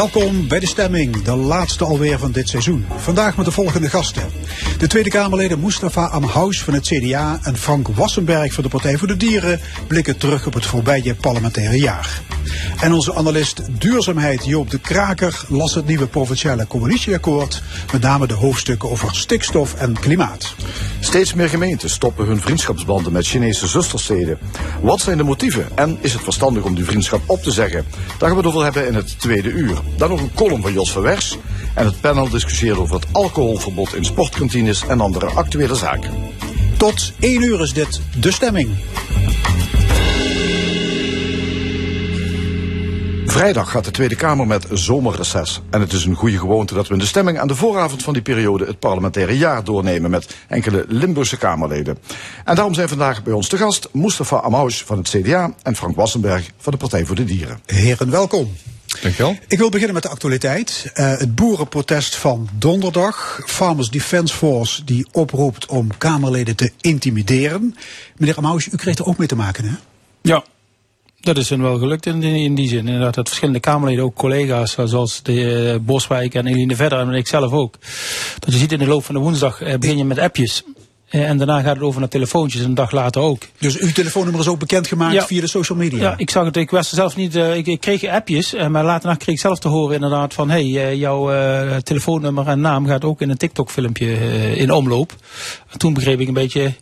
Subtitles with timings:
[0.00, 2.86] Welkom bij de stemming, de laatste alweer van dit seizoen.
[2.96, 4.22] Vandaag met de volgende gasten.
[4.78, 9.08] De Tweede Kamerleden Mustafa Amhaus van het CDA en Frank Wassenberg van de Partij voor
[9.08, 12.20] de Dieren blikken terug op het voorbije parlementaire jaar.
[12.80, 18.34] En onze analist duurzaamheid Joop de Kraker las het nieuwe provinciale coalitieakkoord, met name de
[18.34, 20.54] hoofdstukken over stikstof en klimaat.
[21.00, 24.38] Steeds meer gemeenten stoppen hun vriendschapsbanden met Chinese zustersteden.
[24.80, 27.84] Wat zijn de motieven en is het verstandig om die vriendschap op te zeggen?
[28.18, 29.78] Daar gaan we het over hebben in het tweede uur.
[29.96, 31.38] Dan nog een column van Jos Verwers
[31.74, 36.10] en het panel discussieert over het alcoholverbod in sportkantines en andere actuele zaken.
[36.76, 38.70] Tot 1 uur is dit de stemming.
[43.30, 45.62] Vrijdag gaat de Tweede Kamer met zomerreces.
[45.70, 48.12] En het is een goede gewoonte dat we in de stemming aan de vooravond van
[48.12, 51.98] die periode het parlementaire jaar doornemen met enkele Limburgse Kamerleden.
[52.44, 55.96] En daarom zijn vandaag bij ons te gast Mustafa Amhaus van het CDA en Frank
[55.96, 57.60] Wassenberg van de Partij voor de Dieren.
[57.66, 58.52] Heren, welkom.
[59.02, 59.36] Dankjewel.
[59.48, 60.92] Ik wil beginnen met de actualiteit.
[60.94, 63.40] Uh, het boerenprotest van donderdag.
[63.46, 67.76] Farmers Defence Force die oproept om Kamerleden te intimideren.
[68.16, 69.74] Meneer Amhaus, u kreeg er ook mee te maken, hè?
[70.22, 70.44] Ja,
[71.20, 72.86] dat is hen wel gelukt in, in die zin.
[72.86, 77.26] Inderdaad, dat verschillende Kamerleden, ook collega's zoals de uh, Boswijk en Eline Verder en ik
[77.26, 77.74] zelf ook.
[78.38, 80.62] Dat je ziet in de loop van de woensdag uh, begin je met appjes.
[81.10, 83.42] Uh, en daarna gaat het over naar telefoontjes en een dag later ook.
[83.58, 85.26] Dus uw telefoonnummer is ook bekendgemaakt ja.
[85.26, 86.00] via de social media?
[86.00, 86.56] Ja, ik zag het.
[86.56, 87.36] Ik was er zelf niet.
[87.36, 90.50] Uh, ik, ik, kreeg appjes, uh, maar later kreeg ik zelf te horen inderdaad van
[90.50, 91.28] hé, hey, jouw
[91.80, 94.06] telefoonnummer en naam gaat ook in een TikTok-filmpje
[94.56, 95.14] in omloop.
[95.68, 96.72] En toen begreep ik een beetje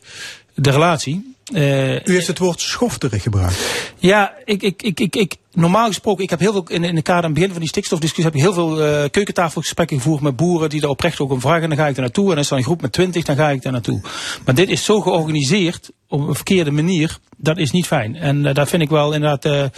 [0.55, 1.37] de relatie.
[1.53, 3.59] Uh, U heeft het woord schofterig gebruikt.
[3.97, 7.03] Ja, ik, ik, ik, ik, ik, normaal gesproken, ik heb heel veel in, in de
[7.03, 10.37] kader aan het begin van die stikstofdiscussie heb ik heel veel uh, keukentafelgesprekken gevoerd met
[10.37, 11.63] boeren die daar oprecht ook om vragen.
[11.63, 12.33] En dan ga ik er naartoe.
[12.33, 14.01] En is dan een groep met twintig, dan ga ik daar naartoe.
[14.45, 17.19] Maar dit is zo georganiseerd op een verkeerde manier.
[17.37, 18.17] Dat is niet fijn.
[18.17, 19.71] En uh, daar vind ik wel inderdaad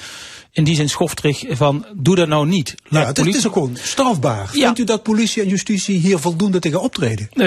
[0.53, 2.75] in die zin schofterig van doe dat nou niet.
[2.89, 3.39] Laat ja, het politie...
[3.39, 4.51] is ook gewoon strafbaar.
[4.53, 4.65] Ja.
[4.65, 7.29] Vindt u dat politie en justitie hier voldoende tegen optreden?
[7.35, 7.47] Uh,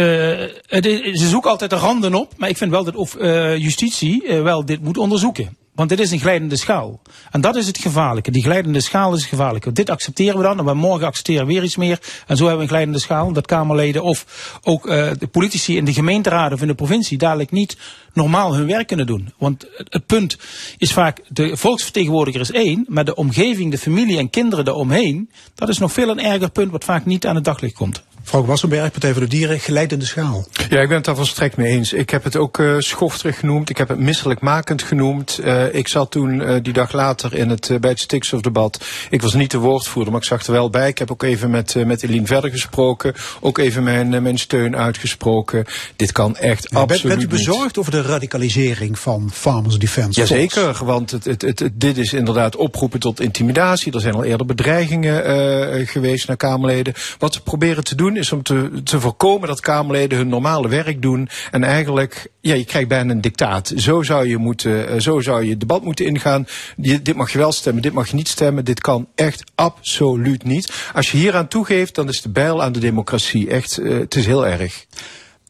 [1.13, 4.41] ze zoeken altijd de randen op, maar ik vind wel dat of uh, justitie uh,
[4.41, 5.57] wel dit moet onderzoeken.
[5.75, 7.01] Want dit is een glijdende schaal.
[7.31, 8.31] En dat is het gevaarlijke.
[8.31, 9.63] Die glijdende schaal is gevaarlijk.
[9.63, 10.59] Want dit accepteren we dan.
[10.59, 11.99] En we morgen accepteren we weer iets meer.
[12.27, 13.33] En zo hebben we een glijdende schaal.
[13.33, 17.51] Dat Kamerleden of ook uh, de politici in de gemeenteraden of in de provincie dadelijk
[17.51, 17.77] niet
[18.13, 19.33] normaal hun werk kunnen doen.
[19.37, 20.37] Want het punt
[20.77, 25.69] is vaak, de volksvertegenwoordiger is één, maar de omgeving, de familie en kinderen eromheen, dat
[25.69, 28.03] is nog veel een erger punt wat vaak niet aan het daglicht komt.
[28.23, 30.47] Frank Wassenberg, Partij voor de Dieren, geleidende schaal.
[30.69, 31.93] Ja, ik ben het daar volstrekt mee eens.
[31.93, 33.69] Ik heb het ook uh, schofterig genoemd.
[33.69, 35.39] Ik heb het misselijkmakend genoemd.
[35.43, 38.85] Uh, ik zat toen uh, die dag later in het, bij het stikstofdebat.
[39.09, 40.87] Ik was niet de woordvoerder, maar ik zag er wel bij.
[40.87, 43.13] Ik heb ook even met, met Eline verder gesproken.
[43.39, 45.65] Ook even mijn, mijn steun uitgesproken.
[45.95, 47.77] Dit kan echt ja, absoluut Bent u bezorgd niet.
[47.77, 52.99] over de radicalisering van Farmers Defence Jazeker, want het, het, het, dit is inderdaad oproepen
[52.99, 53.93] tot intimidatie.
[53.93, 56.93] Er zijn al eerder bedreigingen geweest naar Kamerleden.
[57.17, 61.01] Wat ze proberen te doen is om te, te voorkomen dat Kamerleden hun normale werk
[61.01, 61.29] doen.
[61.51, 63.73] En eigenlijk, ja, je krijgt bijna een dictaat.
[63.75, 66.47] Zo zou je, moeten, zo zou je debat moeten ingaan.
[66.75, 68.65] Je, dit mag je wel stemmen, dit mag je niet stemmen.
[68.65, 70.73] Dit kan echt absoluut niet.
[70.93, 74.15] Als je hier aan toegeeft, dan is de bijl aan de democratie echt, uh, het
[74.15, 74.85] is heel erg.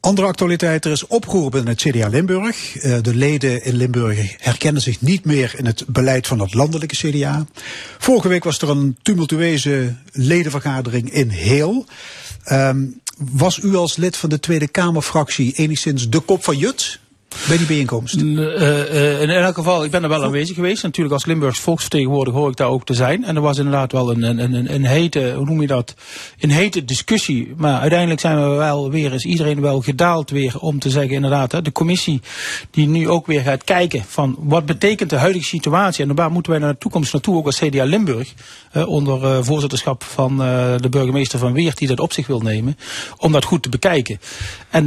[0.04, 2.84] Andere actualiteit, er is oproer binnen het CDA Limburg.
[2.84, 6.96] Uh, de leden in Limburg herkennen zich niet meer in het beleid van het landelijke
[6.96, 7.46] CDA.
[7.98, 11.86] Vorige week was er een tumultueuze ledenvergadering in Heel.
[12.52, 17.00] Um, was u als lid van de Tweede Kamerfractie enigszins de kop van Jut?
[17.48, 18.16] Bij die bijeenkomst?
[18.16, 20.84] Uh, uh, in elk geval, ik ben er wel aanwezig geweest.
[20.84, 23.24] Natuurlijk als Limburgs volksvertegenwoordiger hoor ik daar ook te zijn.
[23.24, 25.96] En er was inderdaad wel een, een, een, een hete, hoe noem je dat,
[26.40, 27.54] een hete discussie.
[27.58, 31.66] Maar uiteindelijk zijn we wel weer, is iedereen wel gedaald weer om te zeggen inderdaad,
[31.66, 32.22] de commissie
[32.72, 36.52] die nu ook weer gaat kijken van wat betekent de huidige situatie en waar moeten
[36.52, 38.34] wij naar de toekomst naartoe, ook als CDA Limburg,
[38.86, 40.38] onder uh, voorzitterschap van
[40.78, 42.78] de burgemeester van Weert die dat op zich wil nemen,
[43.18, 44.20] om dat goed te bekijken.
[44.70, 44.84] En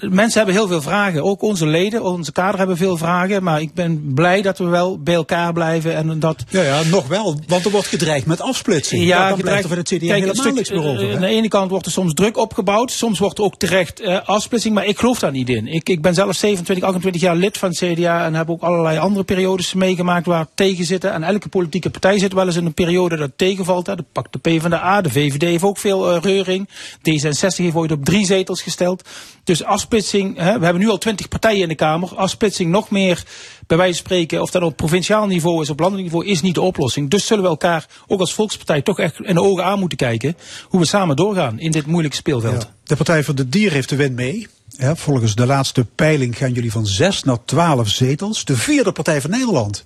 [0.00, 3.42] mensen hebben heel veel vragen, ook onze leden, onze kader hebben veel vragen.
[3.42, 5.94] Maar ik ben blij dat we wel bij elkaar blijven.
[5.94, 6.44] En dat...
[6.48, 7.40] Ja, ja, nog wel.
[7.46, 9.04] Want er wordt gedreigd met afsplitsing.
[9.04, 11.14] Ja, dan er van het CDA kijk, helemaal stuk, niks meer over.
[11.14, 12.90] Aan de ene kant wordt er soms druk opgebouwd.
[12.90, 14.74] Soms wordt er ook terecht uh, afsplitsing.
[14.74, 15.66] Maar ik geloof daar niet in.
[15.66, 18.24] Ik, ik ben zelf 27, 28 jaar lid van het CDA.
[18.24, 21.12] En heb ook allerlei andere periodes meegemaakt waar tegen zitten.
[21.12, 23.86] En elke politieke partij zit wel eens in een periode dat tegenvalt.
[23.86, 23.94] Hè.
[24.12, 26.68] Pak de PvdA, de VVD heeft ook veel uh, reuring.
[26.98, 29.08] D66 heeft ooit op drie zetels gesteld.
[29.44, 32.16] Dus afsplitsing, hè, we hebben nu al twintig partijen in de Kamer.
[32.16, 33.22] Afsplitsing nog meer,
[33.66, 36.54] bij wijze van spreken, of dat op provinciaal niveau is, op landelijk niveau, is niet
[36.54, 37.10] de oplossing.
[37.10, 40.36] Dus zullen we elkaar ook als volkspartij toch echt in de ogen aan moeten kijken
[40.68, 42.68] hoe we samen doorgaan in dit moeilijke speelveld.
[42.84, 44.46] De Partij voor de Dier heeft de win mee.
[44.78, 48.44] volgens de laatste peiling gaan jullie van zes naar twaalf zetels.
[48.44, 49.84] De vierde partij van Nederland.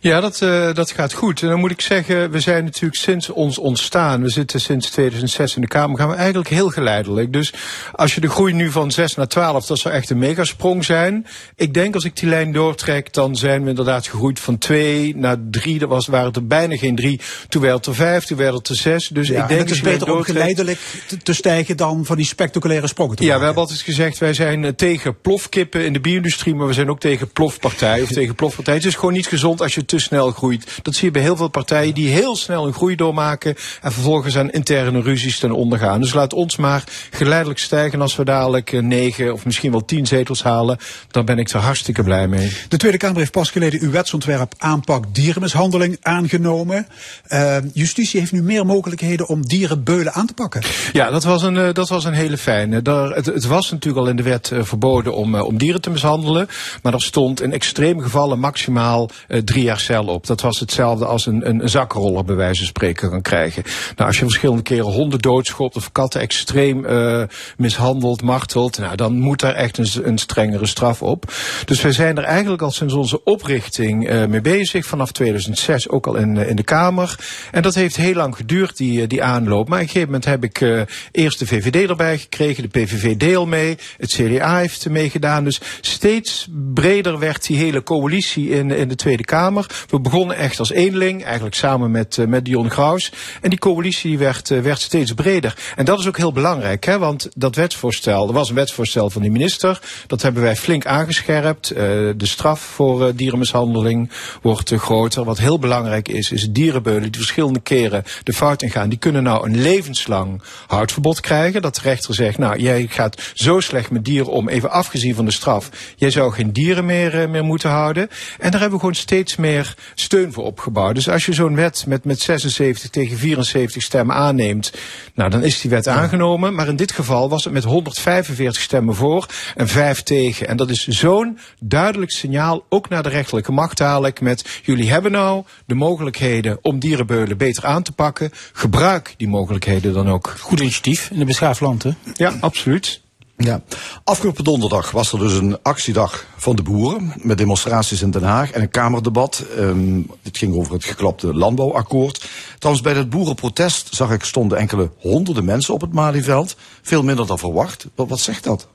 [0.00, 1.42] Ja, dat, uh, dat gaat goed.
[1.42, 5.54] En dan moet ik zeggen, we zijn natuurlijk sinds ons ontstaan, we zitten sinds 2006
[5.54, 7.32] in de Kamer, gaan we eigenlijk heel geleidelijk.
[7.32, 7.52] Dus
[7.92, 11.26] als je de groei nu van 6 naar 12, dat zou echt een megasprong zijn.
[11.56, 15.36] Ik denk als ik die lijn doortrek, dan zijn we inderdaad gegroeid van 2 naar
[15.50, 15.80] 3.
[15.80, 17.20] Er was, waren er bijna geen 3.
[17.48, 19.08] Toen werd het er 5, toen werd het er 6.
[19.08, 20.80] Dus ja, ik denk het is beter om geleidelijk
[21.22, 24.64] te, stijgen dan van die spectaculaire sprongen te Ja, we hebben altijd gezegd, wij zijn
[24.64, 28.74] eh, tegen plofkippen in de bio-industrie, maar we zijn ook tegen plofpartij of tegen plofpartij.
[28.74, 30.78] Het is gewoon niet gezond als je te snel groeit.
[30.82, 34.36] Dat zie je bij heel veel partijen die heel snel een groei doormaken en vervolgens
[34.36, 36.00] aan interne ruzies ten onder gaan.
[36.00, 38.00] Dus laat ons maar geleidelijk stijgen.
[38.00, 40.78] Als we dadelijk eh, negen of misschien wel tien zetels halen,
[41.10, 42.52] dan ben ik er hartstikke blij mee.
[42.68, 46.86] De Tweede Kamer heeft pas geleden uw wetsontwerp aanpak dierenmishandeling aangenomen.
[47.28, 50.62] Uh, justitie heeft nu meer mogelijkheden om dierenbeulen aan te pakken.
[50.92, 52.82] Ja, dat was een, uh, dat was een hele fijne.
[52.82, 55.90] Daar, het, het, was natuurlijk al in de wet uh, verboden om, om dieren te
[55.90, 56.48] mishandelen.
[56.82, 59.10] Maar er stond in extreme gevallen maximaal
[59.44, 60.26] drie jaar op.
[60.26, 63.62] Dat was hetzelfde als een, een, zakroller bij wijze van spreken kan krijgen.
[63.96, 67.22] Nou, als je verschillende keren honden doodschopt of katten extreem uh,
[67.56, 71.32] mishandelt, martelt, nou, dan moet daar echt een, een strengere straf op.
[71.64, 76.06] Dus wij zijn er eigenlijk al sinds onze oprichting uh, mee bezig, vanaf 2006 ook
[76.06, 77.18] al in, in de Kamer.
[77.50, 79.68] En dat heeft heel lang geduurd, die, die aanloop.
[79.68, 80.82] Maar op een gegeven moment heb ik uh,
[81.12, 85.44] eerst de VVD erbij gekregen, de PVV deel mee, het CDA heeft meegedaan.
[85.44, 89.66] Dus steeds breder werd die hele coalitie in, in de Tweede Kamer.
[89.88, 93.12] We begonnen echt als eenling, eigenlijk samen met, uh, met Dion Graus.
[93.40, 95.56] En die coalitie werd, uh, werd steeds breder.
[95.76, 99.22] En dat is ook heel belangrijk, hè, want dat wetsvoorstel, er was een wetsvoorstel van
[99.22, 99.80] die minister.
[100.06, 101.70] Dat hebben wij flink aangescherpt.
[101.70, 104.10] Uh, de straf voor dierenmishandeling
[104.42, 105.24] wordt groter.
[105.24, 108.88] Wat heel belangrijk is, is dierenbeulen die verschillende keren de fout ingaan.
[108.88, 111.62] Die kunnen nou een levenslang houdverbod krijgen.
[111.62, 115.24] Dat de rechter zegt, nou, jij gaat zo slecht met dieren om, even afgezien van
[115.24, 115.70] de straf.
[115.96, 118.08] Jij zou geen dieren meer, meer moeten houden.
[118.38, 119.57] En daar hebben we gewoon steeds meer
[119.94, 120.94] steun voor opgebouwd.
[120.94, 124.72] Dus als je zo'n wet met, met 76 tegen 74 stemmen aanneemt,
[125.14, 126.54] nou dan is die wet aangenomen.
[126.54, 129.26] Maar in dit geval was het met 145 stemmen voor
[129.56, 130.48] en 5 tegen.
[130.48, 135.12] En dat is zo'n duidelijk signaal, ook naar de rechterlijke macht dadelijk, met jullie hebben
[135.12, 138.30] nou de mogelijkheden om dierenbeulen beter aan te pakken.
[138.52, 140.34] Gebruik die mogelijkheden dan ook.
[140.40, 141.90] Goed initiatief in een beschaafd land, hè?
[142.14, 143.00] Ja, absoluut.
[143.40, 143.62] Ja,
[144.04, 148.50] afgelopen donderdag was er dus een actiedag van de boeren met demonstraties in Den Haag
[148.50, 149.44] en een kamerdebat.
[149.58, 152.28] Um, het ging over het geklapte landbouwakkoord.
[152.58, 156.56] Trouwens, bij het boerenprotest zag ik stonden enkele honderden mensen op het Malieveld.
[156.82, 157.86] Veel minder dan verwacht.
[157.94, 158.68] Wat, zegt dat?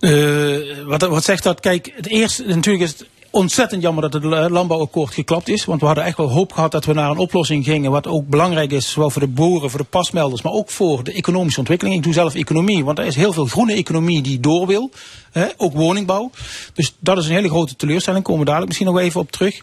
[0.00, 1.60] Uh, wat, wat zegt dat?
[1.60, 5.64] Kijk, het eerste natuurlijk is het ontzettend jammer dat het landbouwakkoord geklapt is.
[5.64, 7.90] Want we hadden echt wel hoop gehad dat we naar een oplossing gingen.
[7.90, 11.12] Wat ook belangrijk is, zowel voor de boeren, voor de pasmelders, maar ook voor de
[11.12, 11.96] economische ontwikkeling.
[11.96, 14.90] Ik doe zelf economie, want er is heel veel groene economie die door wil.
[15.30, 16.30] Hè, ook woningbouw.
[16.74, 18.24] Dus dat is een hele grote teleurstelling.
[18.24, 19.60] Komen we dadelijk misschien nog even op terug.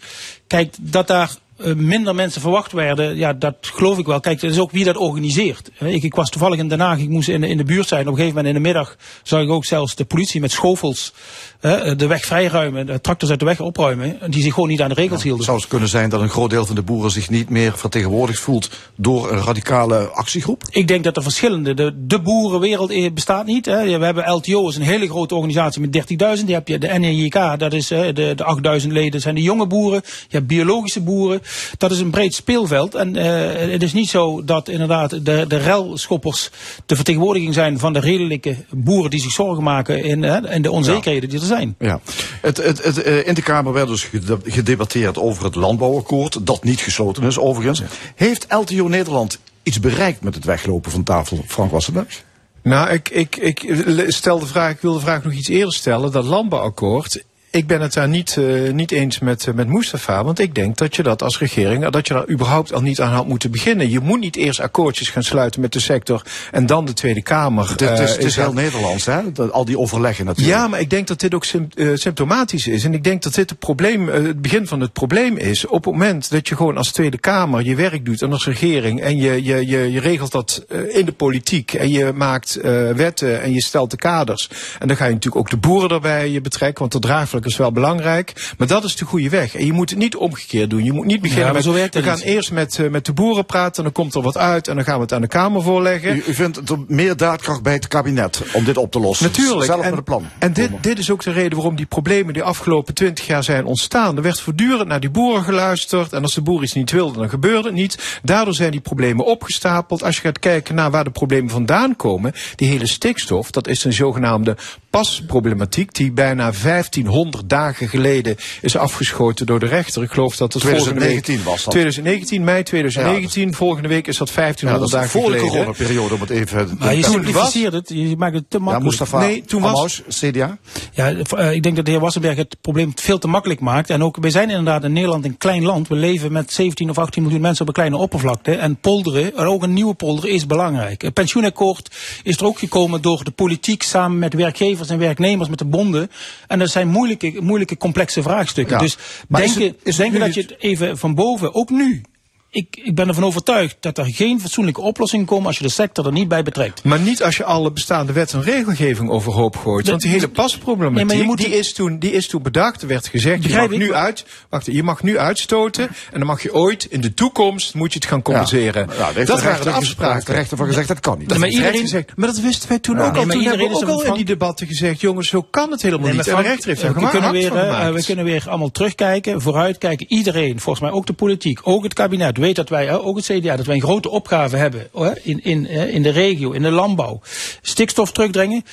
[0.48, 4.20] Kijk, dat daar uh, minder mensen verwacht werden, ja, dat geloof ik wel.
[4.20, 5.72] Kijk, dat is ook wie dat organiseert.
[5.80, 8.02] Ik, ik was toevallig in Den Haag, ik moest in, in de buurt zijn.
[8.02, 11.14] Op een gegeven moment in de middag zag ik ook zelfs de politie met schofels
[11.60, 14.96] de weg vrijruimen, de tractors uit de weg opruimen, die zich gewoon niet aan de
[14.96, 15.46] regels hielden.
[15.46, 18.40] Zou het kunnen zijn dat een groot deel van de boeren zich niet meer vertegenwoordigd
[18.40, 20.64] voelt door een radicale actiegroep?
[20.70, 23.66] Ik denk dat er verschillende, de, de boerenwereld bestaat niet.
[23.66, 23.98] Hè.
[23.98, 25.98] We hebben LTO, is een hele grote organisatie met
[26.40, 26.46] 30.000.
[26.46, 30.02] Die heb je de NEJK, dat is de, de 8.000 leden, zijn de jonge boeren.
[30.04, 31.42] Je hebt biologische boeren
[31.78, 32.96] dat is een breed speelveld.
[32.96, 36.50] En uh, het is niet zo dat inderdaad de, de relschoppers
[36.86, 40.72] de vertegenwoordiging zijn van de redelijke boeren die zich zorgen maken in, uh, in de
[40.72, 41.76] onzekerheden er zijn.
[41.80, 42.00] Ja.
[42.42, 44.10] Het, het, het, uh, in de Kamer werd dus
[44.44, 47.80] gedebatteerd over het landbouwakkoord, dat niet gesloten is overigens.
[47.80, 47.86] Ja.
[48.16, 52.24] Heeft LTO Nederland iets bereikt met het weglopen van tafel, Frank Wassenberg?
[52.62, 53.66] Nou, ik, ik, ik
[54.08, 56.12] stel de vraag, ik wil de vraag nog iets eerder stellen.
[56.12, 57.24] Dat landbouwakkoord
[57.58, 60.24] ik ben het daar niet, uh, niet eens met, met Mustafa.
[60.24, 63.14] Want ik denk dat je dat als regering, dat je daar überhaupt al niet aan
[63.14, 63.90] had moeten beginnen.
[63.90, 67.70] Je moet niet eerst akkoordjes gaan sluiten met de sector en dan de Tweede Kamer.
[67.70, 69.32] Het, het is, het is heel Nederlands, hè?
[69.32, 70.58] Dat, al die overleggen natuurlijk.
[70.58, 71.46] Ja, maar ik denk dat dit ook
[71.94, 72.84] symptomatisch is.
[72.84, 75.66] En ik denk dat dit het, probleem, het begin van het probleem is.
[75.66, 79.02] Op het moment dat je gewoon als Tweede Kamer je werk doet en als regering
[79.02, 82.60] en je, je, je, je regelt dat in de politiek en je maakt
[82.96, 84.50] wetten en je stelt de kaders.
[84.80, 87.72] En dan ga je natuurlijk ook de boeren je betrekken, want dat draagvlak is wel
[87.72, 88.54] belangrijk.
[88.58, 89.56] Maar dat is de goede weg.
[89.56, 90.84] En je moet het niet omgekeerd doen.
[90.84, 93.84] Je moet niet beginnen ja, met, we gaan eerst met, uh, met de boeren praten,
[93.84, 96.16] dan komt er wat uit en dan gaan we het aan de Kamer voorleggen.
[96.16, 99.26] U, u vindt er meer daadkracht bij het kabinet om dit op te lossen?
[99.26, 99.66] Natuurlijk.
[99.66, 100.26] Zelf en, met een plan.
[100.40, 103.66] En dit, dit is ook de reden waarom die problemen die afgelopen twintig jaar zijn
[103.66, 104.16] ontstaan.
[104.16, 107.30] Er werd voortdurend naar die boeren geluisterd en als de boer iets niet wilde, dan
[107.30, 108.20] gebeurde het niet.
[108.24, 110.04] Daardoor zijn die problemen opgestapeld.
[110.04, 113.84] Als je gaat kijken naar waar de problemen vandaan komen, die hele stikstof, dat is
[113.84, 114.58] een zogenaamde
[114.98, 120.04] pasproblematiek die bijna 1500 dagen geleden is afgeschoten door de rechter.
[120.04, 121.74] Ik geloof dat het 2019 week, was dat.
[121.74, 123.48] 2019, mei 2019.
[123.48, 125.40] Ja, volgende week is dat 1500 ja, dat dagen geleden.
[125.40, 126.76] Voor de coronaperiode, om het even...
[126.80, 128.84] Maar je simplificeert het, je maakt het te makkelijk.
[128.84, 130.58] Ja, Mustafa nee, toen was, CDA?
[130.94, 133.90] Ja, uh, ik denk dat de heer Wassenberg het probleem veel te makkelijk maakt.
[133.90, 135.88] En ook, wij zijn inderdaad in Nederland een klein land.
[135.88, 138.56] We leven met 17 of 18 miljoen mensen op een kleine oppervlakte.
[138.56, 141.02] En polderen, en ook een nieuwe polder, is belangrijk.
[141.02, 145.60] Het pensioenakkoord is er ook gekomen door de politiek samen met werkgevers en werknemers, met
[145.60, 146.12] de bonden.
[146.48, 148.76] En dat zijn moeilijke, moeilijke complexe vraagstukken.
[148.76, 148.82] Ja.
[148.82, 152.02] Dus denken, is het, denken dat je het even van boven, ook nu,
[152.50, 156.06] ik, ik ben ervan overtuigd dat er geen fatsoenlijke oplossingen komen als je de sector
[156.06, 156.84] er niet bij betrekt.
[156.84, 159.86] Maar niet als je alle bestaande wet en regelgeving overhoop gooit.
[159.86, 162.82] De, want die hele pasproblematiek, nee, moet, die, is toen, die is toen bedacht.
[162.82, 165.88] Er werd gezegd, je mag, nu uit, wacht, je mag nu uitstoten.
[165.88, 168.90] En dan mag je ooit, in de toekomst, moet je het gaan compenseren.
[168.98, 170.26] Ja, dat, dat waren de afspraken.
[170.26, 171.30] De rechter van gezegd, dat kan niet.
[171.30, 173.26] Dat maar, iedereen, gezegd, maar dat wisten wij toen ook al.
[173.26, 176.28] Toen hebben we ook al in die debatten gezegd, jongens, zo kan het helemaal niet.
[176.28, 180.06] En de rechter heeft we kunnen, weer, uh, we kunnen weer allemaal terugkijken, vooruitkijken.
[180.10, 183.56] Iedereen, volgens mij ook de politiek, ook het kabinet, weet dat wij, ook het CDA,
[183.56, 184.90] dat wij een grote opgave hebben
[185.24, 187.22] in, in, in de regio, in de landbouw.
[187.62, 188.64] Stikstof terugdringen.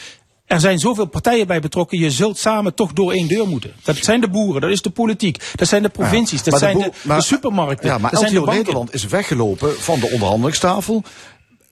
[0.44, 1.99] Er zijn zoveel partijen bij betrokken.
[1.99, 3.73] Je zult samen toch door één deur moeten.
[3.83, 6.90] Dat zijn de boeren, dat is de politiek, dat zijn de provincies, dat zijn de,
[7.02, 7.88] de, supermarkten.
[7.88, 11.02] Ja, maar dat zijn de Nederland is weggelopen van de onderhandelingstafel.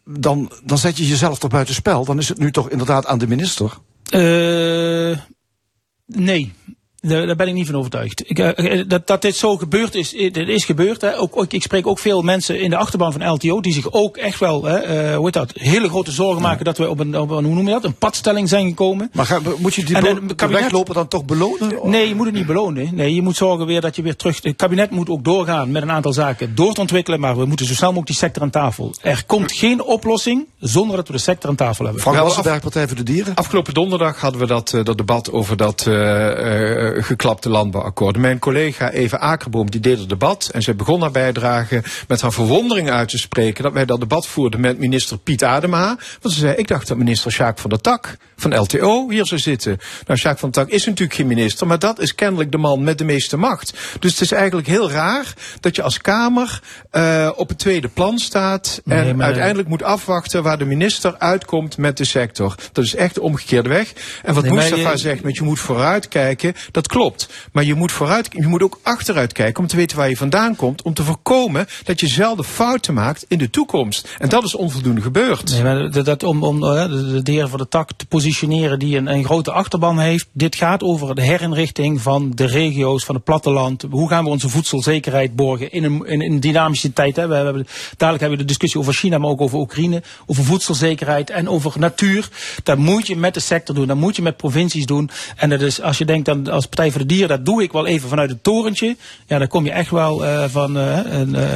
[0.05, 2.05] Dan, dan zet je jezelf toch buiten spel.
[2.05, 3.79] Dan is het nu toch inderdaad aan de minister?
[4.11, 5.19] Uh,
[6.07, 6.53] nee.
[7.03, 8.31] Daar ben ik niet van overtuigd.
[8.31, 11.01] Ik, uh, dat, dat dit zo gebeurd is, dit is gebeurd.
[11.01, 11.19] Hè.
[11.19, 14.17] Ook, ook, ik spreek ook veel mensen in de achterban van LTO die zich ook
[14.17, 17.19] echt wel, hè, uh, hoe heet dat, hele grote zorgen maken dat we op een,
[17.19, 19.11] op een, hoe noem je dat, een padstelling zijn gekomen.
[19.13, 21.79] Maar ga, moet je die en, kabinet, weglopen dan toch belonen?
[21.83, 22.95] Nee, je moet het niet belonen.
[22.95, 25.83] Nee, je moet zorgen weer dat je weer terug, het kabinet moet ook doorgaan met
[25.83, 28.51] een aantal zaken door te ontwikkelen, maar we moeten zo snel mogelijk die sector aan
[28.51, 28.95] tafel.
[29.01, 32.03] Er komt geen oplossing zonder dat we de sector aan tafel hebben.
[32.03, 33.35] Frank Wassenberg, Partij voor de Dieren.
[33.35, 35.87] Afgelopen donderdag hadden we dat, dat debat over dat
[36.99, 38.17] geklapte landbouwakkoord.
[38.17, 42.33] Mijn collega Eva Akerboom die deed het debat en ze begon haar bijdrage met haar
[42.33, 45.97] verwondering uit te spreken dat wij dat debat voerden met minister Piet Adema.
[46.21, 49.41] Want ze zei, ik dacht dat minister Sjaak van der Tak van LTO hier zou
[49.41, 49.79] zitten.
[50.07, 52.85] Nou, Sjaak van der Tak is natuurlijk geen minister, maar dat is kennelijk de man
[52.85, 53.73] met de meeste macht.
[53.99, 56.61] Dus het is eigenlijk heel raar dat je als Kamer
[56.93, 61.77] uh, op het tweede plan staat en nee, uiteindelijk moet afwachten waar de minister uitkomt
[61.77, 62.55] met de sector.
[62.73, 63.93] Dat is echt de omgekeerde weg.
[64.23, 64.97] En wat nee, Mustafa je...
[64.97, 67.29] zegt met je moet vooruitkijken, dat klopt.
[67.53, 70.57] Maar je moet vooruit, je moet ook achteruit kijken om te weten waar je vandaan
[70.57, 70.83] komt.
[70.83, 74.09] Om te voorkomen dat je zelden fouten maakt in de toekomst.
[74.19, 75.51] En dat is onvoldoende gebeurd.
[75.51, 78.97] Nee, maar dat, dat om, om de, de heer van de tak te positioneren die
[78.97, 80.27] een, een grote achterban heeft.
[80.33, 83.87] Dit gaat over de herinrichting van de regio's, van het platteland.
[83.91, 87.17] Hoe gaan we onze voedselzekerheid borgen in een, in een dynamische tijd.
[87.17, 87.27] Hè?
[87.27, 90.03] We hebben, dadelijk hebben we de discussie over China, maar ook over Oekraïne.
[90.27, 92.29] Over voedselzekerheid en over natuur.
[92.62, 93.87] Dat moet je met de sector doen.
[93.87, 95.11] Dat moet je met provincies doen.
[95.37, 97.73] En dat is, als je denkt dan als Partij voor de dier, dat doe ik
[97.73, 98.97] wel even vanuit het torentje.
[99.26, 101.49] Ja, dan kom je echt wel uh, van uh, een uh,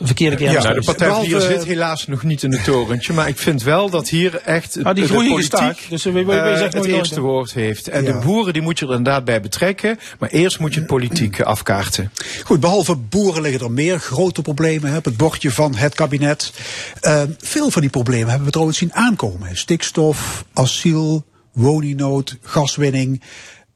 [0.00, 0.50] verkeerde keer.
[0.50, 3.12] Ja, nou, de Partij voor Dieren zit helaas nog niet in het torentje.
[3.12, 6.24] Maar ik vind wel dat hier echt maar die de politiek staak, dus we, we,
[6.24, 7.88] we uh, het eerste woord heeft.
[7.88, 8.12] En ja.
[8.12, 9.98] de boeren die moet je er inderdaad bij betrekken.
[10.18, 12.12] Maar eerst moet je het politiek afkaarten.
[12.44, 16.52] Goed, behalve boeren liggen er meer grote problemen hè, op het bordje van het kabinet.
[17.02, 19.56] Uh, veel van die problemen hebben we trouwens zien aankomen.
[19.56, 23.22] Stikstof, asiel, woningnood, gaswinning.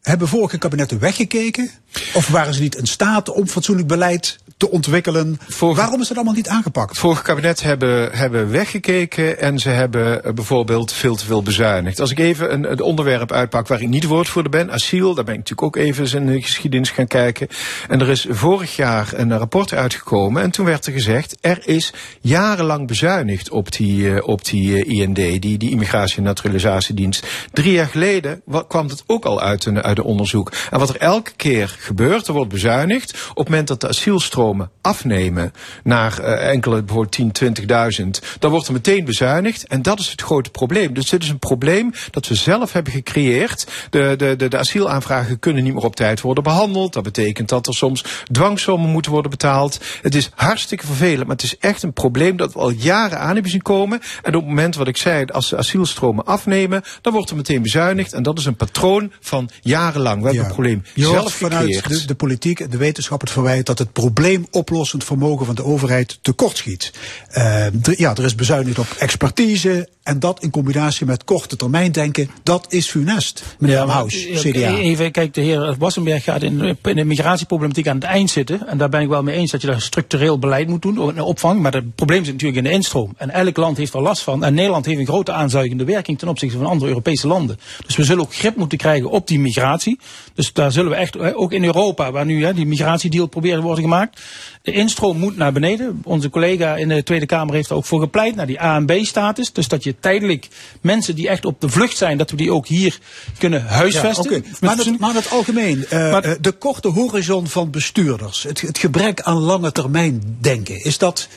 [0.06, 1.70] Hebben vorige kabinetten weggekeken?
[2.14, 5.40] Of waren ze niet in staat om fatsoenlijk beleid te ontwikkelen?
[5.58, 6.88] Waarom is dat allemaal niet aangepakt?
[6.88, 12.00] Het vorige kabinet hebben, hebben weggekeken en ze hebben eh, bijvoorbeeld veel te veel bezuinigd.
[12.00, 15.34] Als ik even een, een onderwerp uitpak waar ik niet woordvoerder ben, asiel, daar ben
[15.34, 17.48] ik natuurlijk ook even eens in de geschiedenis gaan kijken.
[17.88, 21.92] En er is vorig jaar een rapport uitgekomen en toen werd er gezegd, er is
[22.20, 27.26] jarenlang bezuinigd op die, eh, op die eh, IND, die, die Immigratie- en Naturalisatiedienst.
[27.52, 30.52] Drie jaar geleden wa- kwam het ook al uit een, uit een onderzoek.
[30.70, 33.28] En wat er elke keer gebeurt, er wordt bezuinigd.
[33.30, 35.52] Op het moment dat de asielstromen afnemen
[35.84, 37.56] naar eh, enkele, bijvoorbeeld 10,
[38.00, 39.66] 20.000, dan wordt er meteen bezuinigd.
[39.66, 40.94] En dat is het grote probleem.
[40.94, 43.66] Dus dit is een probleem dat we zelf hebben gecreëerd.
[43.90, 46.92] De, de, de, de asielaanvragen kunnen niet meer op tijd worden behandeld.
[46.92, 49.80] Dat betekent dat er soms dwangsommen moeten worden betaald.
[50.02, 53.34] Het is hartstikke vervelend, maar het is echt een probleem dat we al jaren aan
[53.34, 54.00] hebben zien komen.
[54.22, 57.62] En op het moment wat ik zei, als de asielstromen afnemen, dan wordt er meteen
[57.62, 58.12] bezuinigd.
[58.12, 60.18] En dat is een patroon van jarenlang.
[60.18, 62.00] We hebben het probleem zelf vanuit gecreëerd.
[62.00, 66.18] de, de politiek en de wetenschap het verwijt dat het probleemoplossend vermogen van de overheid
[66.23, 66.92] tekortschiet.
[67.28, 71.92] Eh, d- ja, er is bezuinigd op expertise en dat in combinatie met korte termijn
[71.92, 73.42] denken, dat is funest.
[73.58, 74.76] Meneer Amhaus, eh, CDA.
[74.76, 78.66] Even, kijk, de heer Wassenberg gaat in, in de migratieproblematiek aan het eind zitten.
[78.68, 81.20] En daar ben ik wel mee eens dat je daar structureel beleid moet doen, een
[81.20, 81.61] opvang.
[81.61, 83.14] Maar het probleem zit natuurlijk in de instroom.
[83.16, 84.44] En elk land heeft er last van.
[84.44, 87.58] En Nederland heeft een grote aanzuigende werking ten opzichte van andere Europese landen.
[87.87, 89.99] Dus we zullen ook grip moeten krijgen op die migratie.
[90.35, 93.56] Dus daar zullen we echt, eh, ook in Europa, waar nu hè, die migratiedeal probeert
[93.56, 94.20] te worden gemaakt.
[94.62, 96.00] De instroom moet naar beneden.
[96.04, 98.86] Onze collega in de Tweede Kamer heeft er ook voor gepleit, naar die A en
[98.86, 99.52] B-status.
[99.52, 100.48] Dus dat je tijdelijk
[100.80, 102.98] mensen die echt op de vlucht zijn, dat we die ook hier
[103.38, 104.30] kunnen Ja, huisvesten.
[104.32, 108.78] Met maar, het, maar algemeen, eh, Maar- eh, de korte horizon van bestuurders, het, het
[108.78, 111.28] gebrek aan lange termijn denken, is dat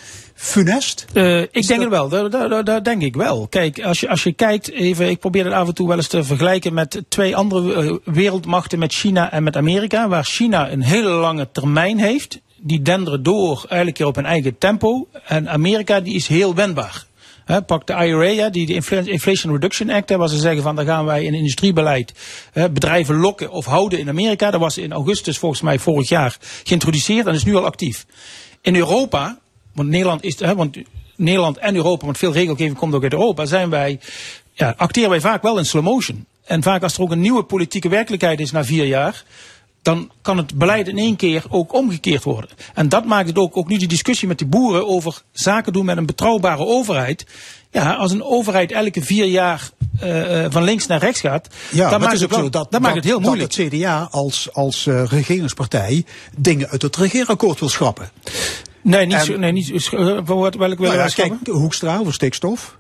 [0.42, 1.06] funest?
[1.14, 3.48] Eh, ik denk het wel, daar, daar, daar- daar denk ik wel.
[3.48, 6.08] Kijk, als je, als je kijkt, even, ik probeer het af en toe wel eens
[6.08, 10.82] te vergelijken met twee andere eh, wereldmachten, met China en met Amerika, waar China een
[10.84, 12.40] hele lange termijn heeft.
[12.62, 15.08] Die denderen door eigenlijk weer op hun eigen tempo.
[15.26, 17.08] En Amerika die is heel wendbaar.
[17.66, 21.06] Pak de IRA, die, de Infl- Inflation Reduction Act, waar ze zeggen van dan gaan
[21.06, 22.14] wij in industriebeleid
[22.54, 24.52] bedrijven lokken of houden in Amerika.
[24.52, 28.06] Dat was in augustus volgens mij vorig jaar geïntroduceerd en is nu al actief.
[28.62, 29.40] In Europa,
[29.74, 30.78] want Nederland is, hè, want
[31.16, 34.00] Nederland en Europa, want veel regelgeving komt ook uit Europa, zijn wij,
[34.54, 36.26] ja, acteren wij vaak wel in slow motion.
[36.46, 39.24] En vaak als er ook een nieuwe politieke werkelijkheid is na vier jaar,
[39.82, 42.50] dan kan het beleid in één keer ook omgekeerd worden.
[42.74, 45.86] En dat maakt het ook, ook nu die discussie met die boeren over zaken doen
[45.86, 47.26] met een betrouwbare overheid.
[47.72, 51.90] Ja, als een overheid elke vier jaar eh, eh, van links naar rechts gaat, Ja,
[51.90, 53.56] dan maakt het het, ook wel, zo dat, dan maakt het heel dat moeilijk.
[53.56, 56.06] het CDA als, als eh, regeringspartij
[56.38, 58.10] dingen uit het regeerakkoord wil schrappen.
[58.82, 61.98] Nee, niet En- zo, nee, niet eh, voor wat, welk willen Nou ja, kijk, Hoekstra
[61.98, 62.79] over stikstof.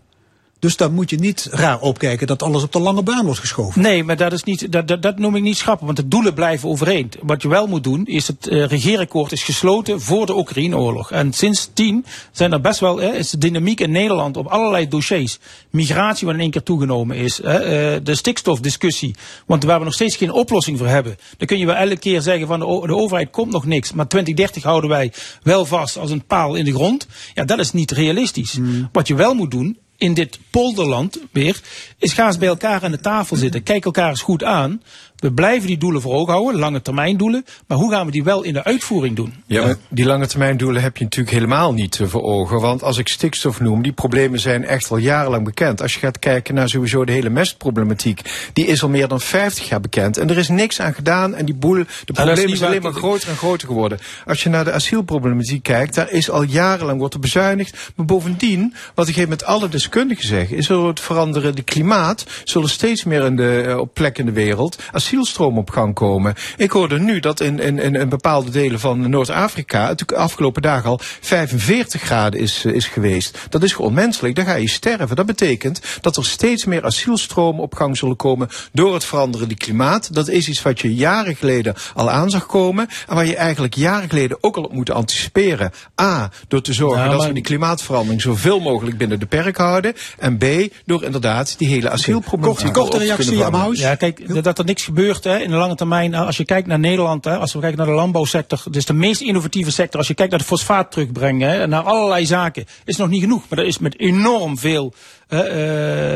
[0.59, 3.81] Dus dan moet je niet raar opkijken dat alles op de lange baan wordt geschoven.
[3.81, 6.33] Nee, maar dat, is niet, dat, dat, dat noem ik niet schrappen, want de doelen
[6.33, 7.11] blijven overeen.
[7.21, 11.11] Wat je wel moet doen, is het eh regeerakkoord is gesloten voor de Oekraïne-oorlog.
[11.11, 15.39] En sindsdien zijn er best wel, eh, is de dynamiek in Nederland op allerlei dossiers.
[15.69, 17.41] Migratie, wat in één keer toegenomen is.
[17.41, 21.17] eh, eh, de stikstofdiscussie, want waar we nog steeds geen oplossing voor hebben.
[21.37, 23.93] Dan kun je wel elke keer zeggen van de, de overheid komt nog niks.
[23.93, 27.07] Maar 2030 houden wij wel vast als een paal in de grond.
[27.33, 28.57] Ja, dat is niet realistisch.
[28.91, 31.61] Wat je wel moet doen, in dit polderland weer,
[31.97, 33.63] is ga eens bij elkaar aan de tafel zitten.
[33.63, 34.81] Kijk elkaar eens goed aan.
[35.19, 37.45] We blijven die doelen voor ogen houden, lange termijn doelen.
[37.67, 39.33] Maar hoe gaan we die wel in de uitvoering doen?
[39.45, 42.59] Ja, maar die lange termijn doelen heb je natuurlijk helemaal niet eh, voor ogen.
[42.59, 45.81] Want als ik stikstof noem, die problemen zijn echt al jarenlang bekend.
[45.81, 49.69] Als je gaat kijken naar sowieso de hele mestproblematiek, die is al meer dan 50
[49.69, 50.17] jaar bekend.
[50.17, 52.91] En er is niks aan gedaan en die boel, de is problemen zijn alleen waar.
[52.91, 53.99] maar groter en groter geworden.
[54.25, 57.91] Als je naar de asielproblematiek kijkt, daar is al jarenlang wordt er bezuinigd.
[57.95, 63.03] Maar bovendien, wat ik met alle deskundigen zeg, is er het veranderende klimaat, zullen steeds
[63.03, 64.77] meer in de, eh, op plekken in de wereld
[65.13, 66.33] asielstroom op gang komen.
[66.57, 70.89] Ik hoorde nu dat in, in, in, bepaalde delen van Noord-Afrika het de afgelopen dagen
[70.89, 73.37] al 45 graden is, eh, is geweest.
[73.49, 74.35] Dat is gewoon onmenselijk.
[74.35, 75.15] Dan ga je sterven.
[75.15, 80.13] Dat betekent dat er steeds meer asielstromen op gang zullen komen door het veranderende klimaat.
[80.13, 82.87] Dat is iets wat je jaren geleden al aan zag komen.
[83.07, 85.71] En waar je eigenlijk jaren geleden ook al op moet anticiperen.
[86.01, 89.93] A, door te zorgen dat maar- we die klimaatverandering zoveel mogelijk binnen de perk houden.
[90.17, 90.43] En B,
[90.85, 93.43] door inderdaad die hele asielproblematiek Korte, korte reactie.
[93.43, 93.79] Amhaus.
[93.79, 96.15] Ja, kijk, dat- dat er niks gebeurt hè, in de lange termijn.
[96.15, 99.21] Als je kijkt naar Nederland, hè, als we kijken naar de landbouwsector, is de meest
[99.21, 99.99] innovatieve sector.
[99.99, 103.43] Als je kijkt naar de fosfaat terugbrengen, hè, naar allerlei zaken, is nog niet genoeg.
[103.49, 105.18] Maar er is met enorm veel eh, eh,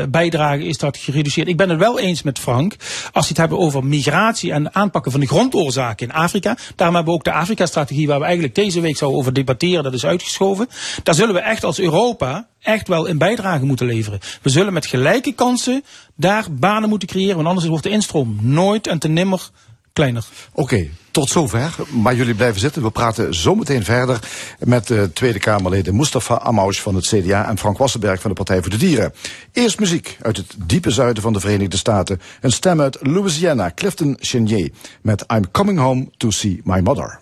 [0.08, 1.48] bijdrage is dat gereduceerd.
[1.48, 2.76] Ik ben het wel eens met Frank,
[3.12, 6.56] als we het hebben over migratie en aanpakken van de grondoorzaken in Afrika.
[6.76, 9.94] Daarom hebben we ook de Afrika-strategie, waar we eigenlijk deze week zouden over debatteren, dat
[9.94, 10.68] is uitgeschoven.
[11.02, 14.20] Daar zullen we echt als Europa echt wel een bijdrage moeten leveren.
[14.42, 15.84] We zullen met gelijke kansen
[16.16, 19.48] daar banen moeten creëren, want anders wordt de instroom nooit en te nimmer
[19.92, 20.24] kleiner.
[20.52, 21.74] Oké, tot zover.
[21.90, 22.82] Maar jullie blijven zitten.
[22.82, 24.18] We praten zometeen verder
[24.58, 28.60] met de Tweede Kamerleden Mustafa Amous van het CDA en Frank Wassenberg van de Partij
[28.60, 29.14] voor de Dieren.
[29.52, 32.20] Eerst muziek uit het diepe zuiden van de Verenigde Staten.
[32.40, 37.18] Een stem uit Louisiana, Clifton Chenier, met I'm Coming Home to See My Mother.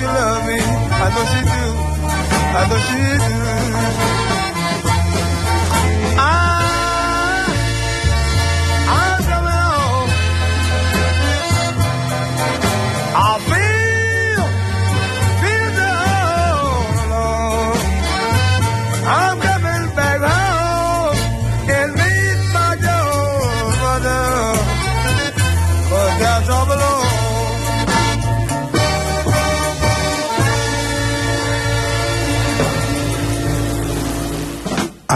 [0.00, 0.56] She love me.
[0.56, 1.64] I know she do.
[2.56, 4.09] I know she do.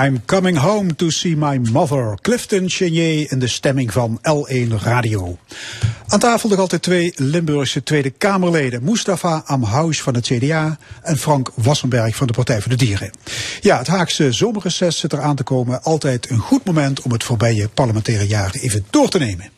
[0.04, 2.18] I'm coming home to see my mother.
[2.20, 5.38] Clifton Chenier in de stemming van L1 Radio.
[6.06, 8.84] Aan tafel nog altijd twee Limburgse Tweede Kamerleden.
[8.84, 13.10] Mustafa Amhous van het CDA en Frank Wassenberg van de Partij voor de Dieren.
[13.60, 15.82] Ja, het Haagse zomerreces zit eraan te komen.
[15.82, 19.50] Altijd een goed moment om het voorbije parlementaire jaar even door te nemen.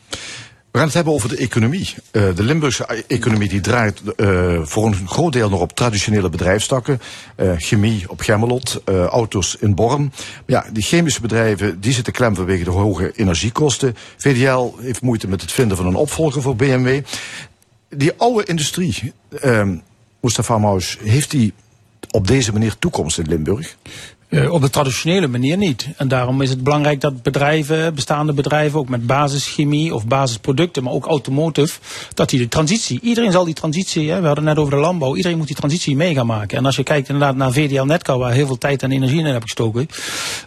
[0.77, 1.95] We gaan het hebben over de economie.
[2.13, 7.01] Uh, de Limburgse economie die draait uh, voor een groot deel nog op traditionele bedrijfstakken.
[7.37, 10.13] Uh, chemie op Gemmelot, auto's in Born.
[10.47, 13.95] Ja, die chemische bedrijven die zitten klem vanwege de hoge energiekosten.
[14.17, 17.05] VDL heeft moeite met het vinden van een opvolger voor BMW.
[17.89, 19.13] Die oude industrie,
[20.21, 21.53] Mustafa Maus, heeft die
[22.11, 23.77] op deze manier toekomst in Limburg?
[24.29, 25.89] Uh, op de traditionele manier niet.
[25.97, 30.93] En daarom is het belangrijk dat bedrijven, bestaande bedrijven, ook met basischemie of basisproducten, maar
[30.93, 31.79] ook automotive,
[32.15, 34.81] dat die de transitie, iedereen zal die transitie, hè, we hadden het net over de
[34.81, 36.59] landbouw, iedereen moet die transitie mee gaan maken.
[36.59, 39.25] En als je kijkt inderdaad naar VDL Netcar, waar heel veel tijd en energie in
[39.25, 39.89] heb gestoken,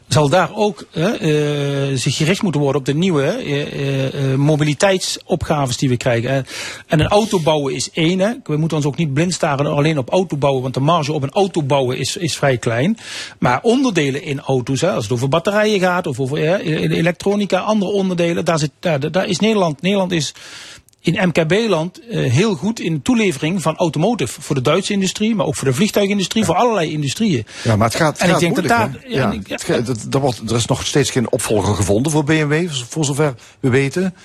[0.08, 5.98] zal daar ook uh, uh, zich gericht moeten worden op de nieuwe mobiliteitsopgaves die we
[5.98, 6.46] krijgen.
[6.88, 8.20] en een auto bouwen is één.
[8.20, 8.32] Hè.
[8.44, 11.24] We moeten ons ook niet blind staren alleen op auto bouwen, want de marge op
[11.24, 12.98] een auto bouwen is, is vrij klein.
[13.40, 17.92] Maar onderdelen in auto's, hè, als het over batterijen gaat of over ja, elektronica, andere
[17.92, 19.82] onderdelen, daar, zit, daar, daar is Nederland.
[19.82, 20.34] Nederland is
[21.02, 24.42] in MKB-land uh, heel goed in toelevering van automotive.
[24.42, 27.46] Voor de Duitse industrie, maar ook voor de vliegtuigindustrie, voor allerlei industrieën.
[27.64, 30.42] Ja, maar het gaat, het En ik denk dat daar- ja, ik- het dat wordt-
[30.50, 34.16] er is nog steeds geen opvolger gevonden voor BMW, voor zover we weten.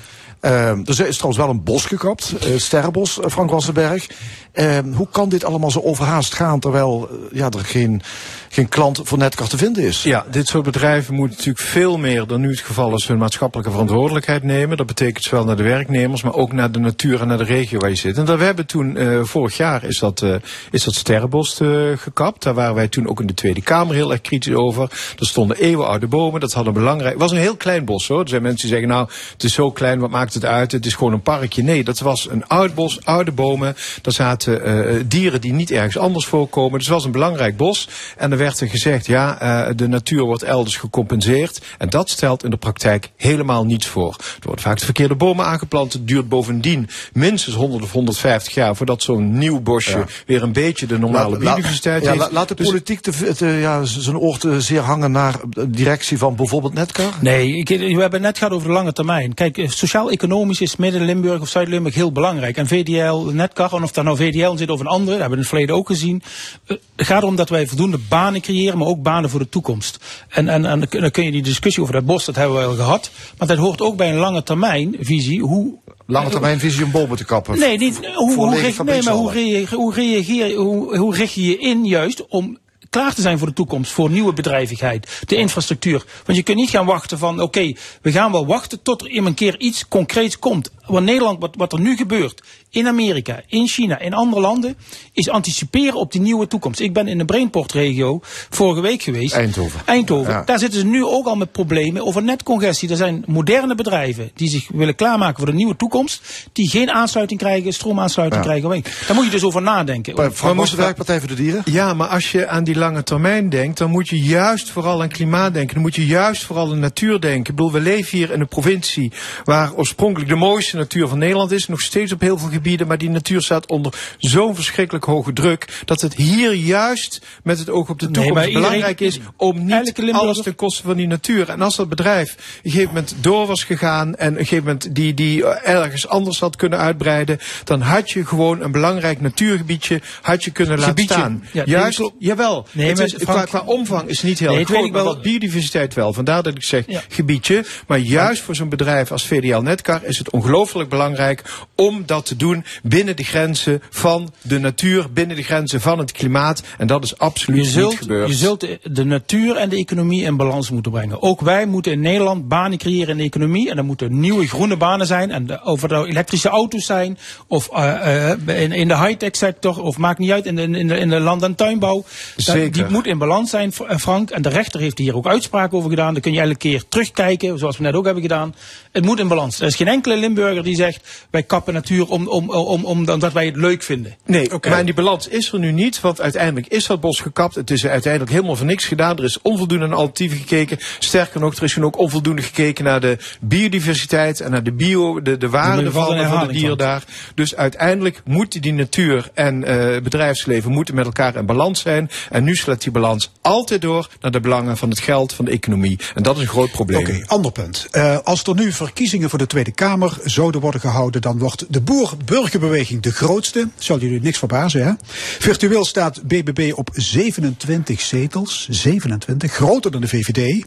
[0.41, 4.07] Ehm, er is trouwens wel een bos gekapt, eh Sterrenbos, eh, Frank Wassenberg.
[4.55, 8.03] Ehm, hoe kan dit allemaal zo overhaast gaan, terwijl eh, ja, er geen,
[8.49, 10.03] geen klant voor Netcar te vinden is?
[10.03, 13.71] Ja, dit soort bedrijven moeten natuurlijk veel meer dan nu het geval is hun maatschappelijke
[13.71, 14.77] verantwoordelijkheid nemen.
[14.77, 17.79] Dat betekent zowel naar de werknemers, maar ook naar de natuur en naar de regio
[17.79, 18.17] waar je zit.
[18.17, 20.35] En dat we hebben toen, eh, vorig jaar is dat, eh,
[20.71, 21.61] is dat sterrenbos
[21.97, 22.43] gekapt.
[22.43, 24.83] Daar waren wij toen ook in de Tweede Kamer heel erg kritisch over.
[25.19, 27.13] Er stonden eeuwenoude bomen, dat had een belangrijk...
[27.13, 28.21] Het was een heel klein bos hoor.
[28.21, 30.73] Er zijn mensen die zeggen, nou, het is zo klein, wat maakt het uit?
[30.73, 31.63] Het is gewoon een parkje.
[31.63, 33.77] Nee, dat was een oud bos, oude bomen.
[34.03, 36.73] Daar zaten eh, dieren die niet ergens anders voorkomen.
[36.79, 37.89] Dus het was een belangrijk bos.
[38.17, 41.61] En er werd er gezegd, ja, eh, de natuur wordt elders gecompenseerd.
[41.79, 44.17] En dat stelt in de praktijk helemaal niets voor.
[44.19, 45.93] Er worden vaak de verkeerde bomen aangeplant.
[45.93, 50.05] Het duurt bovendien minstens 100 of 150 jaar voordat zo'n nieuw bosje Ja.
[50.27, 52.23] weer een beetje de normale biodiversiteit ja, heeft.
[52.23, 55.71] la- laat de Dus- politiek te, te- ja, zijn oor te zeer hangen naar de
[55.71, 57.13] directie van bijvoorbeeld Netcar?
[57.21, 59.35] Nee, ik, we hebben het net gehad over de lange termijn.
[59.35, 62.57] Kijk, eh, sociaal-economisch is Midden-Limburg of Zuid-Limburg heel belangrijk.
[62.57, 65.29] En VDL, Netcar, en of daar nou VDL in zit of een andere, dat hebben
[65.29, 66.23] we in het verleden ook gezien.
[66.67, 69.99] eh, Het gaat erom dat wij voldoende banen creëren, maar ook banen voor de toekomst.
[70.29, 72.75] En, en, en dan kun je die discussie over dat bos, dat hebben we al
[72.75, 73.11] gehad.
[73.39, 75.41] Maar dat hoort ook bij een lange termijn visie.
[75.41, 75.75] Hoe,
[76.07, 77.59] Lange termijn visie om bomen te kappen.
[77.59, 78.51] Nee, niet, hoe, hoe,
[78.85, 82.59] nee, maar hoe, reageer, hoe, reageer, hoe, hoe richt je je in juist om
[82.91, 86.05] klaar te zijn voor de toekomst, voor nieuwe bedrijvigheid, de infrastructuur.
[86.25, 89.35] Want je kunt niet gaan wachten van, oké, we gaan wel wachten tot er een
[89.35, 90.71] keer iets concreets komt.
[90.87, 92.43] Want Nederland, wat, wat er nu gebeurt,
[92.75, 94.77] in Amerika, in China, in andere landen,
[95.13, 96.81] is anticiperen op die nieuwe toekomst.
[96.81, 99.35] Ik ben in de Brainport-regio vorige week geweest.
[99.35, 99.81] Eindhoven.
[99.85, 100.33] Eindhoven.
[100.33, 100.43] Ja.
[100.45, 102.91] Daar zitten ze nu ook al met problemen over netcongestie.
[102.91, 107.41] Er zijn moderne bedrijven die zich willen klaarmaken voor de nieuwe toekomst, die geen aansluiting
[107.41, 108.51] krijgen, stroomaansluiting Ja.
[108.51, 108.83] krijgen.
[109.07, 110.15] Daar moet je dus over nadenken.
[110.15, 111.63] Bij Frank Wassenberg, Partij voor de Dieren?
[111.65, 115.09] Ja, maar als je aan die lange termijn denkt, dan moet je juist vooral aan
[115.09, 115.75] klimaat denken.
[115.75, 117.51] Dan moet je juist vooral aan natuur denken.
[117.51, 119.13] Ik bedoel, we leven hier in een provincie
[119.45, 121.69] waar oorspronkelijk de mooiste natuur van Nederland is.
[121.69, 125.83] Nog steeds op heel veel gebieden, maar die natuur staat onder zo'n verschrikkelijk hoge druk.
[125.85, 130.13] Dat het hier juist met het oog op de toekomst iedereen- belangrijk is om niet
[130.13, 131.49] alles ten koste van die natuur.
[131.49, 134.65] En als dat bedrijf op een gegeven moment door was gegaan en op een gegeven
[134.65, 139.21] moment die, die eh, ergens anders had kunnen uitbreiden, dan had je gewoon een belangrijk
[139.21, 141.45] natuurgebiedje had je kunnen laten staan.
[141.53, 142.67] Ja, Juist, jawel.
[142.73, 145.13] Nee, het is, Frank- qua, qua omvang is niet heel Nee, groot, ik maar wel.
[145.15, 146.13] wat biodiversiteit wel.
[146.13, 147.03] Vandaar dat ik zeg Ja.
[147.09, 147.65] gebiedje.
[147.87, 151.43] Maar juist voor zo'n bedrijf als VDL Netcar is het ongelooflijk belangrijk
[151.75, 156.13] om dat te doen binnen de grenzen van de natuur, binnen de grenzen van het
[156.13, 156.63] klimaat.
[156.79, 158.29] En dat is absoluut niet gebeurd.
[158.29, 161.23] je zult de- natuur en de economie in balans moeten brengen.
[161.23, 163.71] Ook wij moeten in Nederland banen creëren in de economie.
[163.71, 165.31] En er moeten nieuwe groene banen zijn.
[165.31, 167.19] En de, of het nou elektrische auto's zijn.
[167.47, 169.83] Of eh, eh, in, in de high-tech sector.
[169.83, 171.95] Of maakt niet uit in de, in de, in de land- en tuinbouw.
[172.37, 172.73] Dat- Zeker.
[172.73, 174.31] die moet in balans zijn, eh, Frank.
[174.31, 176.13] En de rechter heeft hier ook uitspraken over gedaan.
[176.13, 177.59] Dan kun je elke keer terugkijken.
[177.59, 178.55] Zoals we net ook hebben gedaan.
[178.93, 179.61] Het moet in balans.
[179.61, 181.27] Er is geen enkele Limburger die zegt.
[181.31, 184.15] Wij kappen natuur om, om, om, om, omdat wij het leuk vinden.
[184.27, 187.55] Nee, maar die balans is er nu niet, want uiteindelijk is dat bos gekapt.
[187.55, 189.17] Het is uiteindelijk helemaal voor niks gedaan.
[189.17, 190.79] Er is onvoldoende naar alternatieven gekeken.
[190.99, 195.37] Sterker nog, er is ook onvoldoende gekeken naar de biodiversiteit en naar de bio, de,
[195.37, 197.05] de waarde van, van de dieren daar.
[197.35, 202.11] Dus uiteindelijk moet die natuur en eh, bedrijfsleven moeten met elkaar in balans zijn.
[202.31, 205.51] En nu slaat die balans altijd door naar de belangen van het geld, van de
[205.51, 205.99] economie.
[206.15, 207.01] En dat is een groot probleem.
[207.01, 207.87] Oké, ander punt.
[207.91, 211.83] Eh, als er nu verkiezingen voor de Tweede Kamer zouden worden gehouden, dan wordt de
[212.25, 213.69] boer-burgerbeweging de grootste.
[213.79, 214.93] Zal jullie niks verbazen, hè?
[215.39, 218.67] Virtueel staat BBB op 27 zetels.
[218.71, 220.65] 27, groter dan de VVD.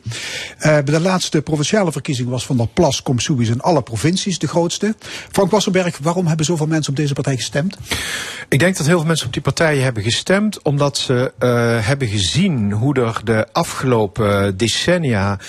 [0.58, 4.48] Eh, bij de laatste provinciale verkiezing was Van der Plas Komsoebies in alle provincies de
[4.48, 4.96] grootste.
[5.32, 7.78] Frank Wassenberg, waarom hebben zoveel mensen op deze partij gestemd?
[8.50, 12.08] Ik denk dat heel veel mensen op die partijen hebben gestemd omdat ze eh, hebben
[12.08, 15.40] gezien hoe er de afgelopen decennia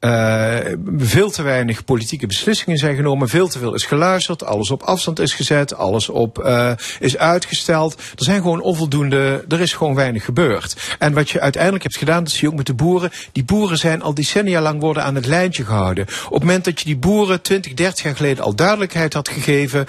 [0.00, 0.56] eh,
[0.96, 5.18] veel te weinig politieke beslissingen zijn genomen, veel te veel is geluisterd, alles op afstand
[5.20, 7.94] is gezet, alles op eh, is uitgesteld.
[7.94, 10.96] Er zijn gewoon onvoldoende, er is gewoon weinig gebeurd.
[10.98, 13.10] En wat je uiteindelijk hebt gedaan, dat zie je ook met de boeren.
[13.32, 16.06] Die boeren zijn al decennia lang worden aan het lijntje gehouden.
[16.26, 19.86] Op het moment dat je die boeren 20, 30 jaar geleden al duidelijkheid had gegeven.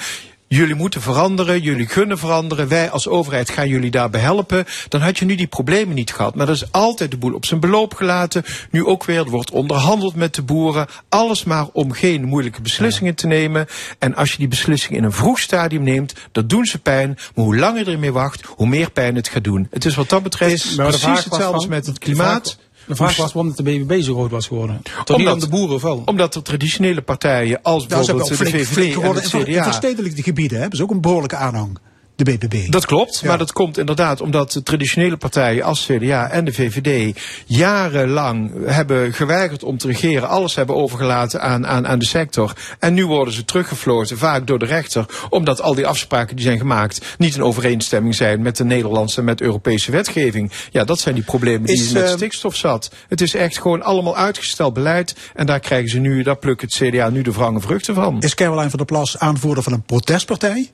[0.51, 2.67] Jullie moeten veranderen, jullie kunnen veranderen.
[2.67, 4.65] Wij als overheid gaan jullie daarbij helpen.
[4.87, 6.35] Dan had je nu die problemen niet gehad.
[6.35, 8.43] Maar dat is altijd de boel op zijn beloop gelaten.
[8.71, 10.87] Nu ook weer, er wordt onderhandeld met de boeren.
[11.09, 13.67] Alles maar om geen moeilijke beslissingen te nemen.
[13.99, 17.17] En als je die beslissingen in een vroeg stadium neemt, dat doen ze pijn.
[17.35, 19.67] Maar hoe langer je ermee wacht, hoe meer pijn het gaat doen.
[19.71, 22.57] Het is wat dat betreft precies hetzelfde als met het klimaat.
[22.89, 24.81] De vraag was waarom de BBB zo groot was geworden.
[25.03, 26.01] Toch niet om de boeren wel?
[26.05, 29.23] Omdat de traditionele partijen als we bijvoorbeeld ook de VVD flink en geworden.
[29.23, 29.63] het In, ver- in CDA.
[29.63, 31.77] verstedelijkte gebieden hebben ze ook een behoorlijke aanhang.
[32.19, 32.71] De BBB.
[32.71, 33.27] Dat klopt, Ja.
[33.27, 39.13] maar dat komt inderdaad omdat de traditionele partijen als CDA en de VVD jarenlang hebben
[39.13, 42.53] geweigerd om te regeren, alles hebben overgelaten aan, aan, aan de sector.
[42.79, 46.57] En nu worden ze teruggefloten, vaak door de rechter, omdat al die afspraken die zijn
[46.57, 50.51] gemaakt niet in overeenstemming zijn met de Nederlandse en met Europese wetgeving.
[50.71, 52.91] Ja, dat zijn die problemen die Is, met eh, stikstof zat.
[53.07, 56.73] Het is echt gewoon allemaal uitgesteld beleid en daar krijgen ze nu, daar plukt het
[56.73, 58.21] CDA nu de wrange vruchten van.
[58.21, 60.71] Is Caroline van der Plas aanvoerder van een protestpartij?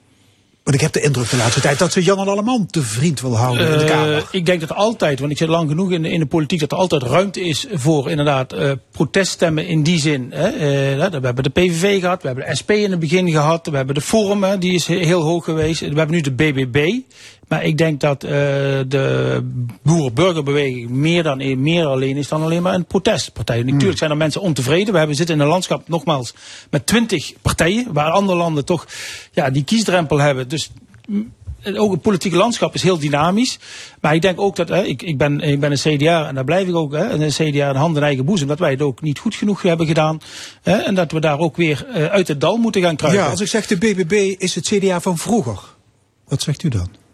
[0.65, 3.37] Want ik heb de indruk de laatste tijd dat ze Jan Alleman te vriend wil
[3.37, 4.27] houden in de Eh, Kamer.
[4.31, 6.71] ik denk dat altijd, want ik zit lang genoeg in de, in de politiek, dat
[6.71, 10.27] er altijd ruimte is voor inderdaad eh, proteststemmen in die zin.
[10.33, 10.47] Hè.
[10.47, 13.75] Eh, we hebben de PVV gehad, we hebben de SP in het begin gehad, we
[13.75, 15.79] hebben de Forum, hè, die is he- heel hoog geweest.
[15.79, 16.99] We hebben nu de BBB.
[17.47, 18.31] Maar ik denk dat eh,
[18.87, 19.39] de
[19.83, 23.59] boer-burgerbeweging meer, dan, meer alleen is dan alleen maar een protestpartij.
[23.59, 23.71] Hmm.
[23.71, 24.91] Natuurlijk zijn er mensen ontevreden.
[24.91, 26.33] We hebben, zitten in een landschap nogmaals
[26.69, 28.87] met twintig partijen, waar andere landen toch
[29.31, 30.47] ja, die kiesdrempel hebben.
[30.47, 30.71] Dus
[31.07, 31.31] mm,
[31.73, 33.59] ook het politieke landschap is heel dynamisch.
[34.01, 36.43] Maar ik denk ook dat, hè, ik, ik, ben, ik ben een CDA en daar
[36.43, 39.01] blijf ik ook, hè, een CDA een hand in eigen boezem, dat wij het ook
[39.01, 40.19] niet goed genoeg hebben gedaan.
[40.61, 43.23] Hè, en dat we daar ook weer eh, uit het dal moeten gaan kruipen.
[43.23, 45.59] Ja, als ik zeg de BBB is het CDA van vroeger.
[46.27, 47.04] Wat zegt u dan?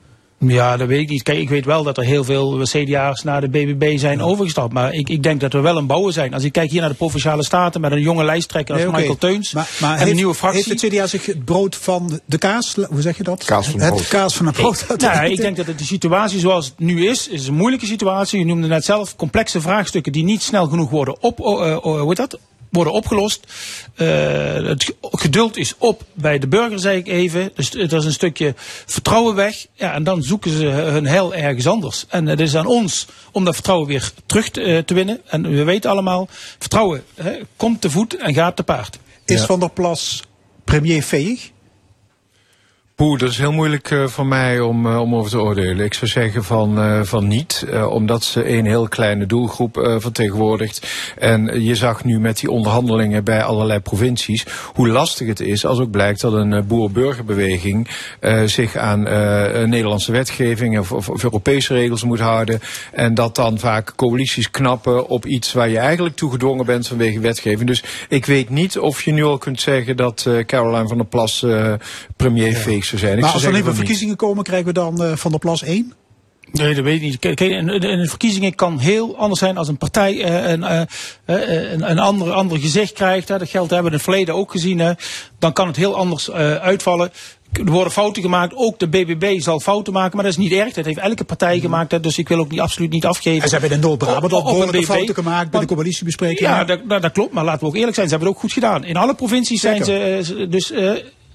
[0.48, 1.24] Ja, dat weet ik niet.
[1.24, 4.74] Kijk, ik weet wel dat er heel veel CDA's naar de BBB zijn overgestapt.
[4.74, 6.34] Maar ik, ik denk dat we wel een bouwer zijn.
[6.34, 8.92] Als ik kijk hier naar de Provinciale Staten met een jonge lijsttrekker als Nee.
[8.92, 9.54] Michael Teuns.
[9.54, 10.64] Maar, maar en heeft, een nieuwe fractie.
[10.68, 13.44] heeft het CDA zich het brood van de kaas, hoe zeg je dat?
[13.44, 14.08] Kaas van het het brood.
[14.08, 14.86] kaas van het brood.
[14.90, 17.86] uit Nou, ik denk dat het de situatie zoals het nu is, is een moeilijke
[17.86, 18.40] situatie.
[18.40, 22.08] U noemde net zelf complexe vraagstukken die niet snel genoeg worden, op, eh, eh, hoe
[22.08, 22.40] heet dat?
[22.72, 23.48] Worden opgelost.
[23.96, 27.52] Eh, het geduld is op bij de burger, zei ik even.
[27.56, 28.54] Dus er is een stukje
[28.86, 29.66] vertrouwen weg.
[29.74, 32.06] Ja, en dan zoeken ze hun heil ergens anders.
[32.08, 35.22] En het is aan ons om dat vertrouwen weer terug te, eh, te winnen.
[35.28, 36.28] En we weten allemaal,
[36.60, 39.00] vertrouwen hè, komt te voet en gaat te paard.
[39.26, 39.46] Is Ja.
[39.46, 40.24] Van der Plas
[40.64, 41.51] premier veeg?
[43.02, 45.86] Poeh, dat is heel moeilijk eh, voor mij om, eh, om over te oordelen.
[45.86, 50.88] Ik zou zeggen van, eh, van niet, omdat ze een heel kleine doelgroep vertegenwoordigt.
[51.18, 55.80] En je zag nu met die onderhandelingen bij allerlei provincies hoe lastig het is als
[55.80, 57.88] ook blijkt dat een boer-burgerbeweging
[58.46, 59.04] zich aan
[59.70, 62.60] Nederlandse wetgeving of, of, of Europese regels moet houden.
[62.92, 67.20] En dat dan vaak coalities knappen op iets waar je eigenlijk toe gedwongen bent vanwege
[67.20, 67.68] wetgeving.
[67.68, 71.46] Dus ik weet niet of je nu al kunt zeggen dat Caroline van der Plas
[72.16, 73.16] premier feest zou zijn.
[73.18, 73.76] Ik Maar zou als er niet.
[73.76, 75.94] verkiezingen komen, krijgen we dan eh, Van der Plas 1?
[76.52, 77.20] Nee, dat weet ik niet.
[77.20, 80.82] Kijk, in de verkiezingen kan heel anders zijn als een partij eh, een, eh,
[81.26, 83.28] een, een ander, ander gezicht krijgt.
[83.28, 83.38] Hè.
[83.38, 84.80] Dat geldt hebben we in het verleden ook gezien.
[84.80, 84.92] Hè.
[85.40, 87.12] Dan kan het heel anders eh, uitvallen.
[87.52, 88.54] Er worden fouten gemaakt.
[88.56, 90.16] Ook de BBB zal fouten maken.
[90.16, 90.74] Maar dat is niet erg.
[90.74, 91.92] Dat heeft elke partij gemaakt.
[91.92, 92.00] Hè.
[92.00, 93.42] Dus ik wil ook niet, absoluut niet afgeven.
[93.42, 96.52] En ze hebben in Noord-Brabant al een behoorlijke fouten gemaakt bij de coalitiebesprekingen.
[96.52, 97.34] Ja, dat, dat, dat klopt.
[97.34, 98.08] Maar laten we ook eerlijk zijn.
[98.08, 98.84] Ze hebben het ook goed gedaan.
[98.84, 100.18] In alle provincies zijn Zeker.
[100.18, 100.72] eh, ze- dus...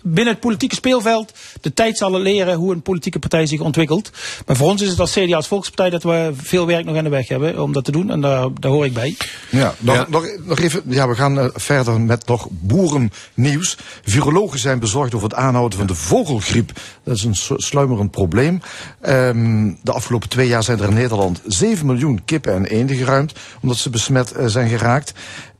[0.08, 4.10] Binnen het politieke speelveld, de tijd zal leren hoe een politieke partij zich ontwikkelt.
[4.46, 7.04] Maar voor ons is het als CDA als Volkspartij dat we veel werk nog aan
[7.04, 8.10] de weg hebben om dat te doen.
[8.10, 9.16] En daar, daar hoor ik bij.
[9.50, 10.06] Ja, nog, Ja.
[10.08, 13.78] Nog, nog even, ja, we gaan eh, verder met nog boerennieuws.
[14.02, 16.72] Virologen zijn bezorgd over het aanhouden van de vogelgriep.
[17.04, 18.60] Dat is een sluimerend probleem.
[19.00, 23.32] Ehm, de afgelopen twee jaar zijn er in Nederland 7 miljoen kippen en eenden geruimd,
[23.62, 25.12] omdat ze besmet eh, zijn geraakt.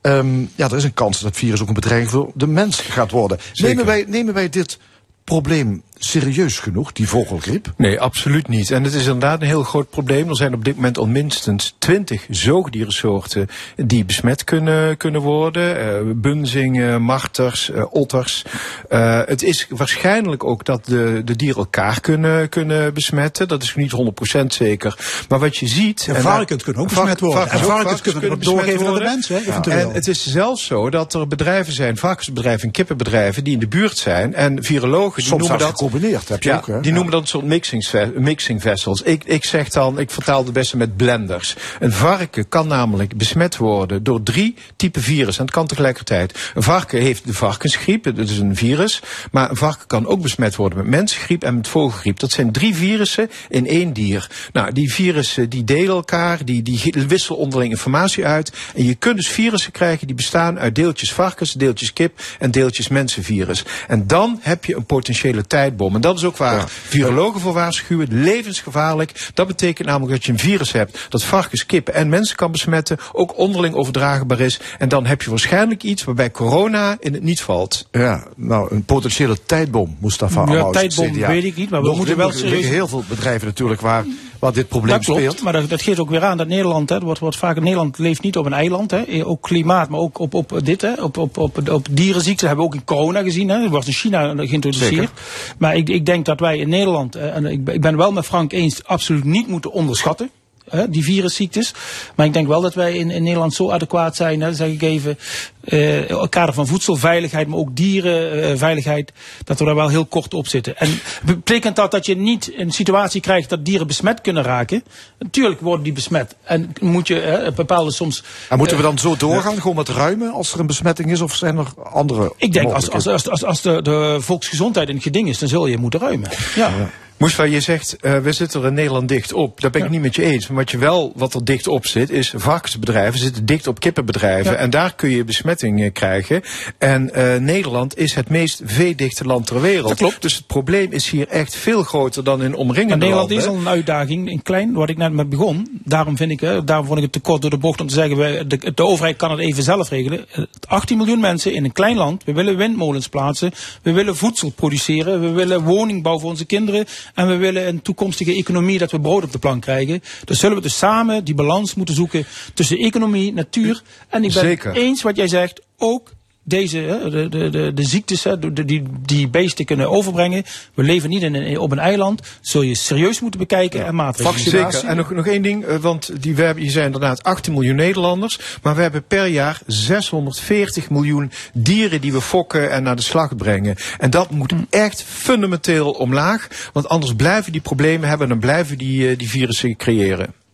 [0.06, 2.80] Ehm, ja, er is een kans dat het virus ook een bedreiging voor de mens
[2.80, 3.38] gaat worden.
[3.52, 4.78] Nemen wij, nemen wij dit
[5.26, 7.72] probleem serieus genoeg, die vogelgriep?
[7.76, 8.70] Nee, absoluut niet.
[8.70, 10.28] En het is inderdaad een heel groot probleem.
[10.28, 15.78] Er zijn op dit moment al minstens twintig zoogdierensoorten die besmet kunnen, kunnen worden.
[15.78, 18.44] Eh, bunzingen, marters, eh, otters.
[18.88, 23.48] Eh, het is waarschijnlijk ook dat de, de dieren elkaar kunnen, kunnen besmetten.
[23.48, 24.98] Dat is niet 100% zeker.
[25.28, 26.06] Maar wat je ziet...
[26.08, 27.50] En en varkens kunnen ook besmet worden.
[27.50, 29.08] En varkens kunnen doorgeven aan de worden.
[29.08, 29.64] mensen.
[29.64, 33.68] En het is zelfs zo dat er bedrijven zijn, varkensbedrijven en kippenbedrijven, die in de
[33.68, 34.34] buurt zijn.
[34.34, 35.68] En virologen die Soms noemen dat...
[35.68, 36.80] gecombineerd, heb je ja, ook, hè?
[36.80, 39.02] Die noemen dat een soort mixing, mixing vessels.
[39.02, 41.56] Ik, ik zeg dan, ik vertaal het beste met blenders.
[41.80, 45.38] Een varken kan namelijk besmet worden door drie typen virus.
[45.38, 46.38] En het kan tegelijkertijd.
[46.54, 49.02] Een varken heeft de varkensgriep, dat is een virus.
[49.30, 52.18] Maar een varken kan ook besmet worden met mensengriep en met vogelgriep.
[52.18, 54.30] Dat zijn drie virussen in één dier.
[54.52, 58.52] Nou, die virussen die delen elkaar, die, die wisselen onderling informatie uit.
[58.74, 62.88] En je kunt dus virussen krijgen die bestaan uit deeltjes varkens, deeltjes kip en deeltjes
[62.88, 63.64] mensenvirus.
[63.88, 65.94] En dan heb je een potentiële tijdbom.
[65.94, 68.06] En dat is ook waar virologen voor waarschuwen.
[68.10, 69.30] Levensgevaarlijk.
[69.34, 72.96] Dat betekent namelijk dat je een virus hebt dat varkens, kippen en mensen kan besmetten.
[73.12, 74.60] Ook onderling overdraagbaar is.
[74.78, 77.88] En dan heb je waarschijnlijk iets waarbij corona in het niet valt.
[77.90, 81.26] Ja, nou, een potentiële tijdbom, Mustafa Ja, tijdbom CDA.
[81.26, 84.04] weet ik niet, maar we Nog moeten wel liggen serieus- heel veel bedrijven natuurlijk waar
[84.38, 85.42] waar dit probleem Dat klopt, speelt.
[85.42, 88.22] maar dat, dat geeft ook weer aan dat Nederland, hè, wordt, wordt vaak, Nederland leeft
[88.22, 91.16] niet op een eiland, hè, eh, ook klimaat, maar ook op, op dit, hè, op,
[91.16, 94.34] op, op, op dierenziekten hebben we ook in corona gezien, hè, dat wordt in China
[94.36, 94.94] geïntroduceerd.
[94.94, 95.10] Zeker.
[95.58, 98.24] Maar ik, ik denk dat wij in Nederland, eh, en ik, ik ben wel met
[98.26, 100.30] Frank eens, absoluut niet moeten onderschatten.
[100.70, 101.74] Hè, die virusziektes.
[102.14, 104.82] Maar ik denk wel dat wij in, in Nederland zo adequaat zijn, hè, zeg ik
[104.82, 105.18] even,
[105.64, 109.12] eh in het kader van voedselveiligheid, maar ook dierenveiligheid,
[109.44, 110.76] dat we daar wel heel kort op zitten.
[110.76, 114.82] En betekent dat dat je niet een situatie krijgt dat dieren besmet kunnen raken?
[115.18, 116.34] Natuurlijk worden die besmet.
[116.42, 118.22] En moet je hè, bepaalde soms.
[118.48, 121.34] En moeten we dan zo doorgaan, gewoon met ruimen als er een besmetting is, of
[121.34, 125.28] zijn er andere Ik denk als, als, als, als de, de volksgezondheid in het geding
[125.28, 126.30] is, dan zul je moeten ruimen.
[126.54, 126.70] Ja.
[127.16, 129.60] Moesfa, je zegt, eh, we zitten er in Nederland dicht op.
[129.60, 130.46] Daar ben ik niet met je eens.
[130.46, 134.52] Maar wat je wel, wat er dicht op zit, is varkensbedrijven zitten dicht op kippenbedrijven.
[134.52, 134.58] Ja.
[134.58, 136.42] En daar kun je besmetting eh, krijgen.
[136.78, 139.88] En eh, Nederland is het meest veedichte land ter wereld.
[139.88, 140.22] Dat klopt.
[140.22, 143.48] Dus het probleem is hier echt veel groter dan in omringende Maar Nederland landen.
[143.48, 145.80] is al een uitdaging, in klein, waar ik net mee begon.
[145.84, 147.94] Daarom vind ik, hè, daarom vond ik het te kort door de bocht om te
[147.94, 150.26] zeggen, wij, de, de overheid kan het even zelf regelen.
[150.32, 153.52] Eh, 18 miljoen mensen in een klein land, we willen windmolens plaatsen,
[153.82, 158.34] we willen voedsel produceren, we willen woningbouw voor onze kinderen en we willen een toekomstige
[158.34, 160.02] economie dat we brood op de plank krijgen.
[160.24, 164.42] Dus zullen we dus samen die balans moeten zoeken tussen economie, natuur en ik ben
[164.42, 164.68] Zeker.
[164.68, 166.12] het eens wat jij zegt, ook
[166.46, 170.44] deze, hè, de, de, de, de ziektes hè, die, die beesten kunnen overbrengen.
[170.74, 172.20] We leven niet in een, op een eiland.
[172.40, 174.72] Zul je serieus moeten bekijken en maatregelen.
[174.72, 174.88] Zeker.
[174.88, 177.76] En nog, nog één ding, eh, want die, we hebben, hier zijn inderdaad 18 miljoen
[177.76, 178.38] Nederlanders.
[178.62, 183.36] Maar we hebben per jaar 640 miljoen dieren die we fokken en naar de slag
[183.36, 183.76] brengen.
[183.98, 186.48] En dat moet echt fundamenteel omlaag.
[186.72, 190.45] Want anders blijven die problemen hebben en dan blijven die, eh, die virussen creëren.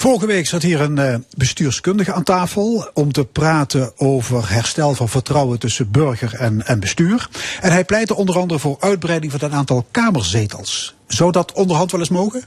[0.00, 5.08] Vorige week zat hier een eh, bestuurskundige aan tafel om te praten over herstel van
[5.08, 7.28] vertrouwen tussen burger en, en bestuur.
[7.60, 10.94] En hij pleitte onder andere voor uitbreiding van het aantal kamerzetels.
[11.06, 12.44] Zou dat onderhand wel eens mogen?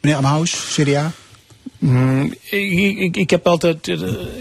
[0.00, 1.12] Meneer Amhaus, CDA?
[1.80, 3.88] Mm, ik, ik, ik heb altijd.
[3.88, 3.98] eh,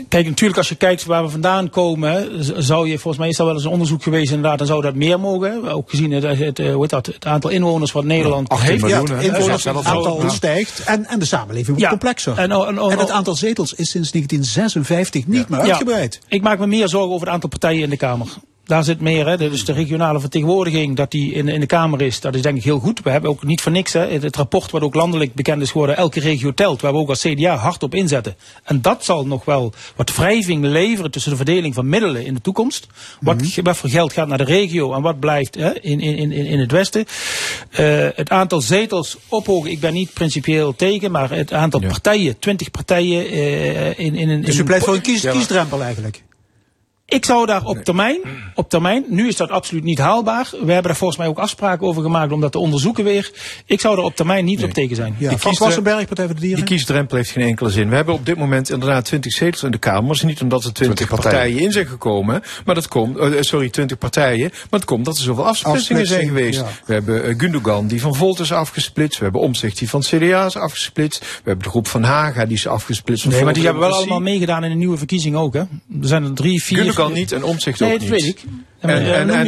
[0.09, 2.27] Kijk, natuurlijk, als je kijkt waar we vandaan komen,
[2.63, 4.95] zou je, volgens mij is dat wel eens een onderzoek geweest, inderdaad, dan zou dat
[4.95, 5.71] meer mogen.
[5.71, 8.81] Ook gezien het, het, eh, hoe heet dat, het aantal inwoners wat Nederland 18 heeft.
[8.81, 9.15] miljoen, ja, hè?
[9.15, 10.29] het inwoners, het aantal ja.
[10.29, 11.89] stijgt en, en de samenleving wordt Ja.
[11.89, 12.37] complexer.
[12.37, 16.19] En, en, En het aantal zetels is sinds 1956 niet meer uitgebreid.
[16.21, 18.27] Ja, ik maak me meer zorgen over het aantal partijen in de Kamer.
[18.69, 19.37] Daar zit meer, hè.
[19.37, 22.63] dus de regionale vertegenwoordiging, dat die in, in de Kamer is, dat is denk ik
[22.63, 23.01] heel goed.
[23.03, 25.97] We hebben ook niet voor niks, hè, het rapport wat ook landelijk bekend is geworden,
[25.97, 28.35] elke regio telt, waar we ook als CDA hard op inzetten.
[28.63, 32.41] En dat zal nog wel wat wrijving leveren tussen de verdeling van middelen in de
[32.41, 32.87] toekomst.
[33.19, 36.31] Wat, wat voor geld gaat naar de regio en wat blijft hè, in, in, in,
[36.31, 37.05] in het Westen.
[37.69, 42.71] Eh, het aantal zetels ophogen, ik ben niet principieel tegen, maar het aantal partijen, 20
[42.71, 44.41] partijen eh, in, in een.
[44.41, 46.23] Dus in u pleit po- voor een kies, kiesdrempel eigenlijk.
[47.09, 48.19] Ik zou daar op termijn,
[48.55, 50.47] op termijn, nu is dat absoluut niet haalbaar.
[50.51, 53.31] We hebben daar volgens mij ook afspraken over gemaakt om dat te onderzoeken weer.
[53.65, 55.15] Ik zou er op termijn niet op tegen zijn.
[55.17, 56.65] Ja, Frans Wassenberg, Partij voor de Die Dieren.
[56.65, 57.89] kiesdrempel heeft geen enkele zin.
[57.89, 60.07] We hebben op dit moment inderdaad 20 zetels in de Kamer.
[60.07, 61.39] Dat is niet omdat er 20, 20 partijen.
[61.39, 62.41] partijen in zijn gekomen.
[62.65, 64.49] Maar dat komt, eh, sorry, 20 partijen.
[64.69, 66.59] Maar het komt dat er zoveel afsplitsingen zijn geweest.
[66.59, 66.65] ja.
[66.85, 69.17] We hebben eh, Gundogan die van Volt is afgesplitst.
[69.17, 71.19] We hebben Omzicht die van het CDA is afgesplitst.
[71.19, 73.25] We hebben de groep van Haga die is afgesplitst.
[73.25, 75.53] Nee, maar die hebben wel allemaal meegedaan in de nieuwe verkiezingen ook.
[75.53, 75.59] Hè.
[75.59, 75.67] Er
[76.01, 76.77] zijn er drie, vier.
[76.77, 78.21] Gundogan niet en Omzicht Nee, ook dat niet.
[78.21, 78.43] weet ik.
[78.79, 78.89] En,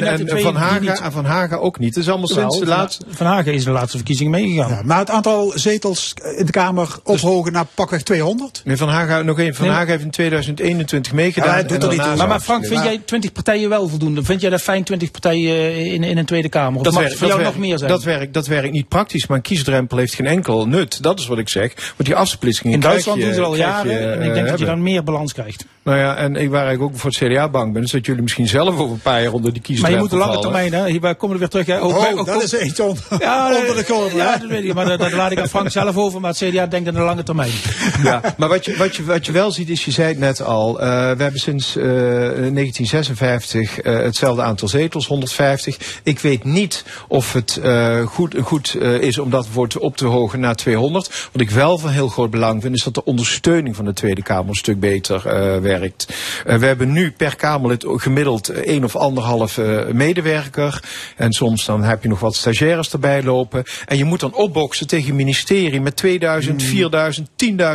[0.01, 0.99] eh, twee van, die Haga, niet.
[1.01, 1.97] en van Haga ook niet.
[1.97, 3.05] Is allemaal Wel, sinds de Van- laatste...
[3.09, 4.69] Van Hagen is de laatste verkiezingen meegegaan.
[4.69, 8.61] Ja, maar het aantal zetels in de Kamer ophogen naar pakweg 200?
[8.65, 9.55] Nee, van Haga, nog één.
[9.55, 9.75] Van Nee.
[9.75, 11.47] Haga heeft in 2021 meegedaan.
[11.49, 12.27] Ja, hij doet en er niet.
[12.27, 14.23] Maar, Frank, vind jij 20 partijen wel voldoende?
[14.23, 16.77] Vind jij dat fijn 20 partijen in, in een Tweede Kamer?
[16.79, 17.91] Of Dat mag werkt, het voor dat, jou werkt, nog meer zijn?
[17.91, 21.03] dat, werkt, dat werkt niet praktisch, maar een kiesdrempel heeft geen enkel nut.
[21.03, 21.73] Dat is wat ik zeg.
[21.75, 23.91] Want die afsplitsingen in Duitsland je- doen ze al jaren.
[23.91, 25.65] je, en ik eh, denk dat je dan meer balans krijgt.
[25.83, 28.21] Nou ja, en ik waar ik ook voor het CDA bang ben, is dat jullie
[28.21, 30.89] misschien zelf over een paar onder die Maar je moet de lange termijn, hè?
[30.89, 31.65] Hier, wij komen er weer terug.
[31.65, 31.81] Hè?
[31.81, 34.09] Ook, Oh, ook- dat is echt on Ja, onder de.
[34.15, 34.39] Ja, hè?
[34.39, 34.73] dat weet ik.
[34.73, 36.21] Maar dat, dat laat ik aan Frank zelf over.
[36.21, 37.51] Maar het CDA denkt aan de lange termijn.
[38.03, 40.41] Ja, maar wat je, wat, je, wat je wel ziet is, je zei het net
[40.43, 45.77] al, eh, we hebben sinds eh, 1956 eh, hetzelfde aantal zetels, 150.
[46.03, 49.97] Ik weet niet of het eh, goed, goed eh, is om dat voor te, op
[49.97, 51.29] te hogen naar 200.
[51.31, 54.23] Wat ik wel van heel groot belang vind, is dat de ondersteuning van de Tweede
[54.23, 56.07] Kamer een stuk beter eh, werkt.
[56.45, 60.83] Eh, we hebben nu per Kamerlid gemiddeld één of anderhalf eh, medewerker.
[61.15, 63.63] En soms dan heb je nog wat stagiaires erbij lopen.
[63.85, 67.29] En je moet dan opboksen tegen ministerie met 2000, 4000,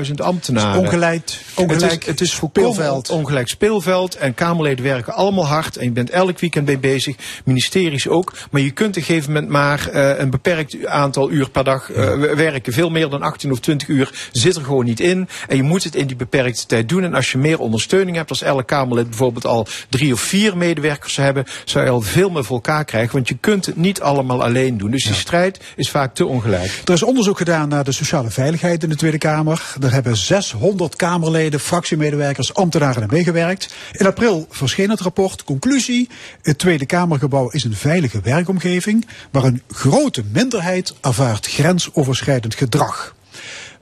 [0.08, 0.80] 10.000 ambtenaren.
[0.80, 3.10] Ongeleid, ongelijk het is, het is speelveld.
[3.10, 4.16] ongelijk speelveld.
[4.16, 5.76] En Kamerleden werken allemaal hard.
[5.76, 7.16] En je bent elk weekend mee bezig.
[7.44, 8.32] Ministeries ook.
[8.50, 11.92] Maar je kunt op een gegeven moment maar eh, een beperkt aantal uur per dag
[11.92, 12.72] eh, werken.
[12.72, 15.28] Veel meer dan 18 of 20 uur zit er gewoon niet in.
[15.48, 17.04] En je moet het in die beperkte tijd doen.
[17.04, 21.16] En als je meer ondersteuning hebt, als elk Kamerlid bijvoorbeeld al drie of vier medewerkers
[21.26, 23.12] hebben, zou je al veel meer voor elkaar krijgen.
[23.12, 24.90] Want je kunt het niet allemaal alleen doen.
[24.90, 26.82] Dus die strijd is vaak te ongelijk.
[26.84, 29.74] Er is onderzoek gedaan naar de sociale veiligheid in de Tweede Kamer.
[29.80, 33.74] Er hebben 600 Kamerleden, fractiemedewerkers, ambtenaren aan meegewerkt.
[33.92, 35.44] In april verscheen het rapport.
[35.44, 36.08] Conclusie:
[36.42, 43.14] het Tweede Kamergebouw is een veilige werkomgeving, maar een grote minderheid ervaart grensoverschrijdend gedrag.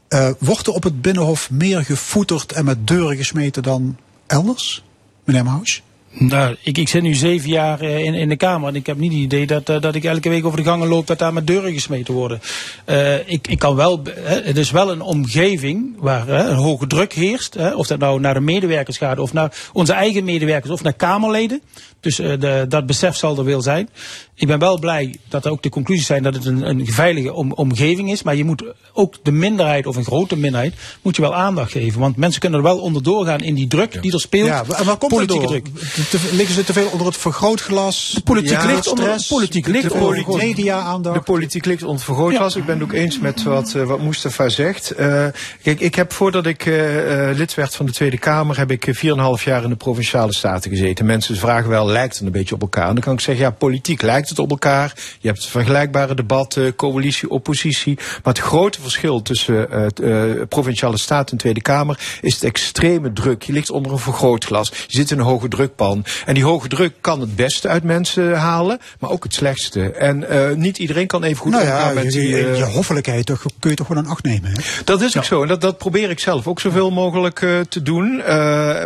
[0.09, 4.85] Uh, wordt er op het Binnenhof meer gevoeterd en met deuren gesmeten dan elders,
[5.25, 5.83] meneer Maus?
[6.17, 8.97] Nou, ik, ik zit nu zeven jaar uh, in, in de Kamer en ik heb
[8.97, 11.33] niet het idee dat, uh, dat ik elke week over de gangen loop dat daar
[11.33, 12.41] met deuren gesmeten worden.
[12.87, 17.75] Uh, ik, ik kan wel, het is wel een omgeving waar een hoge druk heerst.
[17.75, 21.63] of dat nou naar de medewerkers gaat of naar onze eigen medewerkers of naar Kamerleden.
[22.05, 23.89] Dus de, dat besef zal er wel zijn.
[24.37, 27.33] Ik ben wel blij dat er ook de conclusies zijn dat het een, een veilige
[27.33, 28.23] om, omgeving is.
[28.23, 32.01] Maar je moet ook de minderheid of een grote minderheid moet je wel aandacht geven.
[32.01, 34.49] Want mensen kunnen er wel onder doorgaan in die druk die er speelt.
[34.49, 35.67] Ja, en waar komt Politieke druk.
[36.11, 38.13] Te, liggen ze te veel onder het vergrootglas?
[38.15, 41.17] De politiek ja, ligt onder het politiek ligt de, de, de media aandacht.
[41.17, 42.55] De politiek ligt onder het vergrootglas.
[42.55, 42.61] Ja.
[42.61, 44.93] Ik ben het ook eens met wat, uh, wat Mustafa zegt.
[44.99, 45.27] Uh,
[45.63, 49.45] kijk, ik heb voordat ik uh, lid werd van de Tweede Kamer, heb ik 4,5
[49.45, 51.07] jaar in de Provinciale Staten gezeten.
[51.07, 52.89] Mensen vragen wel, lijkt het een beetje op elkaar?
[52.89, 54.93] En dan kan ik zeggen, ja, politiek lijkt het op elkaar.
[55.21, 57.95] Je hebt vergelijkbare debatten, coalitie, oppositie.
[57.97, 59.69] Maar het grote verschil tussen
[60.01, 63.43] uh, provinciale staat en Tweede Kamer is het extreme druk.
[63.43, 64.69] Je ligt onder een vergrootglas.
[64.69, 66.05] Je zit in een hoge drukpan.
[66.27, 69.91] En die hoge druk kan het beste uit mensen halen, maar ook het slechtste.
[69.91, 72.29] En uh, niet iedereen kan even goed nou ja, met je, die...
[72.37, 74.51] Je hoffelijkheid toch, kun je toch gewoon een acht nemen.
[74.51, 74.63] Hè?
[74.85, 75.43] Dat is ook zo.
[75.43, 77.39] En dat, dat probeer ik zelf ook zoveel mogelijk
[77.69, 78.17] te doen.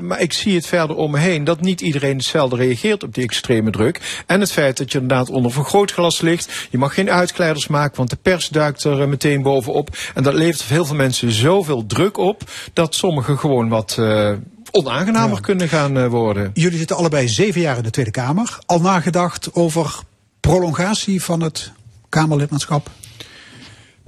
[0.02, 3.24] maar ik zie het verder om me heen dat niet iedereen hetzelfde reageert op die
[3.24, 4.22] extreme druk.
[4.26, 6.66] En het feit dat je inderdaad onder vergrootglas ligt.
[6.70, 9.97] Je mag geen uitkleiders maken, want de pers duikt er meteen bovenop.
[10.14, 14.32] En dat levert heel veel mensen zoveel druk op dat sommigen gewoon wat uh,
[14.70, 15.41] onaangenamer ja.
[15.41, 16.51] kunnen gaan uh, worden.
[16.55, 18.59] Jullie zitten allebei zeven jaar in de Tweede Kamer.
[18.66, 19.99] Al nagedacht over
[20.41, 21.72] prolongatie van het
[22.09, 22.91] Kamerlidmaatschap?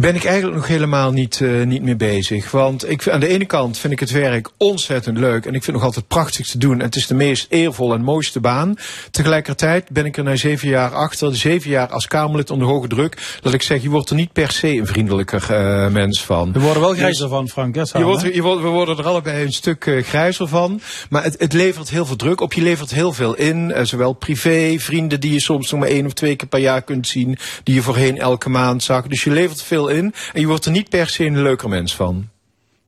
[0.00, 2.50] Ben ik eigenlijk nog helemaal niet, uh, niet meer bezig.
[2.50, 5.46] Want ik, aan de ene kant vind ik het werk ontzettend leuk.
[5.46, 6.78] En ik vind het nog altijd prachtig te doen.
[6.78, 8.76] En het is de meest eervolle en mooiste baan.
[9.10, 11.36] Tegelijkertijd ben ik er na zeven jaar achter.
[11.36, 13.38] Zeven jaar als Kamerlid onder hoge druk.
[13.40, 16.52] Dat ik zeg, je wordt er niet per se een vriendelijker uh, mens van.
[16.52, 17.74] We worden wel grijzer dus, van, Frank.
[17.74, 20.80] Hè, je wordt, je wordt, we worden er allebei een stuk uh, grijzer van.
[21.10, 22.52] Maar het, het levert heel veel druk op.
[22.52, 23.72] Je levert heel veel in.
[23.82, 27.06] zowel privé, vrienden die je soms nog maar één of twee keer per jaar kunt
[27.06, 27.38] zien.
[27.62, 29.06] Die je voorheen elke maand zag.
[29.06, 30.14] Dus je levert veel in.
[30.32, 32.28] En je wordt er niet per se een leuker mens van.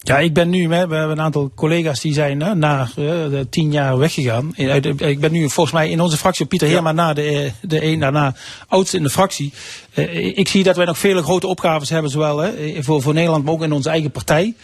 [0.05, 3.73] Ja, ik ben nu, we hebben een aantal collega's die zijn hè, na uh, tien
[3.73, 4.53] jaar weggegaan.
[4.97, 6.95] Ik ben nu volgens mij in onze fractie, Pieter Heerma, ja.
[6.95, 8.35] na de, de een daarna
[8.69, 9.53] oudste in de fractie.
[9.95, 13.45] Uh, ik zie dat wij nog vele grote opgaves hebben, zowel hè, voor, voor Nederland,
[13.45, 14.55] maar ook in onze eigen partij.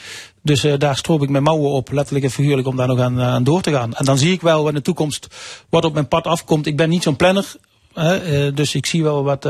[0.42, 3.20] Dus uh, daar stroop ik mijn mouwen op, letterlijk en figuurlijk, om daar nog aan,
[3.20, 3.94] aan door te gaan.
[3.94, 5.26] En dan zie ik wel in de toekomst
[5.68, 6.66] wat op mijn pad afkomt.
[6.66, 7.54] Ik ben niet zo'n planner,
[8.54, 9.48] dus ik zie wel wat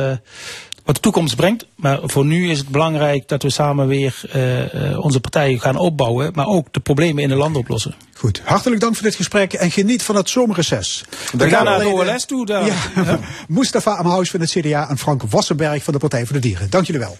[0.89, 1.67] wat de toekomst brengt.
[1.75, 5.77] Maar voor nu is het belangrijk dat we samen weer uh, uh, onze partijen gaan
[5.77, 6.31] opbouwen.
[6.35, 7.95] Maar ook de problemen in de land oplossen.
[8.15, 11.05] Goed, hartelijk dank voor dit gesprek en geniet van het zomerreces.
[11.33, 12.47] We, we gaan naar de OLS toe.
[12.47, 12.67] Daar.
[12.67, 13.19] Ja, ja.
[13.49, 16.71] Mustafa Amhaus van het CDA en Frank Wassenberg van de Partij voor de Dieren.
[16.71, 17.17] Dank jullie wel.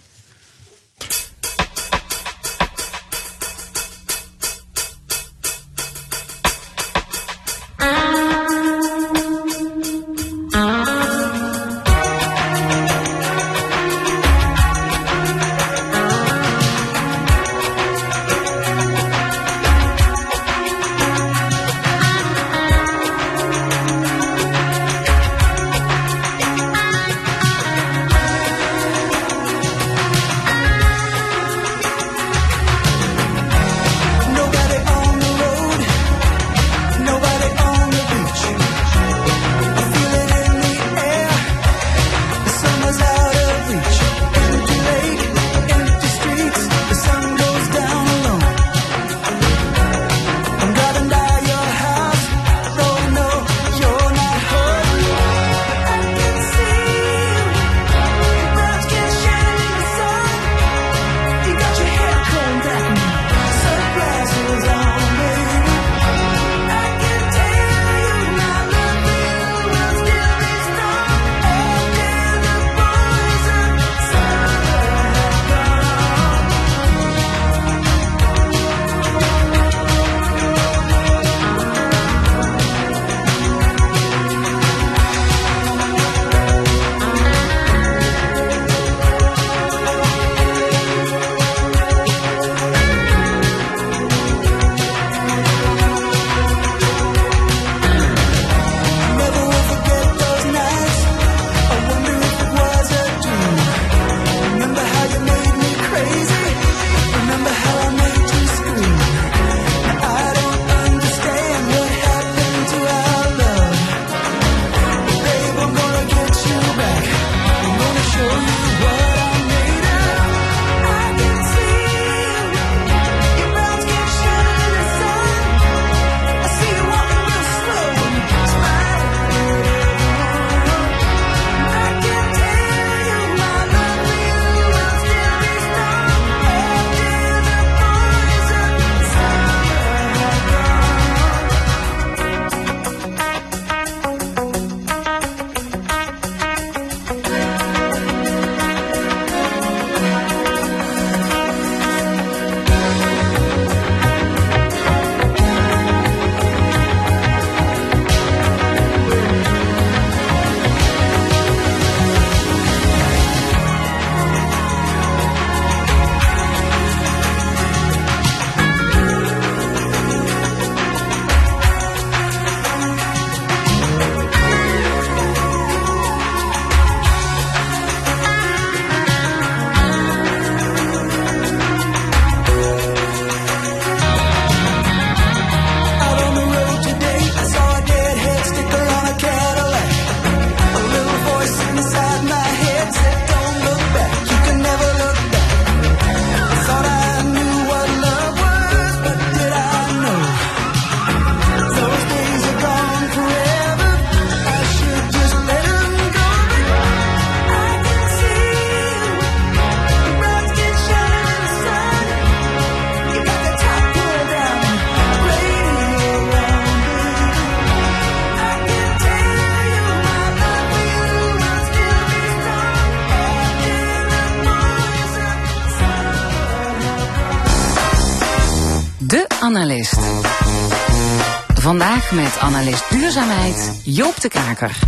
[232.13, 234.79] Met analist duurzaamheid Joop de Kaker.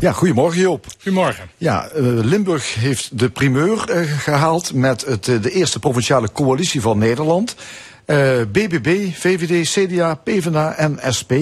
[0.00, 0.86] Ja, goedemorgen Joop.
[1.02, 1.44] Goedemorgen.
[1.56, 6.80] Ja, eh, Limburg heeft de primeur eh, gehaald met het, eh, de eerste provinciale coalitie
[6.80, 7.56] van Nederland.
[8.52, 11.32] BBB, VVD, CDA, PvdA en SP.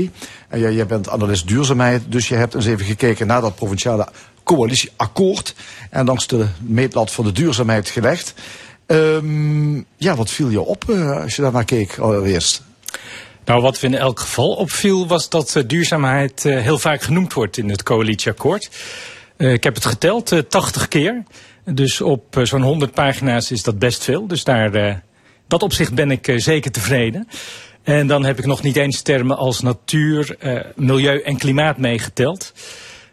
[0.48, 4.08] En ja, jij bent analist duurzaamheid, dus je hebt eens even gekeken naar dat provinciale
[4.42, 5.54] coalitieakkoord.
[5.90, 8.34] En langs de meetlat van de duurzaamheid gelegd.
[8.86, 10.90] Ehm, ja, wat viel je op
[11.22, 12.62] als je daar naar keek allereerst?
[13.50, 17.32] Nou, wat we in elk geval opviel was dat uh, duurzaamheid uh, heel vaak genoemd
[17.32, 18.70] wordt in het coalitieakkoord.
[19.36, 21.22] Uh, ik heb het geteld, 80 keer.
[21.64, 24.26] Dus op zo'n 100 pagina's is dat best veel.
[24.26, 25.02] Dus daar,
[25.48, 27.28] dat opzicht ben ik zeker tevreden.
[27.82, 30.36] En dan heb ik nog niet eens termen als natuur,
[30.76, 32.52] milieu en klimaat meegeteld.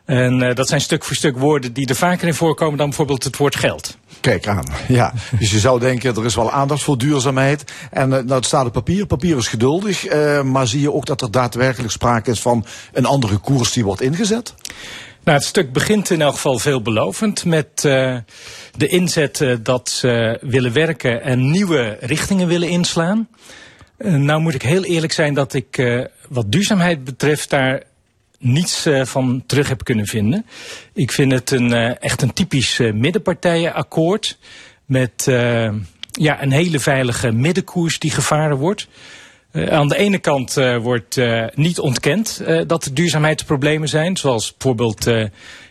[0.07, 3.23] En uh, dat zijn stuk voor stuk woorden die er vaker in voorkomen dan bijvoorbeeld
[3.23, 3.97] het woord geld.
[4.21, 5.13] Kijk aan, ja.
[5.39, 7.71] dus je zou denken, er is wel aandacht voor duurzaamheid.
[7.91, 10.13] En uh, nou, het staat op papier, papier is geduldig.
[10.13, 13.83] Uh, maar zie je ook dat er daadwerkelijk sprake is van een andere koers die
[13.83, 14.53] wordt ingezet?
[15.23, 21.21] Nou, het stuk begint in elk geval veelbelovend met de inzet dat ze willen werken
[21.21, 23.27] en nieuwe richtingen willen inslaan.
[23.97, 27.83] nou moet ik heel eerlijk zijn dat ik wat duurzaamheid betreft daar
[28.37, 30.45] niets uh, van terug heb kunnen vinden.
[30.93, 34.37] Ik vind het een, uh, echt een typisch uh, middenpartijenakkoord.
[34.85, 35.23] Met
[36.11, 38.87] ja, een hele veilige middenkoers die gevaren wordt.
[39.69, 41.21] Aan de ene kant wordt
[41.53, 44.17] niet ontkend dat er duurzaamheidsproblemen zijn.
[44.17, 45.05] Zoals bijvoorbeeld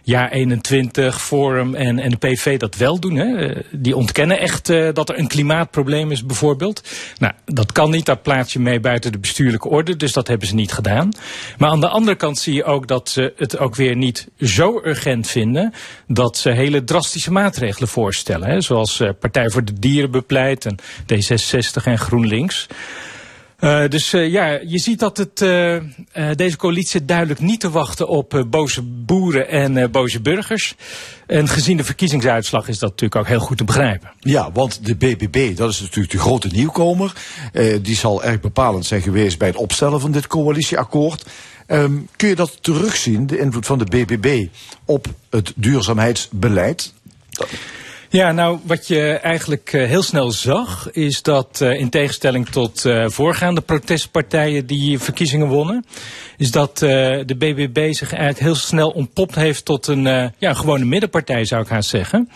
[0.07, 3.17] ja 21, Forum en, en de PV dat wel doen.
[3.17, 3.37] Hè.
[3.37, 6.89] Eh, die ontkennen echt dat er een klimaatprobleem is bijvoorbeeld.
[7.19, 9.97] Nou, dat kan niet, daar plaats je mee buiten de bestuurlijke orde.
[9.97, 11.13] Dus dat hebben ze niet gedaan.
[11.59, 14.81] Maar aan de andere kant zie je ook dat ze het ook weer niet zo
[14.85, 15.73] urgent vinden...
[16.07, 18.49] dat ze hele drastische maatregelen voorstellen.
[18.49, 20.79] Hè, zoals Partij voor de Dieren bepleit en
[21.13, 22.67] D66 en GroenLinks...
[23.67, 25.81] Uh, dus uh, ja, je ziet dat het, uh,
[26.35, 30.75] deze coalitie duidelijk niet te wachten op boze boeren en boze burgers.
[31.27, 34.13] En gezien de verkiezingsuitslag is dat natuurlijk ook heel goed te begrijpen.
[34.21, 37.13] Ja, want de BBB, dat is natuurlijk de grote nieuwkomer.
[37.83, 41.25] die zal erg bepalend zijn geweest bij het opstellen van dit coalitieakkoord.
[41.67, 44.47] Um, kun je dat terugzien, de invloed van de BBB
[44.85, 46.93] op het duurzaamheidsbeleid?
[48.09, 52.85] Ja, nou, wat je eigenlijk uh, heel snel zag, is dat uh, in tegenstelling tot
[52.85, 55.85] uh, voorgaande protestpartijen die verkiezingen wonnen,
[56.37, 61.45] is dat de BBB zich eigenlijk heel snel ontpopt heeft tot een ja, gewone middenpartij,
[61.45, 62.31] zou ik haast zeggen.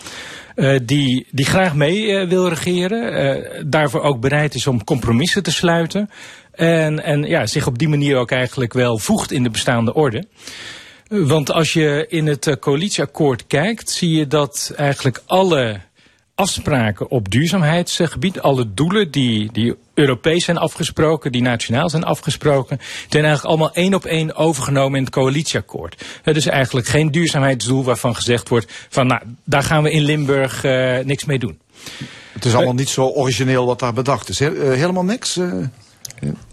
[0.83, 6.09] die, die graag mee wil regeren, daarvoor ook bereid is om compromissen te sluiten.
[6.51, 10.25] En, en ja, zich op die manier ook eigenlijk wel voegt in de bestaande orde.
[11.11, 15.79] Want als je in het eh, coalitieakkoord kijkt, zie je dat eigenlijk alle
[16.35, 23.23] afspraken op duurzaamheidsgebied, alle doelen die, die Europees zijn afgesproken, die nationaal zijn afgesproken, zijn
[23.23, 26.05] eigenlijk allemaal één op één overgenomen in het coalitieakkoord.
[26.21, 30.63] Het is eigenlijk geen duurzaamheidsdoel waarvan gezegd wordt van nou, daar gaan we in Limburg
[30.63, 31.59] uh, niks mee doen.
[32.33, 34.39] Het is allemaal niet zo origineel wat daar bedacht is.
[34.39, 35.37] He helemaal niks?
[35.37, 35.65] Uh...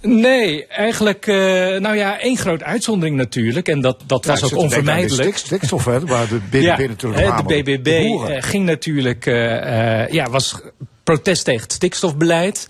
[0.00, 1.34] Nee, eigenlijk, uh,
[1.76, 3.68] nou ja, één groot uitzondering natuurlijk.
[3.68, 5.32] En dat, dat was ook onvermijdelijk.
[5.32, 9.26] De stikstof, hè, waar de BBB ja, natuurlijk hè, De BBB de uh, ging natuurlijk,
[9.26, 10.60] uh, ja, was
[11.02, 12.66] protest tegen het stikstofbeleid.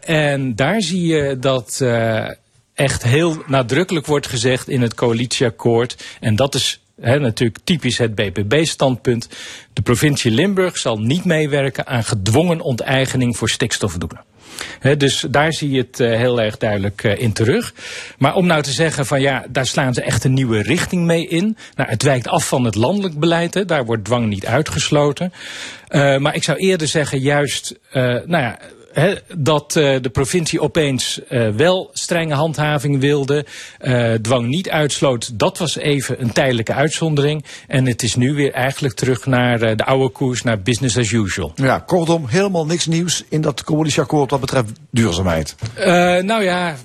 [0.00, 1.84] en daar zie je dat
[2.74, 6.04] echt heel nadrukkelijk wordt gezegd in het coalitieakkoord.
[6.20, 9.28] En dat is He, natuurlijk typisch het BBB-standpunt.
[9.72, 14.27] De provincie Limburg zal niet meewerken aan gedwongen onteigening voor stikstofdoelen
[14.96, 17.74] dus daar zie je het uh, heel erg duidelijk uh, in terug.
[18.18, 21.28] Maar om nou te zeggen van ja, daar slaan ze echt een nieuwe richting mee
[21.28, 21.56] in.
[21.74, 23.54] Nou, het wijkt af van het landelijk beleid.
[23.54, 25.32] Hè, daar wordt dwang niet uitgesloten.
[25.88, 28.58] Uh, maar ik zou eerder zeggen juist, nou ja,
[28.92, 33.46] He, dat uh, de provincie opeens uh, wel strenge handhaving wilde,
[33.80, 37.44] uh, dwang niet uitsloot, dat was even een tijdelijke uitzondering.
[37.66, 41.52] En het is nu weer eigenlijk terug naar de oude koers, naar business as usual.
[41.54, 45.54] Ja, kortom, helemaal niks nieuws in dat coalitieakkoord wat betreft duurzaamheid.
[46.22, 46.76] nou ja,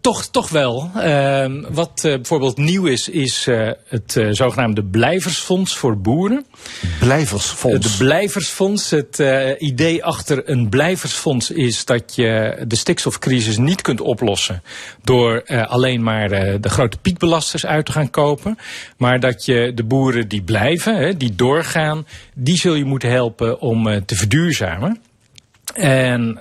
[0.00, 0.90] toch, toch wel.
[0.94, 3.46] Ehm, wat bijvoorbeeld nieuw is, is
[3.88, 6.46] het zogenaamde blijversfonds voor boeren.
[7.00, 7.98] Blijversfonds?
[7.98, 9.22] de blijversfonds, het
[9.58, 14.62] idee achter een blijversfonds is dat je de stikstofcrisis niet kunt oplossen
[15.02, 18.58] door uh, alleen maar uh, de grote piekbelasters uit te gaan kopen.
[18.96, 23.60] Maar dat je de boeren die blijven, hè, die doorgaan, die zul je moeten helpen
[23.60, 25.00] om uh, te verduurzamen.
[25.74, 26.40] En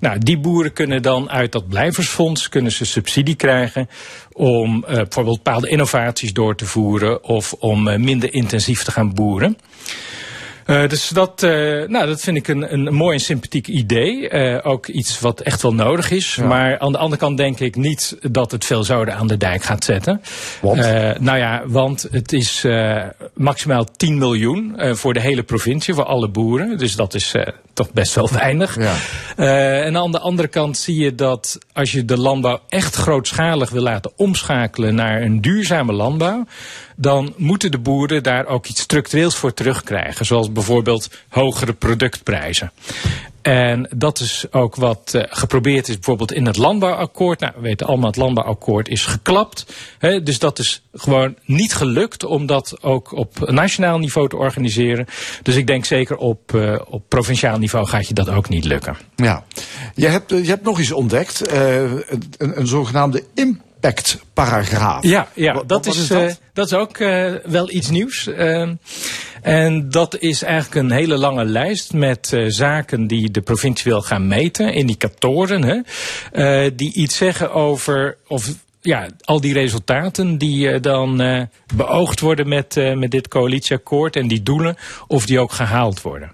[0.00, 3.88] nou, die boeren kunnen dan uit dat blijversfonds kunnen ze subsidie krijgen
[4.32, 9.56] om bijvoorbeeld bepaalde innovaties door te voeren of om minder intensief te gaan boeren.
[10.66, 11.50] Uh, dus dat, uh,
[11.88, 14.30] nou, dat vind ik een, een mooi en sympathiek idee.
[14.30, 16.34] Uh, ook iets wat echt wel nodig is.
[16.34, 16.46] Ja.
[16.46, 19.62] Maar aan de andere kant denk ik niet dat het veel zoden aan de dijk
[19.62, 20.22] gaat zetten.
[20.60, 20.80] Want?
[21.20, 22.66] nou ja, want het is
[23.34, 26.78] maximaal 10 miljoen voor de hele provincie, voor alle boeren.
[26.78, 27.34] Dus dat is
[27.74, 28.76] toch best wel weinig.
[28.76, 28.94] Ja.
[29.84, 33.82] en aan de andere kant zie je dat als je de landbouw echt grootschalig wil
[33.82, 36.44] laten omschakelen naar een duurzame landbouw
[36.96, 40.26] dan moeten de boeren daar ook iets structureels voor terugkrijgen.
[40.26, 42.72] Zoals bijvoorbeeld hogere productprijzen.
[43.42, 47.40] En dat is ook wat uh, geprobeerd is bijvoorbeeld in het landbouwakkoord.
[47.40, 49.66] Nou, we weten allemaal, het landbouwakkoord is geklapt.
[49.98, 55.06] Hè, dus dat is gewoon niet gelukt om dat ook op nationaal niveau te organiseren.
[55.42, 58.96] Dus ik denk zeker op, uh, op provinciaal niveau gaat je dat ook niet lukken.
[59.16, 59.44] Ja,
[59.94, 61.52] je hebt, je hebt nog iets ontdekt.
[61.52, 62.04] Een,
[62.38, 63.70] een zogenaamde impact
[64.34, 65.02] paragraaf.
[65.04, 66.22] Ja, ja Wat- dat, wat is, is dat?
[66.28, 68.26] eh, dat is ook eh, wel iets nieuws.
[68.26, 68.74] Ehm,
[69.42, 74.00] en dat is eigenlijk een hele lange lijst met eh, zaken die de provincie wil
[74.00, 75.80] gaan meten, indicatoren, hè,
[76.64, 78.48] eh, die iets zeggen over of
[78.80, 81.42] ja, al die resultaten die eh, dan eh,
[81.74, 84.76] beoogd worden met, eh, met dit coalitieakkoord en die doelen,
[85.06, 86.32] of die ook gehaald worden.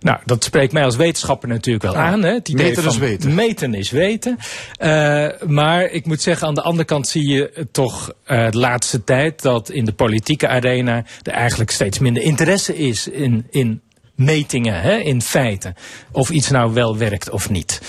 [0.00, 2.22] Nou, dat spreekt mij als wetenschapper natuurlijk wel Ja, aan.
[2.22, 2.32] Hè?
[2.32, 3.34] Het idee meten is weten.
[3.34, 4.38] Meten is weten.
[4.76, 9.04] Eh, maar ik moet zeggen, aan de andere kant zie je toch eh, de laatste
[9.04, 13.80] tijd dat in de politieke arena er eigenlijk steeds minder interesse is in, in
[14.14, 15.74] metingen, hè, in feiten.
[16.12, 17.80] Of iets nou wel werkt of niet.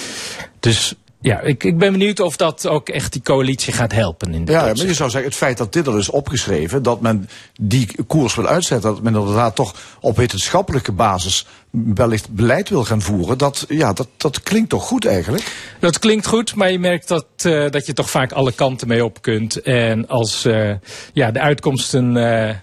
[0.60, 4.34] Dus ja, ik, ik ben benieuwd of dat ook echt die coalitie gaat helpen.
[4.34, 7.02] In dit Ja, maar je zou zeggen, het feit dat dit er is opgeschreven, dat
[7.02, 12.84] men die koers wil uitzetten, dat men inderdaad toch op wetenschappelijke basis wellicht beleid wil
[12.84, 15.76] gaan voeren, dat, ja, dat, dat klinkt toch goed eigenlijk?
[15.80, 19.06] Dat klinkt goed, maar je merkt dat, eh, dat je toch vaak alle kanten mee
[19.06, 19.62] op kunt.
[19.62, 20.72] En als eh,
[21.14, 22.56] ja, de uitkomsten eh,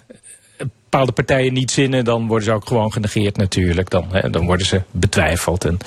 [0.88, 3.90] bepaalde partijen niet zinnen, dan worden ze ook gewoon genegeerd natuurlijk.
[3.90, 5.64] Dan, hè, dan worden ze betwijfeld.
[5.64, 5.78] En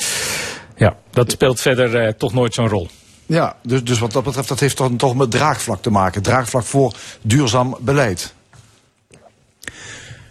[0.81, 2.87] ja, dat speelt verder eh, toch nooit zo'n rol.
[3.25, 6.21] Ja, dus, dus wat dat betreft, dat heeft dan toch met draagvlak te maken.
[6.21, 8.33] Draagvlak voor duurzaam beleid.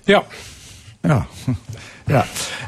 [0.05, 0.25] Ja.
[1.01, 1.27] Ja.
[2.15, 2.27] ja.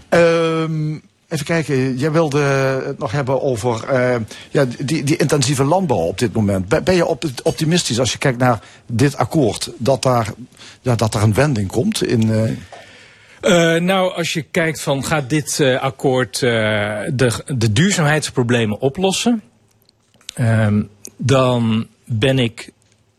[0.09, 0.93] Ehm,
[1.29, 2.41] even kijken, jij wilde
[2.87, 4.21] het nog hebben over eh,
[4.51, 6.85] ja, die, die intensieve landbouw op dit moment.
[6.85, 10.33] Ben, je op- optimistisch als je kijkt naar dit akkoord, dat daar,
[10.81, 12.33] ja, dat er een wending komt in...
[12.33, 12.51] eh,
[13.43, 16.51] Eh, nou, als je kijkt van gaat dit eh, akkoord eh,
[17.13, 19.43] de, de duurzaamheidsproblemen oplossen,
[20.35, 20.83] Ehm,
[21.17, 22.71] dan ben ik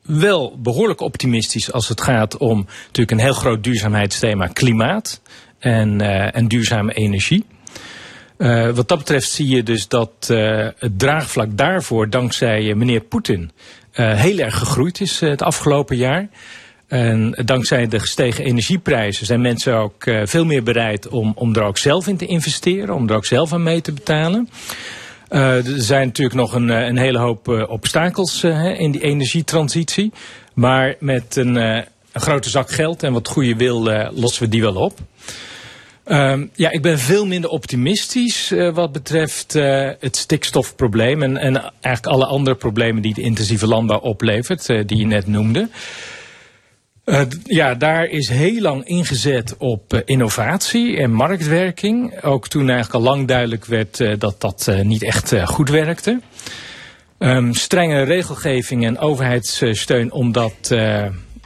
[0.02, 5.22] wel behoorlijk optimistisch als het gaat om natuurlijk een heel groot duurzaamheidsthema klimaat
[5.60, 6.02] en,
[6.34, 7.46] en duurzame energie.
[8.74, 10.28] Wat dat betreft zie je dus dat
[10.78, 13.52] het draagvlak daarvoor dankzij meneer Poetin
[13.92, 16.28] heel erg gegroeid is het afgelopen jaar.
[16.88, 21.64] En dankzij de gestegen energieprijzen zijn mensen ook eh, veel meer bereid om, om er
[21.64, 24.50] ook zelf in te investeren, om er ook zelf aan mee te betalen.
[25.30, 28.44] Eh, er zijn natuurlijk nog een, eh, een hele hoop obstakels
[28.78, 30.12] in die energietransitie.
[30.54, 33.82] Maar met een, een grote zak geld en wat goede wil
[34.14, 35.00] lossen we die wel op.
[36.04, 39.54] Ehm, ja, ik ben veel minder optimistisch wat betreft
[40.00, 45.06] het stikstofprobleem en, en eigenlijk alle andere problemen die de intensieve landbouw oplevert, die je
[45.06, 45.70] net noemde.
[47.04, 52.24] Eh, ja, daar is heel lang ingezet op eh, innovatie en marktwerking.
[52.24, 56.22] Ook toen eigenlijk al lang duidelijk werd eh, dat dat niet echt goed werkte.
[57.18, 60.76] Ehm, strenge regelgeving en overheidssteun om dat,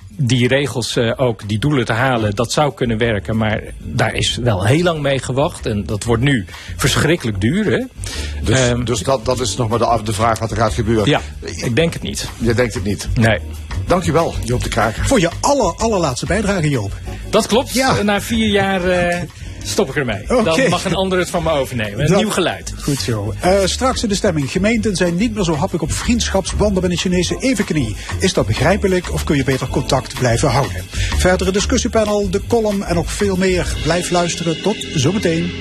[0.10, 3.38] die regels ook, die doelen te halen, dat zou kunnen werken.
[3.38, 5.66] Maar daar is wel heel lang mee gewacht.
[5.66, 6.46] En dat wordt nu
[6.76, 7.66] verschrikkelijk duur.
[7.72, 7.84] Hè?
[8.44, 11.10] dus Ehm, dus dat, dat is nog maar de, de vraag wat er gaat gebeuren.
[11.10, 12.30] ja, ik denk het niet.
[12.38, 13.08] Je denkt het niet.
[13.16, 13.40] Nee.
[13.88, 15.06] Dankjewel, Joop de Kraker.
[15.08, 16.92] Voor je aller, allerlaatste bijdrage, Joop.
[17.30, 17.74] Dat klopt.
[17.74, 18.02] Ja.
[18.02, 19.22] Na vier jaar eh,
[19.64, 20.26] stop ik ermee.
[20.28, 22.00] Dan mag een ander het van me overnemen.
[22.00, 22.74] Een Dat- nieuw geluid.
[22.82, 23.34] Goed zo.
[23.40, 24.52] Eh, straks in de stemming.
[24.52, 27.96] Gemeenten zijn niet meer zo happig op vriendschapsbanden met een Chinese evenknie.
[28.20, 30.84] Is dat begrijpelijk of kun je beter contact blijven houden?
[31.18, 33.76] Verdere discussiepanel, de column en nog veel meer.
[33.84, 34.62] Blijf luisteren.
[34.62, 35.52] Tot zometeen.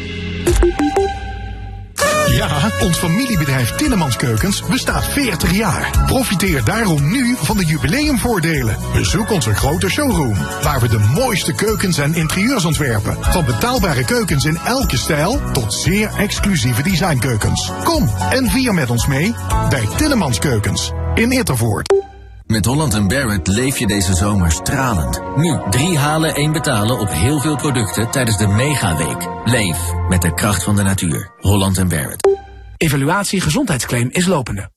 [2.26, 6.04] Ja, ons familiebedrijf Tinnemans Keukens bestaat 40 jaar.
[6.06, 8.76] Profiteer daarom nu van de jubileumvoordelen.
[8.92, 13.16] Bezoek onze grote showroom, waar we de mooiste keukens en interieurs ontwerpen.
[13.20, 17.72] Van betaalbare keukens in elke stijl tot zeer exclusieve designkeukens.
[17.84, 19.34] Kom en vier met ons mee
[19.68, 22.15] bij Tinnemans Keukens in Ittervoort.
[22.46, 25.20] Met Holland Barrett leef je deze zomer stralend.
[25.36, 29.28] Nu drie halen, één betalen op heel veel producten tijdens de Megaweek.
[29.44, 29.78] Leef
[30.08, 31.30] met de kracht van de natuur.
[31.40, 32.28] Holland Barrett.
[32.76, 34.70] Evaluatie gezondheidsclaim is lopende.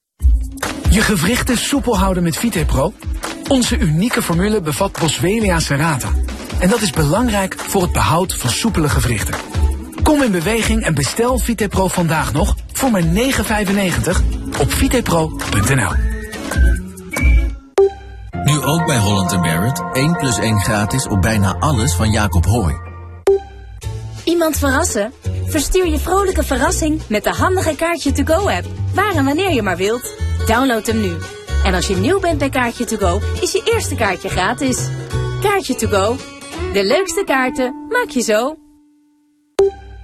[0.90, 2.94] Je gewrichten soepel houden met VitePro?
[3.48, 6.10] Onze unieke formule bevat Boswellia serrata.
[6.60, 9.36] En dat is belangrijk voor het behoud van soepele gewrichten.
[10.04, 13.10] Kom in beweging en bestel Vitepro vandaag nog voor maar 9,95
[14.60, 16.10] op vitepro.nl.
[18.44, 22.82] Nu ook bij Holland Barrett 1 plus 1 gratis op bijna alles van Jacob Hooy.
[24.24, 25.14] Iemand verrassen?
[25.46, 28.66] Verstuur je vrolijke verrassing met de handige Kaartje To Go app.
[28.94, 30.16] Waar en wanneer je maar wilt.
[30.46, 31.18] Download hem nu.
[31.64, 34.90] En als je nieuw bent bij Kaartje To Go, is je eerste kaartje gratis.
[35.42, 36.16] Kaartje To Go.
[36.74, 38.56] De leukste kaarten maak je zo.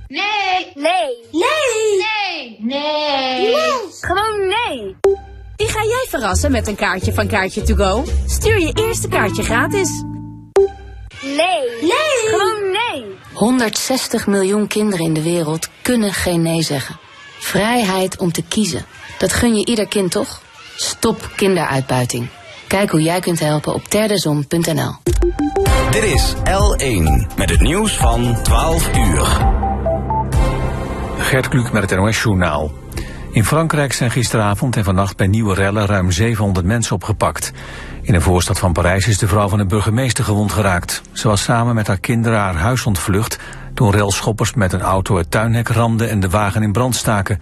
[0.07, 0.71] Nee.
[0.73, 1.17] Nee.
[1.31, 2.57] Nee.
[2.59, 2.59] Nee.
[2.59, 3.55] Nee.
[4.01, 4.95] Gewoon nee.
[5.55, 8.03] Wie ga jij verrassen met een kaartje van Kaartje To Go?
[8.25, 10.03] Stuur je eerste kaartje gratis.
[11.21, 11.81] Nee.
[11.81, 12.29] Nee.
[12.29, 13.05] Gewoon nee.
[13.33, 16.99] 160 miljoen kinderen in de wereld kunnen geen nee zeggen.
[17.39, 18.85] Vrijheid om te kiezen.
[19.17, 20.41] Dat gun je ieder kind toch?
[20.75, 22.29] Stop kinderuitbuiting.
[22.67, 24.95] Kijk hoe jij kunt helpen op terdezon.nl.
[25.91, 29.53] Dit is L1 met het nieuws van 12 uur.
[31.17, 32.71] Gert Kluk met het NOS Journaal.
[33.35, 37.51] In Frankrijk zijn gisteravond en vannacht bij nieuwe rellen ruim 700 mensen opgepakt.
[38.01, 41.01] In een voorstad van Parijs is de vrouw van de burgemeester gewond geraakt.
[41.11, 43.39] Ze was samen met haar kinderen haar huis ontvlucht...
[43.73, 47.39] toen railschoppers met een auto het tuinhek ramden en de wagen in brand staken.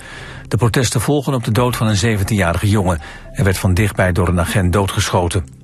[0.47, 3.01] De protesten volgen op de dood van een 17-jarige jongen.
[3.31, 5.62] Er werd van dichtbij door een agent doodgeschoten.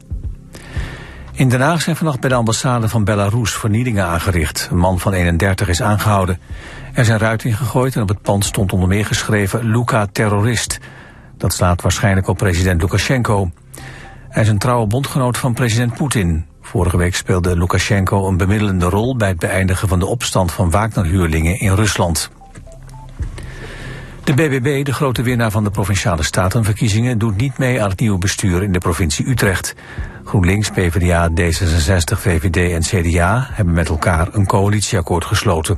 [1.40, 4.68] In Den Haag zijn vannacht bij de ambassade van Belarus vernielingen aangericht.
[4.72, 6.40] Een man van 31 is aangehouden.
[6.94, 10.80] Er zijn ruiten ingegooid en op het pand stond onder meer geschreven Luka terrorist.
[11.38, 13.52] Dat slaat waarschijnlijk op president Lukashenko.
[14.30, 16.46] Hij is een trouwe bondgenoot van president Poetin.
[16.62, 21.60] Vorige week speelde Lukashenko een bemiddelende rol bij het beëindigen van de opstand van Wagner-huurlingen
[21.60, 22.30] in Rusland.
[24.30, 28.18] De BBB, de grote winnaar van de Provinciale Statenverkiezingen, doet niet mee aan het nieuwe
[28.18, 29.76] bestuur in de provincie Utrecht.
[30.24, 35.78] GroenLinks, PvdA, D66, VVD en CDA hebben met elkaar een coalitieakkoord gesloten.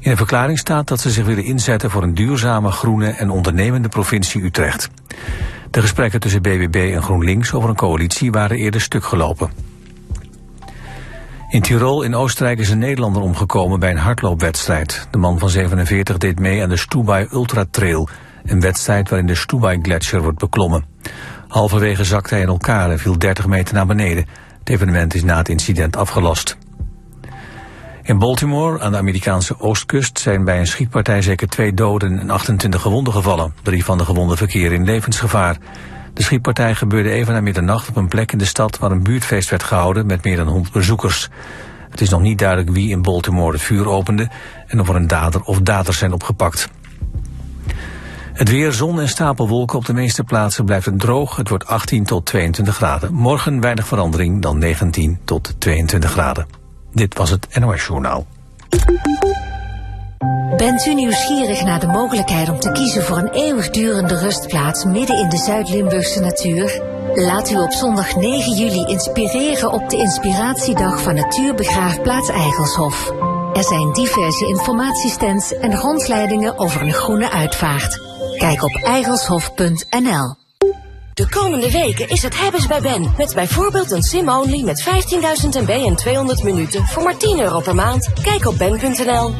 [0.00, 3.88] In een verklaring staat dat ze zich willen inzetten voor een duurzame, groene en ondernemende
[3.88, 4.88] provincie Utrecht.
[5.70, 9.71] De gesprekken tussen BBB en GroenLinks over een coalitie waren eerder stuk gelopen.
[11.52, 15.08] In Tirol in Oostenrijk is een Nederlander omgekomen bij een hardloopwedstrijd.
[15.10, 18.08] De man van 47 deed mee aan de Stubai Ultra Trail,
[18.44, 20.84] een wedstrijd waarin de Stubai Gletscher wordt beklommen.
[21.48, 24.26] Halverwege zakte hij in elkaar en viel 30 meter naar beneden.
[24.58, 26.56] Het evenement is na het incident afgelast.
[28.02, 32.80] In Baltimore, aan de Amerikaanse oostkust, zijn bij een schietpartij zeker twee doden en 28
[32.80, 33.54] gewonden gevallen.
[33.62, 35.56] Drie van de gewonden verkeren in levensgevaar.
[36.14, 39.50] De schietpartij gebeurde even na middernacht op een plek in de stad waar een buurtfeest
[39.50, 41.28] werd gehouden met meer dan 100 bezoekers.
[41.90, 44.30] Het is nog niet duidelijk wie in Baltimore het vuur opende
[44.66, 46.68] en of er een dader of daders zijn opgepakt.
[48.32, 51.36] Het weer, zon en stapelwolken op de meeste plaatsen blijft het droog.
[51.36, 53.14] Het wordt 18 tot 22 graden.
[53.14, 56.46] Morgen weinig verandering, dan 19 tot 22 graden.
[56.92, 58.26] Dit was het NOS Journaal.
[60.56, 65.28] Bent u nieuwsgierig naar de mogelijkheid om te kiezen voor een eeuwigdurende rustplaats midden in
[65.28, 66.82] de Zuid-Limburgse natuur?
[67.14, 73.12] Laat u op zondag 9 juli inspireren op de inspiratiedag van Natuurbegraafplaats Eigelshof.
[73.52, 78.00] Er zijn diverse informatiestands en rondleidingen over een groene uitvaart.
[78.36, 80.34] Kijk op eigelshof.nl.
[81.14, 83.14] De komende weken is het hebben's bij Ben.
[83.16, 84.84] Met bijvoorbeeld een sim-only met
[85.42, 88.12] 15.000 MB en 200 minuten voor maar 10 euro per maand.
[88.22, 89.34] Kijk op ben.nl.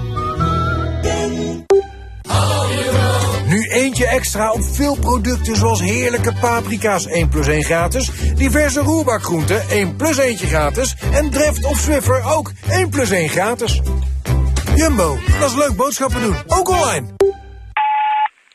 [3.46, 8.10] Nu eentje extra op veel producten zoals heerlijke paprika's 1 plus 1 gratis.
[8.34, 10.94] Diverse roerbakgroenten 1 plus 1 gratis.
[11.12, 13.80] En Dreft of Swiffer ook 1 plus 1 gratis.
[14.74, 16.36] Jumbo, dat is leuk boodschappen doen.
[16.46, 17.06] Ook online.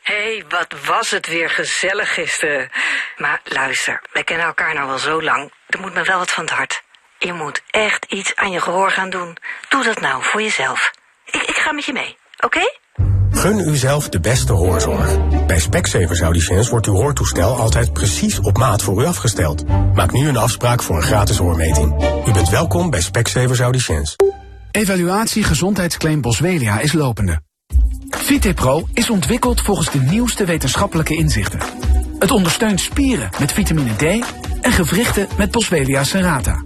[0.02, 2.70] Hey, wat was het weer gezellig gisteren.
[3.16, 5.52] Maar luister, wij kennen elkaar nou wel zo lang.
[5.66, 6.82] Er moet me wel wat van het hart.
[7.18, 9.36] Je moet echt iets aan je gehoor gaan doen.
[9.68, 10.90] Doe dat nou voor jezelf.
[11.24, 12.62] Ik, ik ga met je mee, oké?
[13.38, 15.16] Gun uzelf de beste hoorzorg.
[15.46, 19.64] Bij Specsavers Audiciëns wordt uw hoortoestel altijd precies op maat voor u afgesteld.
[19.94, 22.04] Maak nu een afspraak voor een gratis hoormeting.
[22.26, 24.16] U bent welkom bij Specsavers Audiciëns.
[24.70, 27.40] Evaluatie gezondheidsclaim Boswellia is lopende.
[28.08, 31.60] VitePro is ontwikkeld volgens de nieuwste wetenschappelijke inzichten.
[32.18, 34.02] Het ondersteunt spieren met vitamine D
[34.60, 36.62] en gewrichten met Boswellia serrata.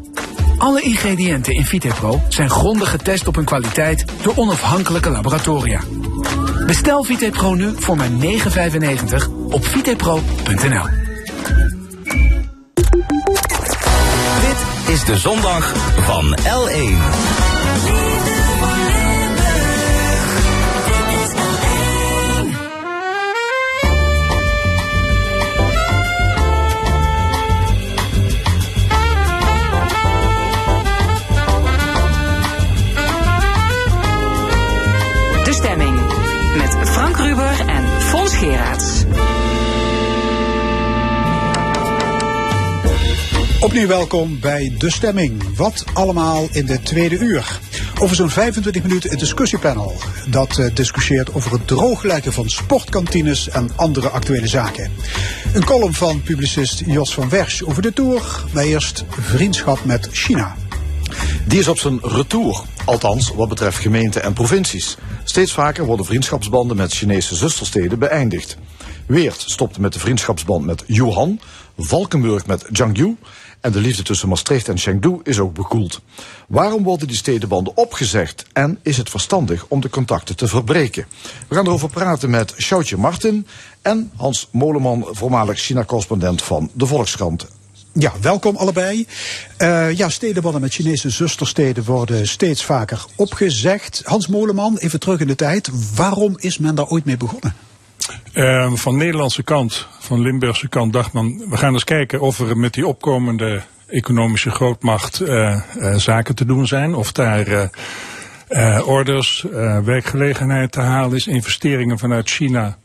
[0.59, 5.80] Alle ingrediënten in VitePro zijn grondig getest op hun kwaliteit door onafhankelijke laboratoria.
[6.66, 8.16] Bestel VitePro nu voor maar 9,95
[9.50, 10.86] op vitepro.nl.
[14.40, 17.51] Dit is de zondag van L1.
[38.43, 39.05] Geraerts.
[43.61, 45.57] Opnieuw welkom bij De Stemming.
[45.57, 47.61] Wat allemaal in de tweede uur.
[48.01, 49.95] Over zo'n 25 minuten een discussiepanel.
[50.28, 54.91] Dat uh, discussieert over het drooglekken van sportkantines en andere actuele zaken.
[55.53, 58.45] Een column van publicist Jos van Wersch over de Tour.
[58.53, 60.57] Maar eerst vriendschap met China.
[61.47, 62.62] Die is op zijn retour.
[62.85, 64.97] Althans, wat betreft gemeenten en provincies.
[65.25, 68.57] Steeds vaker worden vriendschapsbanden met Chinese zustersteden beëindigd.
[69.07, 71.41] Weert stopte met de vriendschapsband met Wuhan,
[71.77, 73.16] Valkenburg met Jiangsu
[73.61, 76.01] en de liefde tussen Maastricht en Chengdu is ook bekoeld.
[76.49, 81.07] Waarom worden die stedenbanden opgezegd en is het verstandig om de contacten te verbreken?
[81.49, 83.47] We gaan erover praten met Sjoutje Martin
[83.83, 87.47] en Hans Moleman, voormalig China-correspondent van de Volkskrant.
[87.95, 89.07] Ja, welkom allebei.
[89.59, 94.03] Uh, ja, stedenbanden met Chinese zustersteden worden steeds vaker opgezegd.
[94.05, 95.70] Hans Moleman, even terug in de tijd.
[95.95, 97.55] Waarom is men daar ooit mee begonnen?
[98.34, 102.57] Uh, van Nederlandse kant, van Limburgse kant, dacht men, we gaan eens kijken of er
[102.57, 106.95] met die opkomende economische grootmacht uh, uh, zaken te doen zijn.
[106.95, 107.70] Of daar
[108.84, 109.45] orders,
[109.84, 112.78] werkgelegenheid te halen is, investeringen vanuit China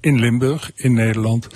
[0.00, 1.48] in Limburg, in Nederland.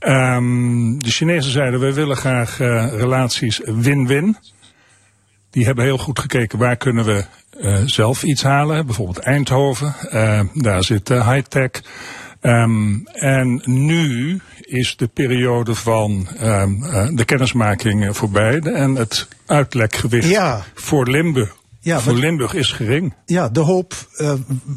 [0.00, 4.36] Um, de Chinezen zeiden, wij willen graag relaties win-win.
[5.50, 7.24] Die hebben heel goed gekeken waar kunnen we
[7.60, 8.86] uh, zelf iets halen.
[8.86, 11.70] Bijvoorbeeld Eindhoven, uh, daar zit high-tech.
[12.40, 16.80] Um, en nu is de periode van um,
[17.16, 20.64] de kennismaking voorbij en het uitlekgewicht ja.
[20.74, 21.57] voor Limburg
[21.88, 23.14] ja, voor Limburg is gering.
[23.26, 24.32] Ja, de hoop uh,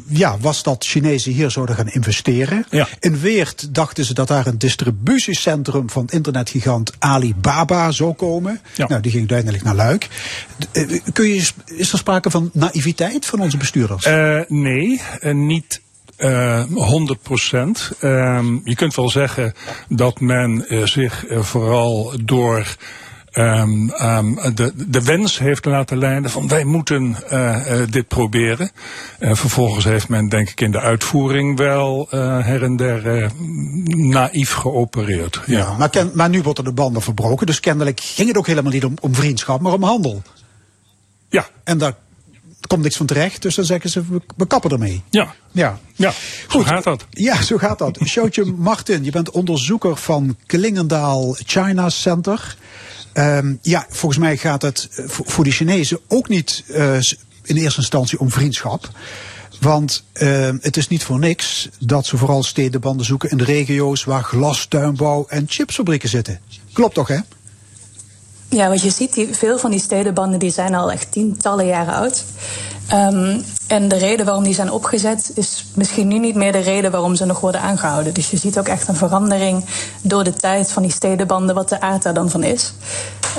[0.08, 2.66] ja, was dat Chinezen hier zouden gaan investeren.
[2.70, 2.88] Ja.
[3.00, 8.60] In Weert dachten ze dat daar een distributiecentrum van internetgigant Alibaba zou komen.
[8.74, 8.88] Ja.
[8.88, 10.08] Nou, die ging uiteindelijk naar Luik.
[10.72, 14.06] Uh, kun je, is er sprake van naïviteit van onze bestuurders?
[14.06, 15.00] Uh, nee,
[15.32, 15.80] niet
[16.18, 17.90] uh, 100 procent.
[18.00, 19.54] Um, je kunt wel zeggen
[19.88, 22.76] dat men uh, zich vooral door
[23.32, 28.70] um, um, de, de wens heeft laten leiden van wij moeten uh, dit proberen.
[29.20, 33.30] Vervolgens heeft men denk ik in de uitvoering wel uh, her en der
[33.86, 35.40] naïef geopereerd.
[35.46, 35.76] Ja, ja.
[35.76, 38.84] Maar, ken, maar nu worden de banden verbroken, dus kennelijk ging het ook helemaal niet
[38.84, 40.22] om, om vriendschap, maar om handel.
[41.28, 41.46] Ja.
[41.64, 41.94] En daar
[42.66, 45.02] komt niks van terecht, dus dan zeggen ze we, we kappen ermee.
[45.10, 45.34] Ja.
[45.50, 45.78] Ja.
[45.94, 46.12] Ja,
[46.48, 46.66] Goed.
[46.66, 47.06] zo gaat dat.
[47.10, 47.98] Ja, zo gaat dat.
[48.04, 52.56] Sjoutje Martin, je bent onderzoeker van Klingendaal China Center.
[53.14, 56.94] Um, ja, volgens mij gaat het voor de Chinezen ook niet uh,
[57.42, 58.90] in eerste instantie om vriendschap.
[59.60, 64.04] Want uh, het is niet voor niks dat ze vooral stedenbanden zoeken in de regio's
[64.04, 66.40] waar glastuinbouw en chipsfabrieken zitten.
[66.72, 67.18] Klopt toch, hè?
[68.52, 71.94] Ja, wat je ziet, die, veel van die stedenbanden die zijn al echt tientallen jaren
[71.94, 72.24] oud.
[72.92, 76.90] Um, en de reden waarom die zijn opgezet is misschien nu niet meer de reden
[76.90, 78.14] waarom ze nog worden aangehouden.
[78.14, 79.64] Dus je ziet ook echt een verandering
[80.02, 82.72] door de tijd van die stedenbanden, wat de aard daar dan van is.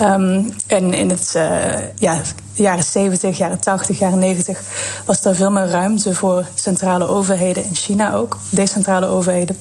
[0.01, 2.21] Um, en in het uh, ja,
[2.53, 4.61] jaren 70, jaren 80, jaren 90
[5.05, 9.57] was er veel meer ruimte voor centrale overheden in China ook, decentrale overheden,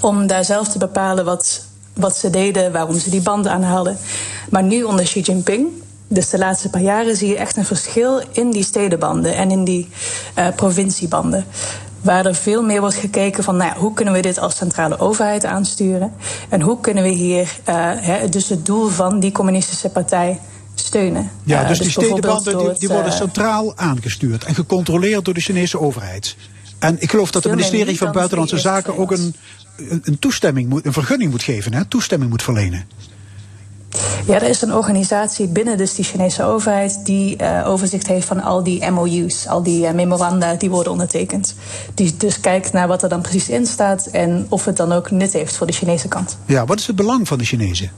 [0.00, 1.60] om daar zelf te bepalen wat,
[1.94, 3.98] wat ze deden, waarom ze die banden aanhaalden.
[4.50, 5.68] Maar nu onder Xi Jinping
[6.12, 9.64] dus de laatste paar jaren zie je echt een verschil in die stedenbanden en in
[9.64, 9.88] die
[10.38, 11.44] uh, provinciebanden.
[12.00, 14.98] Waar er veel meer wordt gekeken van nou ja, hoe kunnen we dit als centrale
[14.98, 16.12] overheid aansturen.
[16.48, 20.40] En hoe kunnen we hier uh, he, dus het doel van die communistische partij
[20.74, 21.30] steunen.
[21.44, 25.40] Ja, dus, uh, dus die stedenbanden die, die worden centraal aangestuurd en gecontroleerd door de
[25.40, 26.36] Chinese overheid.
[26.78, 29.34] En ik geloof dat het ministerie van Buitenlandse Zaken ook een,
[29.76, 32.84] een toestemming moet, een vergunning moet geven, hè, toestemming moet verlenen.
[34.26, 38.42] Ja, er is een organisatie binnen dus die Chinese overheid die uh, overzicht heeft van
[38.42, 41.54] al die MOU's, al die uh, memoranda die worden ondertekend.
[41.94, 45.10] Die dus kijkt naar wat er dan precies in staat en of het dan ook
[45.10, 46.38] nut heeft voor de Chinese kant.
[46.46, 47.90] Ja, wat is het belang van de Chinezen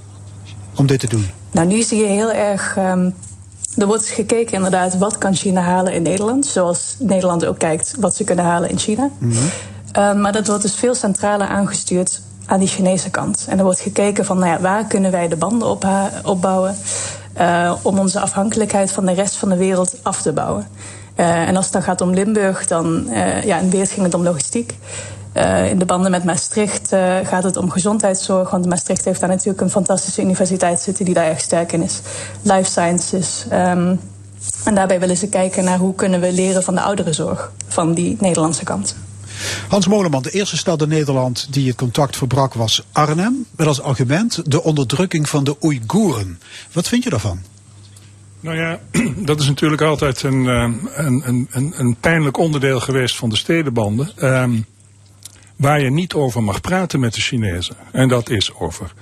[0.75, 1.27] om dit te doen?
[1.51, 2.77] Nou, nu zie je heel erg.
[2.77, 3.15] Um,
[3.77, 6.47] er wordt gekeken inderdaad wat kan China halen in Nederland.
[6.47, 9.11] Zoals Nederland ook kijkt wat ze kunnen halen in China.
[9.19, 9.29] Mhm.
[9.29, 9.51] Mm -hmm.
[9.99, 13.47] Uh, maar dat wordt dus veel centraler aangestuurd aan die Chinese kant.
[13.49, 15.87] En er wordt gekeken van nou ja, waar kunnen wij de banden op,
[16.23, 16.77] opbouwen
[17.41, 20.69] uh, om onze afhankelijkheid van de rest van de wereld af te bouwen.
[21.17, 24.15] Uh, en als het dan gaat om Limburg, dan uh, ja, in Weert ging het
[24.15, 24.77] om logistiek.
[25.71, 26.89] in de banden met Maastricht
[27.25, 28.51] gaat het om gezondheidszorg.
[28.51, 32.01] Want Maastricht heeft daar natuurlijk een fantastische universiteit zitten die daar erg sterk in is.
[32.43, 33.47] Life sciences.
[33.53, 34.01] Um,
[34.65, 38.17] en daarbij willen ze kijken naar hoe kunnen we leren van de ouderenzorg van die
[38.21, 38.97] Nederlandse kant.
[39.69, 43.47] Hans Moleman, de eerste stad in Nederland die het contact verbrak was Arnhem.
[43.57, 46.41] Met als argument de onderdrukking van de Oeigoeren.
[46.73, 47.41] Wat vind je daarvan?
[48.41, 48.81] Nou ja,
[49.31, 54.13] dat is natuurlijk altijd een, een, een, een, een pijnlijk onderdeel geweest van de stedenbanden.
[54.25, 54.67] Um,
[55.57, 57.77] waar je niet over mag praten met de Chinezen.
[57.93, 58.93] En dat is over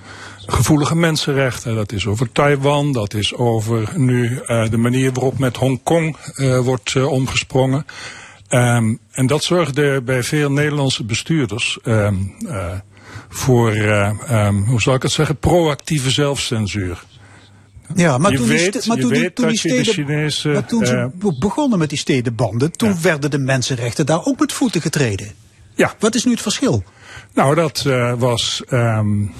[0.45, 5.57] gevoelige mensenrechten, dat is over Taiwan, dat is over nu uh, de manier waarop met
[5.57, 7.85] Hongkong uh, wordt omgesprongen.
[8.53, 12.35] Um, en dat zorgde bij veel Nederlandse bestuurders um,
[13.29, 17.03] voor, um, hoe zal ik het zeggen, proactieve zelfcensuur.
[17.95, 20.65] Ja, maar je toen, weet, die, maar je toen, die, toen die steden, Chinese, maar
[20.65, 24.53] toen ze eh, be- begonnen met die stedenbanden, toen werden de mensenrechten daar ook met
[24.53, 25.31] voeten getreden.
[25.73, 25.93] Ja.
[25.99, 26.83] Wat is nu het verschil?
[27.33, 27.83] Nou, dat
[28.17, 28.63] was.
[28.69, 29.33] Um,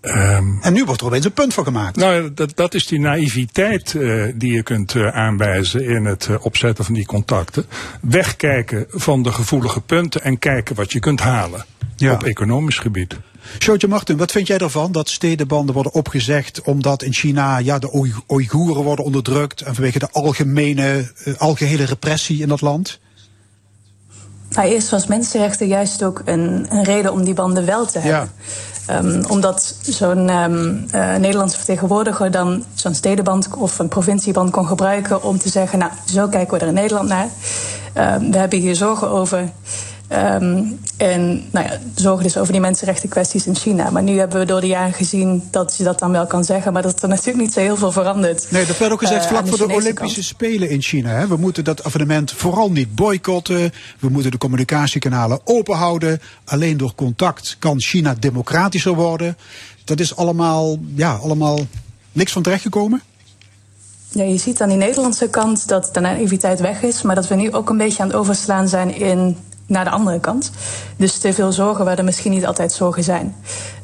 [0.00, 1.96] um, en nu wordt er opeens een punt van gemaakt.
[1.96, 6.44] Nou, dat, dat is die naïviteit uh, die je kunt uh, aanwijzen in het uh,
[6.44, 7.66] opzetten van die contacten.
[8.00, 11.64] Wegkijken van de gevoelige punten en kijken wat je kunt halen
[11.96, 12.12] Ja.
[12.12, 13.16] op economisch gebied.
[13.58, 17.94] Sjootje Martin, wat vind jij ervan dat stedenbanden worden opgezegd omdat in China ja, de
[17.94, 22.98] Oei- Oeigoeren worden onderdrukt en vanwege de algemene, eh, algehele repressie in dat land?
[24.50, 28.30] Nou, eerst was mensenrechten juist ook een, een reden om die banden wel te hebben.
[28.90, 35.38] Ehm, omdat zo'n eh, Nederlandse vertegenwoordiger dan zo'n stedenband of een provincieband kon gebruiken om
[35.38, 37.28] te zeggen, nou, zo kijken we er in Nederland naar.
[37.92, 39.50] Ehm, we hebben hier zorgen over.
[40.10, 40.62] Ehm,
[40.96, 43.90] en nou ja, zorgen dus over die mensenrechten kwesties in China.
[43.90, 46.72] Maar nu hebben we door de jaren gezien dat je dat dan wel kan zeggen,
[46.72, 48.46] maar dat er natuurlijk niet zo heel veel verandert.
[48.50, 50.24] Nee, dat werd ook gezegd eh, vlak voor de Olympische kant.
[50.24, 51.10] Spelen in China.
[51.10, 51.26] Hè.
[51.26, 53.72] We moeten dat evenement vooral niet boycotten.
[53.98, 56.20] We moeten de communicatiekanalen open houden.
[56.44, 59.36] Alleen door contact kan China democratischer worden.
[59.84, 61.58] Dat is allemaal, ja, allemaal
[62.12, 63.02] niks van terechtgekomen.
[64.08, 67.34] Ja, je ziet aan die Nederlandse kant dat de naïviteit weg is, maar dat we
[67.34, 69.36] nu ook een beetje aan het overslaan zijn in
[69.70, 70.50] naar de andere kant.
[70.96, 73.34] Dus te veel zorgen waar er misschien niet altijd zorgen zijn.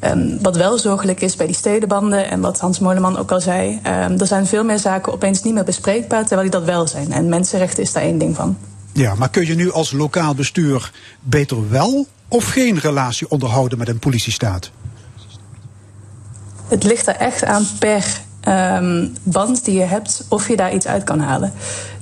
[0.01, 3.80] Um, wat wel zorgelijk is bij die stedenbanden en wat Hans Moleman ook al zei,
[3.87, 7.12] um, er zijn veel meer zaken opeens niet meer bespreekbaar, terwijl die dat wel zijn.
[7.12, 8.57] En mensenrechten is daar één ding van.
[8.93, 13.89] Ja, maar kun je nu als lokaal bestuur beter wel of geen relatie onderhouden met
[13.89, 14.70] een politiestaat?
[16.68, 18.05] Het ligt er echt aan per
[18.49, 21.53] um, band die je hebt, of je daar iets uit kan halen.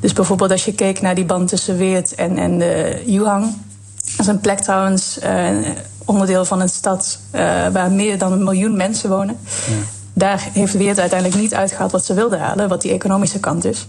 [0.00, 3.56] Dus bijvoorbeeld als je keek naar die band tussen Weert en, en de Yuhang.
[4.04, 5.48] Dat is een plek trouwens, uh,
[6.04, 9.38] onderdeel van een stad uh, waar meer dan een miljoen mensen wonen.
[9.66, 9.74] Ja.
[10.16, 13.86] Daar heeft Weert uiteindelijk niet uitgehaald wat ze wilden halen, wat die economische kant is.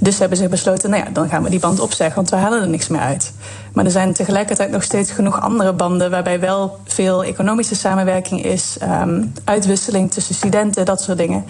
[0.00, 2.62] Dus hebben ze besloten, nou ja, dan gaan we die band opzeggen, want we halen
[2.62, 3.32] er niks meer uit.
[3.72, 8.76] Maar er zijn tegelijkertijd nog steeds genoeg andere banden waarbij wel veel economische samenwerking is,
[8.82, 11.44] um, uitwisseling tussen studenten, dat soort dingen.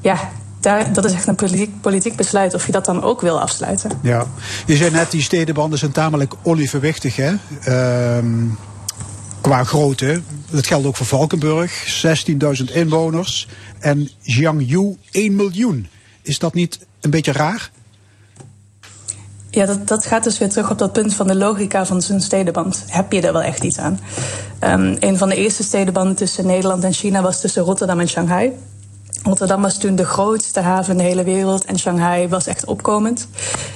[0.00, 0.16] Ja,
[0.60, 3.90] daar, dat is echt een politiek, politiek besluit of je dat dan ook wil afsluiten.
[4.02, 4.26] Ja,
[4.66, 7.34] je zei net, die stedenbanden zijn tamelijk olieverwichtig, hè?
[8.16, 8.58] Um,
[9.40, 10.22] qua grootte.
[10.50, 12.02] Dat geldt ook voor Valkenburg,
[12.68, 13.48] 16.000 inwoners.
[13.78, 15.88] En Jiangyu 1 miljoen.
[16.22, 17.70] Is dat niet een beetje raar?
[19.50, 22.20] Ja, dat, dat gaat dus weer terug op dat punt van de logica van zo'n
[22.20, 22.84] stedenband.
[22.86, 24.00] Heb je er wel echt iets aan?
[24.64, 28.52] Um, een van de eerste stedenbanden tussen Nederland en China was tussen Rotterdam en Shanghai.
[29.22, 33.28] Rotterdam was toen de grootste haven in de hele wereld en Shanghai was echt opkomend.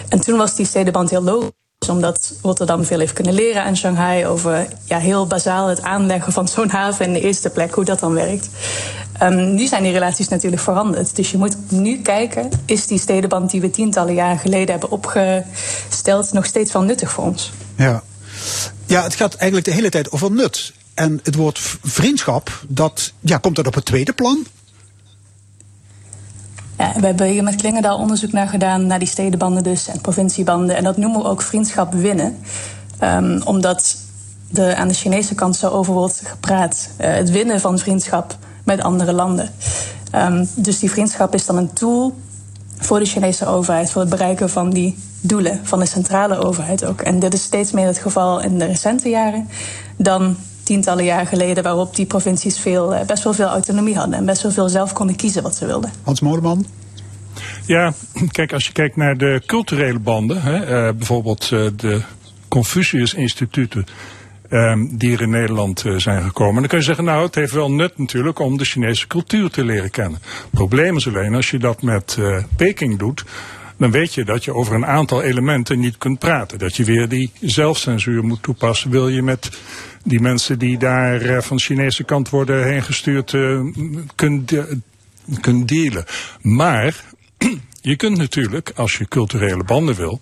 [0.08, 1.52] En toen was die stedenband heel logisch
[1.88, 6.48] omdat Rotterdam veel heeft kunnen leren aan Shanghai over ja, heel bazaal het aanleggen van
[6.48, 8.48] zo'n haven in de eerste plek, hoe dat dan werkt.
[9.22, 11.16] Um, nu zijn die relaties natuurlijk veranderd.
[11.16, 16.32] Dus je moet nu kijken, is die stedenband die we tientallen jaren geleden hebben opgesteld
[16.32, 17.52] nog steeds wel nuttig voor ons?
[17.76, 18.02] Ja.
[18.86, 20.72] ja, het gaat eigenlijk de hele tijd over nut.
[20.94, 24.46] En het woord vriendschap, dat, ja, komt dat op het tweede plan?
[26.78, 30.76] Ja, we hebben hier met Klingendaal onderzoek naar gedaan, naar die stedenbanden dus en provinciebanden.
[30.76, 32.36] En dat noemen we ook vriendschap winnen.
[33.00, 33.96] Um, omdat
[34.52, 36.88] er aan de Chinese kant zo over wordt gepraat.
[37.00, 39.50] Uh, het winnen van vriendschap met andere landen.
[40.14, 42.14] Um, dus die vriendschap is dan een tool
[42.78, 47.00] voor de Chinese overheid, voor het bereiken van die doelen van de centrale overheid ook.
[47.00, 49.48] En dit is steeds meer het geval in de recente jaren
[49.96, 54.42] dan tientallen jaren geleden, waarop die provincies veel, best wel veel autonomie hadden en best
[54.42, 55.92] wel veel zelf konden kiezen wat ze wilden.
[56.02, 56.66] Hans Moleman?
[57.66, 57.92] Ja,
[58.30, 62.00] kijk, als je kijkt naar de culturele banden, hè, uh, bijvoorbeeld uh, de
[62.48, 63.86] Confucius-instituten.
[64.50, 66.54] Um, die er in Nederland uh, zijn gekomen.
[66.54, 69.64] Dan kun je zeggen, nou, het heeft wel nut natuurlijk om de Chinese cultuur te
[69.64, 70.20] leren kennen.
[70.22, 72.18] Het probleem is alleen, als je dat met
[72.56, 73.24] Peking doet,
[73.76, 76.58] dan weet je dat je over een aantal elementen niet kunt praten.
[76.58, 78.90] Dat je weer die zelfcensuur moet toepassen.
[78.90, 79.50] Wil je met
[80.04, 83.60] die mensen die daar uh, van Chinese kant worden heen gestuurd uh,
[84.14, 84.78] kunt, de,
[85.40, 86.04] kunt dealen.
[86.40, 87.04] Maar
[87.80, 90.20] je kunt natuurlijk, als je culturele banden wil,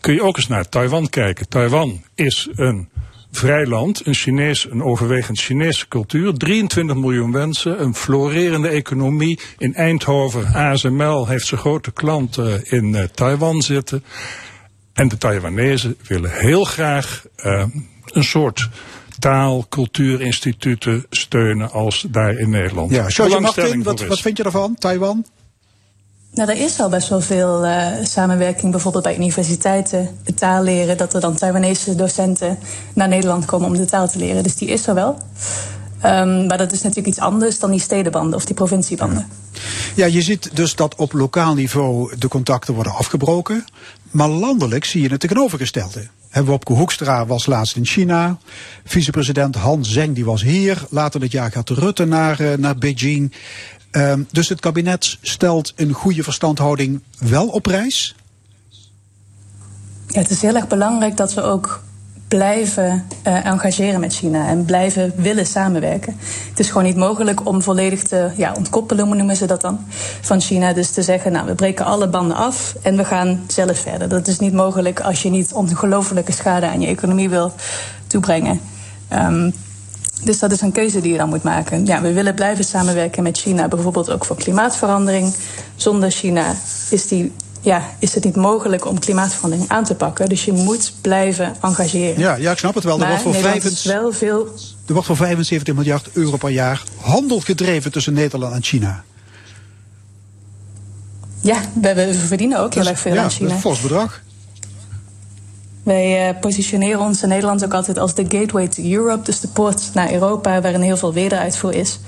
[0.00, 1.48] kun je ook eens naar Taiwan kijken.
[1.48, 2.88] Taiwan is een
[3.30, 9.40] vrij land, een, Chinees, een overwegend Chinese cultuur, 23 miljoen mensen, een florerende economie.
[9.58, 14.04] In Eindhoven, ASML heeft zijn grote klanten in uh, Taiwan zitten.
[14.92, 17.24] En de Taiwanese willen heel graag
[18.04, 18.68] een soort
[19.18, 22.90] taal, cultuurinstituten steunen als daar in Nederland.
[22.90, 24.74] Ja, George Martin, wat, wat vind je daarvan?
[24.78, 25.24] Taiwan?
[26.34, 30.96] Nou, er is al best wel veel eh, samenwerking, bijvoorbeeld bij universiteiten, de taal leren,
[30.96, 32.58] dat er dan Taiwanese docenten
[32.94, 34.42] naar Nederland komen om de taal te leren.
[34.42, 35.18] Dus die is er wel.
[36.00, 39.26] Ehm, maar dat is natuurlijk iets anders dan die stedenbanden of die provinciebanden.
[39.94, 43.64] Ja, je ziet dus dat op lokaal niveau de contacten worden afgebroken.
[44.10, 46.08] Maar landelijk zie je het tegenovergestelde.
[46.34, 48.38] Hè, Wopke Hoekstra was laatst in China.
[48.84, 50.86] Vicepresident Han Zeng die was hier.
[50.90, 53.32] Later dit jaar gaat Rutte naar, eh, naar Beijing.
[53.90, 58.14] Ehm, dus het kabinet stelt een goede verstandhouding wel op prijs.
[60.06, 61.82] Ja, het is heel erg belangrijk dat we ook
[62.36, 66.16] blijven eh, engageren met China en blijven willen samenwerken.
[66.50, 69.78] Het is gewoon niet mogelijk om volledig te ja, ontkoppelen, noemen ze dat dan,
[70.20, 70.72] van China.
[70.72, 74.08] Dus te zeggen, nou, we breken alle banden af en we gaan zelf verder.
[74.08, 77.52] Dat is niet mogelijk als je niet ongelofelijke schade aan je economie wil
[78.06, 78.60] toebrengen.
[79.08, 79.50] Ehm,
[80.22, 81.86] dus dat is een keuze die je dan moet maken.
[81.86, 85.34] Ja, we willen blijven samenwerken met China, bijvoorbeeld ook voor klimaatverandering.
[85.76, 86.54] Zonder China
[86.90, 87.32] is, die,
[87.64, 90.28] ja, is het niet mogelijk om klimaatverandering aan te pakken.
[90.28, 92.20] Dus je moet blijven engageren.
[92.20, 93.00] Ja, ja ik snap het wel.
[93.00, 94.48] Er wordt, voor Nederland vijf- is wel veel.
[94.86, 99.04] er wordt voor 75 miljard euro per jaar handel gedreven tussen Nederland en China.
[101.40, 103.50] Ja, we, verdienen ook heel erg veel ja, aan China.
[103.50, 104.22] een fors bedrag.
[105.82, 109.48] Wij eh, positioneren ons in Nederland ook altijd als de gateway to Europe, dus de
[109.48, 111.98] poort naar Europa, waarin heel veel wederuitvoer is.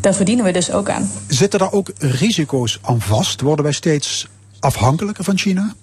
[0.00, 1.10] Daar verdienen we dus ook aan.
[1.28, 3.40] Zitten daar ook risico's aan vast?
[3.40, 4.26] Worden wij steeds
[4.64, 5.74] afhankelijker van China?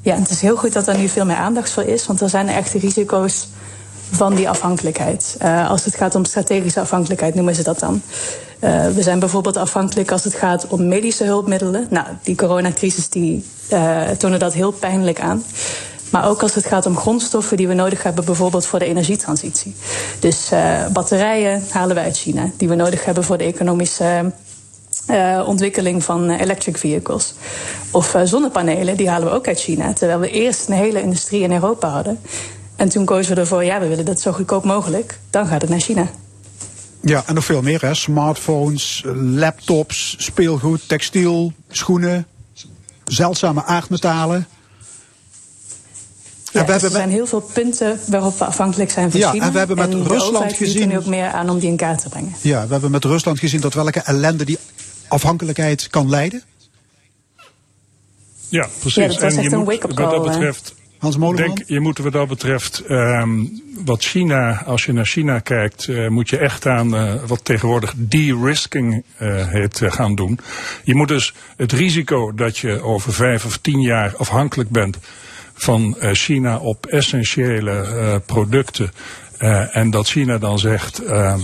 [0.00, 2.28] Ja, het is heel goed dat er nu veel meer aandacht voor is, want er
[2.28, 3.48] zijn echte risico's
[4.10, 5.36] van die afhankelijkheid.
[5.38, 8.02] Eh, als het gaat om strategische afhankelijkheid, noemen ze dat dan.
[8.58, 11.86] Eh, we zijn bijvoorbeeld afhankelijk als het gaat om medische hulpmiddelen.
[11.90, 15.44] Nou, die coronacrisis die, eh toonde dat heel pijnlijk aan.
[16.10, 19.74] Maar ook als het gaat om grondstoffen die we nodig hebben, bijvoorbeeld voor de energietransitie.
[20.18, 20.50] Dus
[20.92, 24.32] batterijen halen we uit China, die we nodig hebben voor de economische
[25.06, 27.34] eh, ontwikkeling van eh, electric vehicles.
[27.90, 29.92] Of eh, zonnepanelen, die halen we ook uit China.
[29.92, 32.18] Terwijl we eerst een hele industrie in Europa hadden.
[32.76, 35.18] En toen kozen we ervoor, ja, we willen dat zo goedkoop mogelijk.
[35.30, 36.10] Dan gaat het naar China.
[37.00, 37.80] Ja, en nog veel meer.
[37.80, 37.94] Hè?
[37.94, 42.26] Smartphones, laptops, speelgoed, textiel, schoenen,
[43.04, 44.46] zeldzame aardmetalen.
[46.52, 49.44] Ja, dus er zijn heel veel punten waarop we afhankelijk zijn van Ja, China.
[49.44, 51.76] en we hebben met Rusland biedt er gezien- nu ook meer aan om die in
[51.76, 52.34] kaart te brengen.
[52.40, 54.58] Ja, we hebben met Rusland gezien tot welke ellende die
[55.12, 56.42] afhankelijkheid kan leiden.
[58.48, 58.94] Ja, precies.
[58.94, 60.74] Ja, dat was en echt je een moet wake-up wat dat betreft.
[60.98, 61.54] Hans Ik Molenman?
[61.54, 63.44] denk, je moet wat dat betreft, ehm,
[63.84, 67.94] wat China, als je naar China kijkt, eh, moet je echt aan eh, wat tegenwoordig
[67.96, 70.38] de-risking eh, heet gaan doen.
[70.84, 74.98] Je moet dus het risico dat je over vijf of tien jaar afhankelijk bent
[75.54, 78.92] van eh, China op essentiële eh, producten.
[79.38, 81.40] eh, en dat China dan zegt, ehm,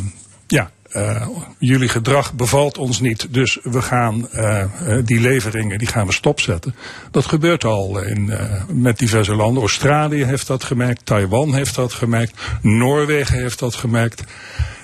[0.47, 1.27] ja, eh,
[1.59, 4.71] jullie gedrag bevalt ons niet, dus we gaan eh, eh,
[5.05, 6.75] die leveringen die gaan we stopzetten.
[7.11, 8.33] Dat gebeurt al in,
[8.73, 9.63] met diverse landen.
[9.63, 14.25] Australië heeft dat gemerkt, Taiwan heeft dat gemerkt, Noorwegen heeft dat gemerkt.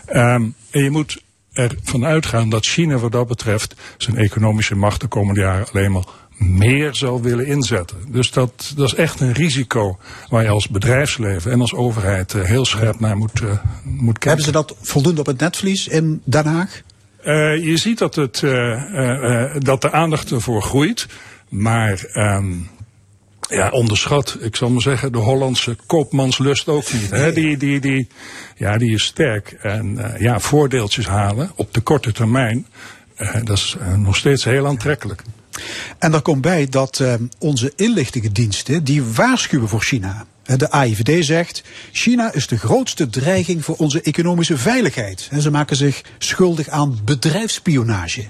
[0.07, 1.23] Ehm, en je moet
[1.53, 6.05] ervan uitgaan dat China wat dat betreft zijn economische macht de komende jaren alleen maar
[6.37, 7.97] meer zal willen inzetten.
[8.09, 9.99] Dus dat, dat is echt een risico
[10.29, 13.51] waar je als bedrijfsleven en als overheid eh, heel scherp naar moet, eh,
[13.83, 14.29] moet kijken.
[14.29, 16.83] Hebben ze dat voldoende op het netvlies in Den Haag?
[17.23, 18.41] Eh, je ziet dat, het,
[19.65, 21.07] dat de aandacht ervoor groeit.
[21.49, 22.53] Maar ehm,
[23.49, 27.11] ja, onderschat, ik zal maar zeggen, de Hollandse koopmanslust ook niet.
[27.11, 27.33] Hè?
[27.33, 28.09] Die, die, die,
[28.57, 29.57] ja, die is sterk.
[29.61, 32.67] En ja, voordeeltjes halen op de korte termijn,
[33.45, 35.23] dat is nog steeds heel aantrekkelijk.
[35.99, 40.27] En daar komt bij dat eh, onze inlichtingendiensten die waarschuwen voor China.
[40.57, 41.63] De AIVD zegt,
[41.93, 45.31] China is de grootste dreiging voor onze economische veiligheid.
[45.39, 48.25] Ze maken zich schuldig aan bedrijfsspionage.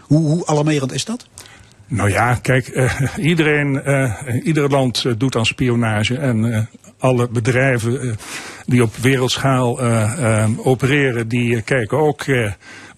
[0.00, 1.26] Hoe, hoe alarmerend is dat?
[1.90, 6.16] Nou ja, kijk, eh, iedereen, eh, ieder land eh, doet aan spionage.
[6.16, 8.18] En alle bedrijven
[8.66, 9.80] die op wereldschaal
[10.56, 12.24] opereren, die kijken ook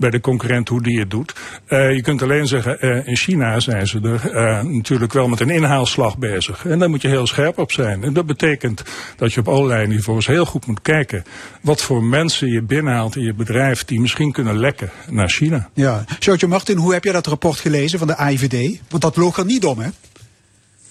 [0.02, 1.34] bij de concurrent hoe die het doet.
[1.66, 5.40] Eh, je kunt alleen zeggen, eh, in China zijn ze er eh, natuurlijk wel met
[5.40, 6.66] een inhaalslag bezig.
[6.66, 8.02] En daar moet je heel scherp op zijn.
[8.02, 8.82] En dat betekent
[9.16, 11.24] dat je op allerlei niveaus heel goed moet kijken
[11.60, 15.68] wat voor mensen je binnenhaalt in je bedrijf die misschien kunnen lekken naar China.
[15.74, 16.04] Ja.
[16.20, 18.80] Sjoutje Martin, hoe heb jij dat rapport gelezen van de AIVD?
[18.88, 19.88] Want dat loog er niet om, hè?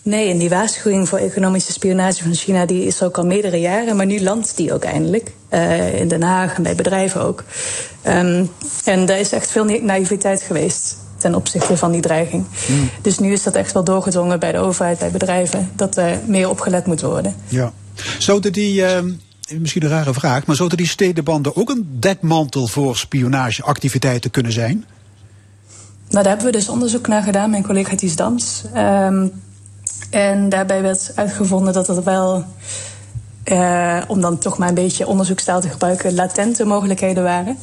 [0.03, 3.95] Nee, en die waarschuwing voor economische spionage van China die is ook al meerdere jaren,
[3.95, 5.32] maar nu landt die ook eindelijk.
[5.49, 7.44] eh, in Den Haag en bij bedrijven ook.
[8.02, 8.45] Ehm,
[8.86, 12.45] en daar is echt veel na- naïviteit geweest ten opzichte van die dreiging.
[13.02, 16.49] Dus nu is dat echt wel doorgedrongen bij de overheid, bij bedrijven, dat er meer
[16.49, 17.36] opgelet moet worden.
[17.48, 17.72] Ja.
[18.18, 19.11] Zouden die, ehm,
[19.60, 24.86] misschien een rare vraag, maar zouden die stedenbanden ook een dekmantel voor spionageactiviteiten kunnen zijn?
[26.10, 28.64] Nou, daar hebben we dus onderzoek naar gedaan, mijn collega Ties Dams.
[28.78, 29.32] Um,
[30.10, 32.44] en daarbij werd uitgevonden dat er wel,
[33.45, 37.57] uh, om dan toch maar een beetje onderzoekstaal te gebruiken, latente mogelijkheden waren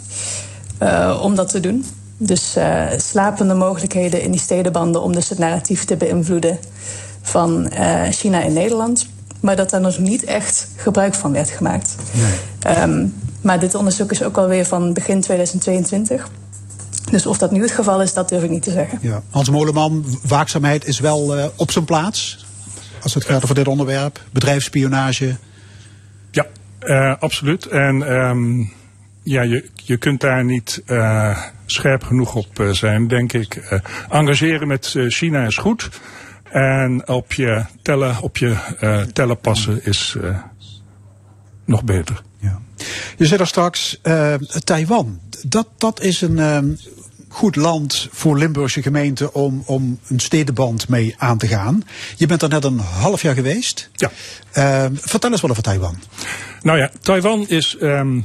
[0.83, 1.87] uh, om dat te doen.
[2.17, 6.59] Dus uh, slapende mogelijkheden in die stedenbanden om dus het narratief te beïnvloeden
[7.23, 7.71] van
[8.11, 9.07] China in Nederland.
[9.41, 11.95] Maar dat daar nog niet echt gebruik van werd gemaakt.
[12.13, 12.77] Nee.
[12.83, 16.29] Um, maar dit onderzoek is ook alweer van begin 2022.
[17.11, 18.99] Dus of dat nu het geval is, dat durf ik niet te zeggen.
[19.03, 19.23] Ja.
[19.31, 22.47] Hans Moleman, waakzaamheid is wel uh, op zijn plaats.
[23.03, 24.21] Als het gaat over dit onderwerp.
[24.31, 25.37] Bedrijfsspionage.
[26.31, 26.47] Ja,
[26.81, 27.67] uh, absoluut.
[27.67, 28.73] En um,
[29.23, 33.81] ja, je, je kunt daar niet uh, scherp genoeg op zijn, denk ik.
[34.11, 35.89] engageren met China is goed.
[36.51, 38.57] En op je tellen, op je
[39.13, 40.17] tellen passen is
[41.65, 42.23] nog beter.
[42.39, 42.61] Ja.
[43.17, 44.01] Je zei er straks
[44.65, 45.21] Taiwan.
[45.43, 46.79] Dat, dat is een, um,
[47.29, 51.85] goed land voor Limburgse gemeenten om, om een stedenband mee aan te gaan.
[52.17, 53.91] Je bent er net een half jaar geweest.
[53.95, 54.11] Ja.
[54.55, 55.99] Uh, vertel eens wat over Taiwan.
[56.63, 58.25] Nou ja, Taiwan is um,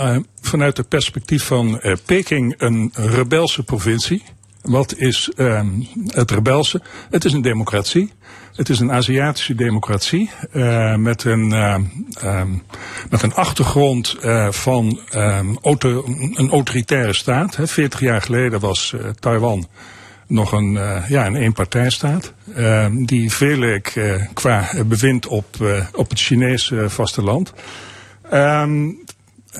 [0.00, 4.22] uh, vanuit het perspectief van uh, Peking een rebelse provincie.
[4.62, 6.82] Wat is um, het rebelse?
[7.10, 8.12] Het is een democratie.
[8.54, 11.74] Het is een Aziatische democratie uh, met, een, uh,
[12.24, 12.62] um,
[13.10, 15.00] met een achtergrond uh, van
[15.62, 16.04] auto,
[16.34, 17.56] een autoritaire staat.
[17.56, 17.66] Hè.
[17.66, 19.66] 40 jaar geleden was Taiwan
[20.26, 20.72] nog een,
[21.08, 22.32] ja, een eenpartijstaat.
[22.92, 24.00] die veel leek
[24.34, 25.46] qua bewind op,
[25.94, 27.52] op het Chinese vasteland.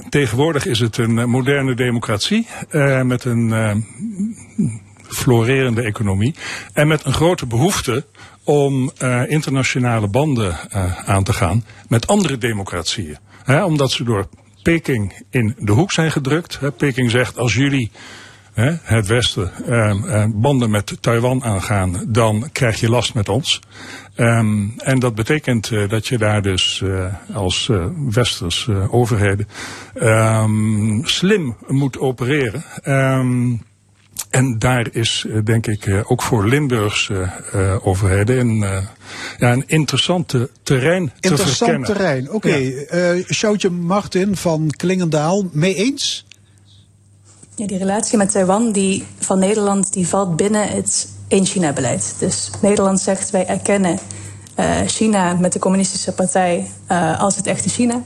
[0.08, 2.46] Tegenwoordig is het een moderne democratie
[3.02, 3.52] met een
[5.10, 6.34] florerende economie
[6.72, 8.04] en met een grote behoefte
[8.44, 13.18] om uh, internationale banden uh, aan te gaan met andere democratieën.
[13.64, 14.28] Omdat ze door
[14.62, 16.60] Peking in de hoek zijn gedrukt.
[16.76, 17.90] Peking zegt als jullie
[18.52, 23.60] he, het Westen uh, banden met Taiwan aangaan, dan krijg je last met ons.
[24.16, 26.82] Um, en dat betekent dat je daar dus
[27.32, 27.70] als
[28.10, 29.48] westers overheden
[29.94, 32.64] um, slim moet opereren.
[34.30, 38.58] En daar is, eh, denk ik, eh, ook voor Limburgse uh, overheden een,
[39.38, 41.86] ja, een interessante terrein Interessant te verkennen.
[41.86, 42.36] terrein, oké.
[42.36, 42.86] Okay.
[42.90, 43.22] Ja.
[43.32, 46.26] Sjoutje Martin van Klingendaal, mee eens?
[47.54, 52.14] Ja, die relatie met Taiwan die, van Nederland die valt binnen het één China-beleid.
[52.18, 53.98] Dus Nederland zegt wij erkennen
[54.60, 58.02] uh, China met de communistische partij uh, als het echte China.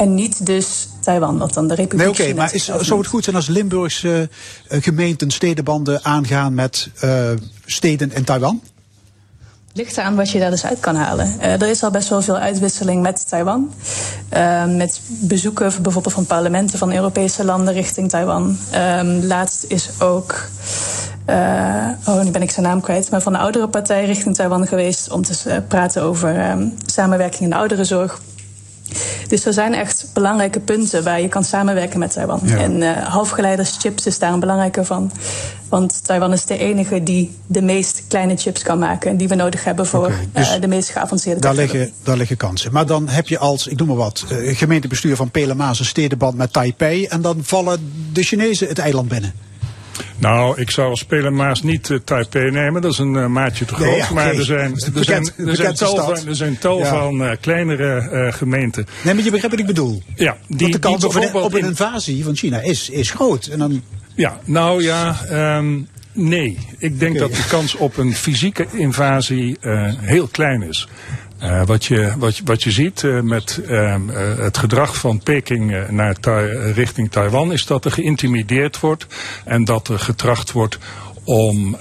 [0.00, 3.06] En niet dus Taiwan, wat dan de Republiek Nee, oké, okay, maar is, zou het
[3.06, 4.28] goed zijn als Limburgse
[4.68, 6.90] uh, gemeenten stedenbanden aangaan met
[7.66, 8.62] steden in Taiwan?
[9.72, 11.34] Ligt eraan wat je daar dus uit kan halen.
[11.38, 13.72] Uh, er is al best wel veel uitwisseling met Taiwan.
[14.32, 18.56] Uh, met bezoeken bijvoorbeeld van parlementen van Europese landen richting Taiwan.
[18.74, 20.48] Um, laatst is ook
[21.26, 24.66] uh, oh, nu ben ik zijn naam kwijt, maar van de oudere partij richting Taiwan
[24.66, 28.20] geweest om te praten over um, samenwerking in de ouderenzorg.
[29.28, 32.40] Dus er zijn echt belangrijke punten waar je kan samenwerken met Taiwan.
[32.44, 32.56] Ja.
[32.56, 35.10] En uh, halfgeleiders, chips is daar een belangrijke van.
[35.68, 39.16] Want Taiwan is de enige die de meest kleine chips kan maken.
[39.16, 42.36] Die we nodig hebben voor okay, dus uh, de meest geavanceerde daar liggen, daar liggen
[42.36, 42.72] kansen.
[42.72, 46.36] Maar dan heb je als, ik noem maar wat, uh, gemeentebestuur van Pelemaas een stedenband
[46.36, 47.04] met Taipei.
[47.04, 49.49] En dan vallen de Chinezen het eiland binnen.
[50.18, 52.82] Nou, ik zou als speler Maas niet uh, Taipei nemen.
[52.82, 53.88] Dat is een uh, maatje te groot.
[53.88, 54.12] Nee.
[54.12, 56.88] Maar er zijn, er bekend, zijn, er zijn tal van, er zijn tal ja.
[56.88, 58.86] van uh, kleinere gemeenten.
[59.04, 60.02] Nee, maar je begrijpt wat ik bedoel.
[60.14, 63.46] Ja, die, Want de kans op een, op een invasie van China is, is groot.
[63.46, 63.82] En dan...
[64.14, 65.16] Ja, nou ja...
[65.56, 67.28] Um, Nee, ik denk okay.
[67.28, 69.56] dat de kans op een fysieke invasie
[70.00, 70.88] heel klein is.
[71.42, 73.94] Uh, wat, je, wat, je, wat je ziet uh, met uh,
[74.36, 76.16] het gedrag van Peking naar
[76.74, 79.06] richting Taiwan is dat er geïntimideerd wordt
[79.44, 80.78] en dat er getracht wordt
[81.24, 81.76] om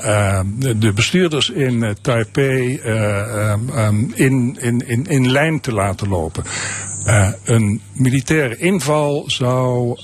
[0.78, 6.44] de bestuurders in Taipei um, in, in, in, in lijn te laten lopen.
[7.44, 9.98] een militaire inval zou,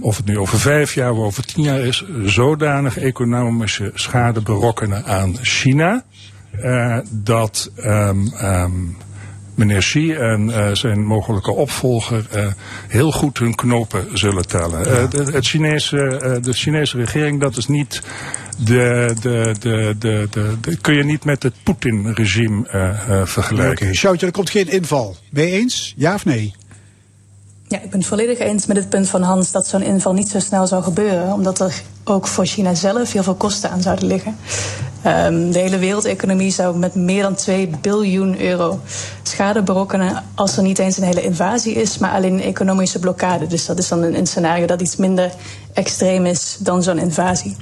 [0.00, 5.04] of het nu over vijf jaar of over tien jaar is, zodanig economische schade berokkenen
[5.04, 6.04] aan China
[6.62, 8.96] uh, dat um, um,
[9.54, 12.46] meneer Xi en uh, zijn mogelijke opvolger uh,
[12.88, 14.84] heel goed hun knopen zullen tellen.
[14.84, 15.00] Ja.
[15.00, 18.02] Uh, de, het Chinese, de Chinese regering, dat is niet
[18.58, 22.66] de, de, de, de, de, de kun je niet met het Poetin-regime
[23.24, 23.72] vergelijken.
[23.72, 23.94] Oké, okay.
[23.94, 25.16] Sjoutje, er komt geen inval.
[25.30, 25.94] Ben je eens?
[25.96, 26.54] Ja of nee?
[27.68, 30.28] Ja, ik ben het volledig eens met het punt van Hans dat zo'n inval niet
[30.28, 34.06] zo snel zou gebeuren, omdat er ook voor China zelf heel veel kosten aan zouden
[34.06, 34.36] liggen.
[35.06, 38.80] Um, de hele wereldeconomie zou met meer dan 2 biljoen euro
[39.22, 43.46] schade berokkenen als er niet eens een hele invasie is, maar alleen een economische blokkade.
[43.46, 45.32] Dus dat is dan een, scenario dat iets minder
[45.72, 47.56] extreem is dan zo'n invasie.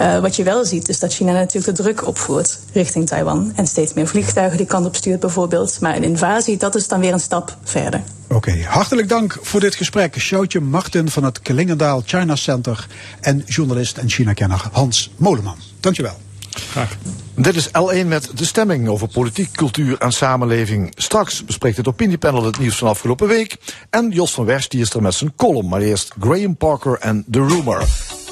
[0.00, 3.52] Uh, wat je wel ziet, is dat China natuurlijk de druk opvoert richting Taiwan.
[3.54, 5.80] En steeds meer vliegtuigen die kant op stuurt, bijvoorbeeld.
[5.80, 8.02] Maar een invasie, dat is dan weer een stap verder.
[8.28, 10.18] Oké, hartelijk dank voor dit gesprek.
[10.18, 12.86] Sjoutje Martin van het Klingendaal China Center
[13.20, 15.56] en journalist en China-kenner Hans Moleman.
[15.80, 16.16] Dankjewel.
[16.50, 16.96] Graag.
[17.34, 20.92] Dit is L1 met de stemming over politiek, cultuur en samenleving.
[20.96, 23.56] Straks bespreekt het opiniepanel het nieuws van afgelopen week.
[23.90, 25.68] En Jos van Wers die is er met zijn column.
[25.68, 27.84] Maar eerst Graham Parker en The Rumor.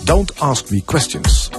[0.05, 1.51] Don't ask me questions.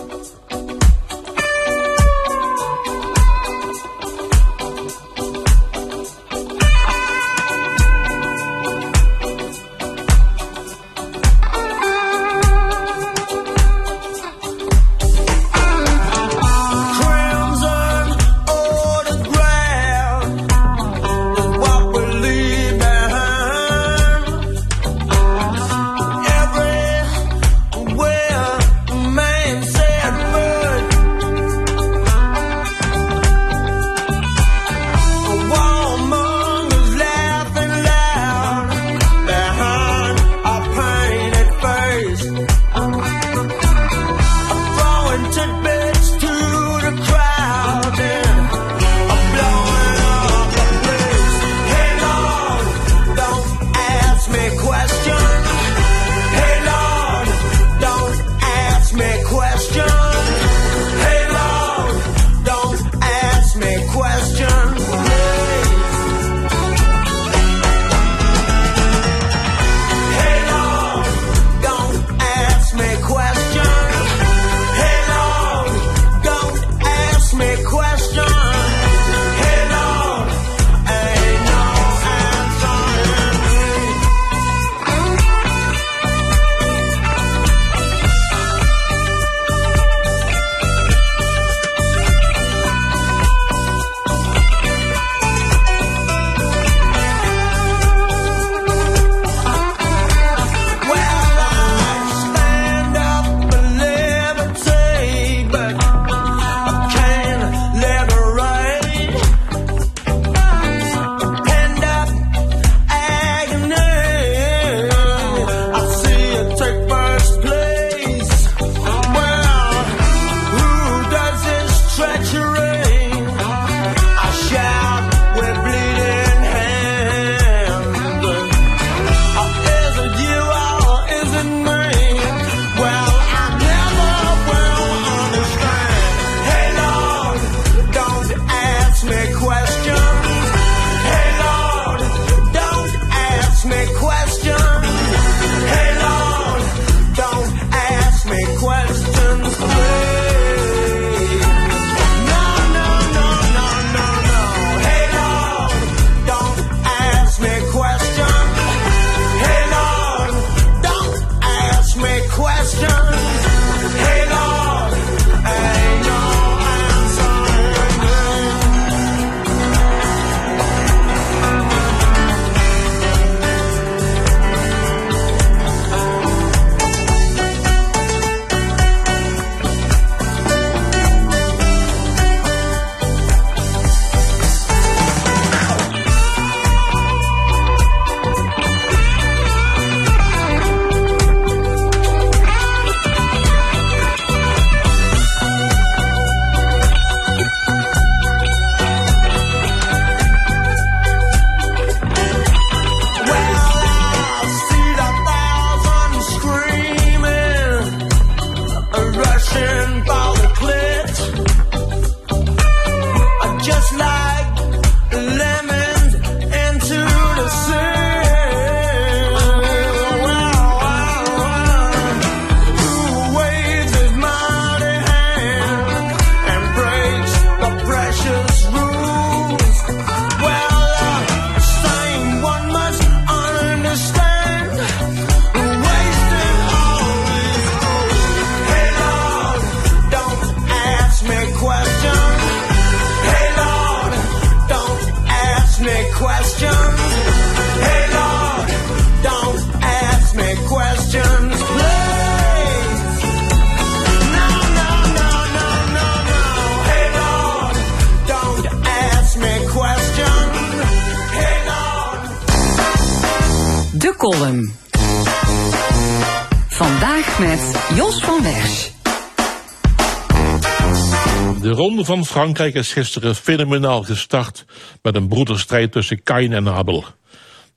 [272.32, 274.66] Frankrijk is gisteren fenomenaal gestart
[275.02, 277.06] met een broederstrijd tussen Kain en Abel.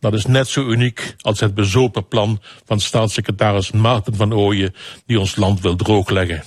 [0.00, 4.74] Dat is net zo uniek als het bezopen plan van staatssecretaris Maarten van Ooyen
[5.06, 6.44] die ons land wil droogleggen.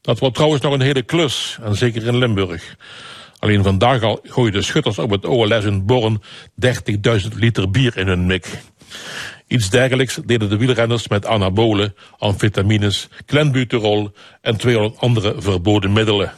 [0.00, 2.76] Dat wordt trouwens nog een hele klus, en zeker in Limburg.
[3.38, 4.20] Alleen vandaag al
[4.50, 6.22] de schutters op het OLS in Born
[6.66, 8.62] 30.000 liter bier in hun mik.
[9.46, 16.32] Iets dergelijks deden de wielrenners met anabolen, amfetamines, clenbuterol en 200 andere verboden middelen.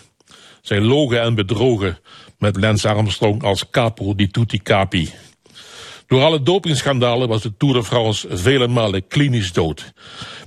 [0.63, 1.99] Zij logen en bedrogen
[2.39, 5.11] met Lance Armstrong als capo di tutti capi.
[6.07, 9.93] Door alle dopingschandalen was de Tour de France vele malen klinisch dood.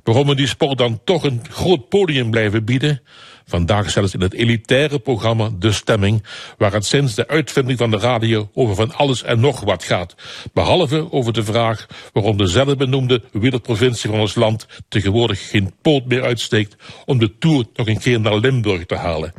[0.03, 3.01] Waarom we die sport dan toch een groot podium blijven bieden?
[3.47, 6.23] Vandaag zelfs in het elitaire programma De Stemming,
[6.57, 10.15] waar het sinds de uitvinding van de radio over van alles en nog wat gaat.
[10.53, 16.23] Behalve over de vraag waarom de zelfbenoemde wielerprovincie van ons land tegenwoordig geen poot meer
[16.23, 19.33] uitsteekt om de Tour nog een keer naar Limburg te halen.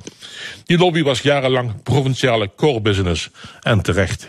[0.64, 3.30] Die lobby was jarenlang provinciale core business
[3.60, 4.28] en terecht.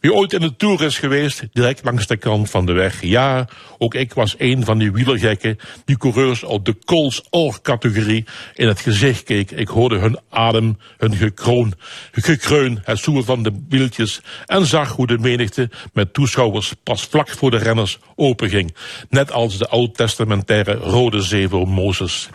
[0.00, 3.02] Wie ooit in de Tour is geweest, direct langs de kant van de weg.
[3.02, 3.48] Ja,
[3.78, 8.68] ook ik was een van die wielergekken die coureurs op de Coles Or categorie in
[8.68, 9.50] het gezicht keek.
[9.50, 11.74] Ik hoorde hun adem, hun gekroon,
[12.12, 17.28] gekreun, het zoeven van de wieltjes en zag hoe de menigte met toeschouwers pas vlak
[17.28, 18.74] voor de renners openging.
[19.08, 22.28] Net als de oud-testamentaire Rode Zee voor Mozes.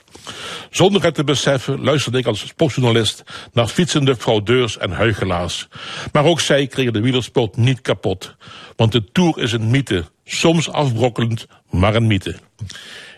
[0.69, 3.23] Zonder het te beseffen luisterde ik als sportjournalist
[3.53, 5.67] naar fietsende fraudeurs en huigelaars.
[6.11, 8.35] Maar ook zij kregen de wielersport niet kapot.
[8.75, 12.35] Want de Tour is een mythe, soms afbrokkelend, maar een mythe.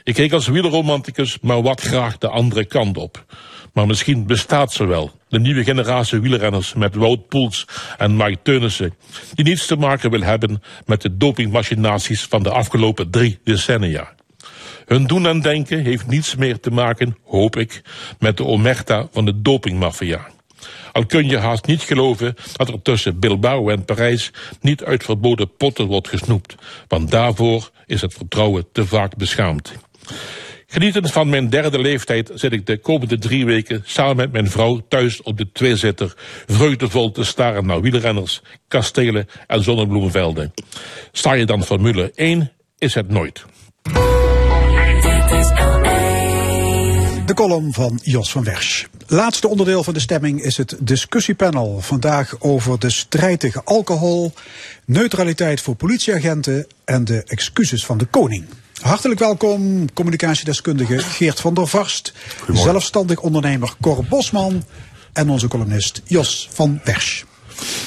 [0.04, 3.26] Ik keek als wielerromanticus maar wat graag de andere kant op.
[3.74, 7.68] Maar misschien bestaat ze wel, de nieuwe generatie wielrenners met Wout Poels
[7.98, 8.94] en Mike Teunissen,
[9.34, 14.15] die niets te maken wil hebben met de dopingmachinaties van de afgelopen drie decennia.
[14.86, 17.82] Hun doen en denken heeft niets meer te maken, hoop ik,
[18.20, 20.28] met de omerta van de dopingmafia.
[20.92, 24.32] Al kun je haast niet geloven dat er tussen Bilbao en Parijs
[24.62, 26.56] niet uit verboden potten wordt gesnoept,
[26.88, 29.74] want daarvoor is het vertrouwen te vaak beschaamd.
[30.68, 34.82] Genietend van mijn derde leeftijd zit ik de komende drie weken samen met mijn vrouw
[34.88, 36.14] thuis op de tweezitter,
[36.48, 40.54] vreugdevol te staren naar wielrenners, kastelen en zonnebloemvelden.
[41.12, 43.46] Sta je dan Formule 1, is het nooit.
[47.26, 48.86] De column van Jos van Wersch.
[49.08, 51.80] Laatste onderdeel van de stemming is het discussiepanel.
[51.82, 54.34] Vandaag over de strijd tegen alcohol,
[54.86, 58.46] neutraliteit voor politieagenten en de excuses van de koning.
[58.82, 62.14] Hartelijk welkom, communicatiedeskundige Geert van der Varst,
[62.54, 64.64] zelfstandig ondernemer Cor Bosman
[65.14, 67.24] en onze columnist Jos van Wersch.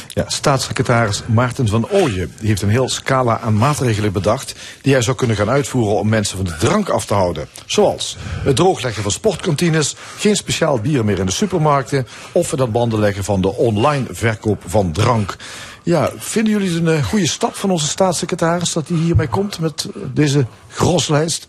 [0.09, 5.17] Ja, staatssecretaris Maarten van Ooyen heeft een heel scala aan maatregelen bedacht die hij zou
[5.17, 7.49] kunnen gaan uitvoeren om mensen van de drank af te houden.
[7.67, 12.99] Zoals het droogleggen van sportkantines, geen speciaal bier meer in de supermarkten of het banden
[12.99, 15.37] leggen van de online verkoop van drank.
[15.83, 19.59] Ja, vinden jullie het een eh, goede stap van onze staatssecretaris dat hij hiermee komt
[19.59, 21.49] met eh, deze groslijst?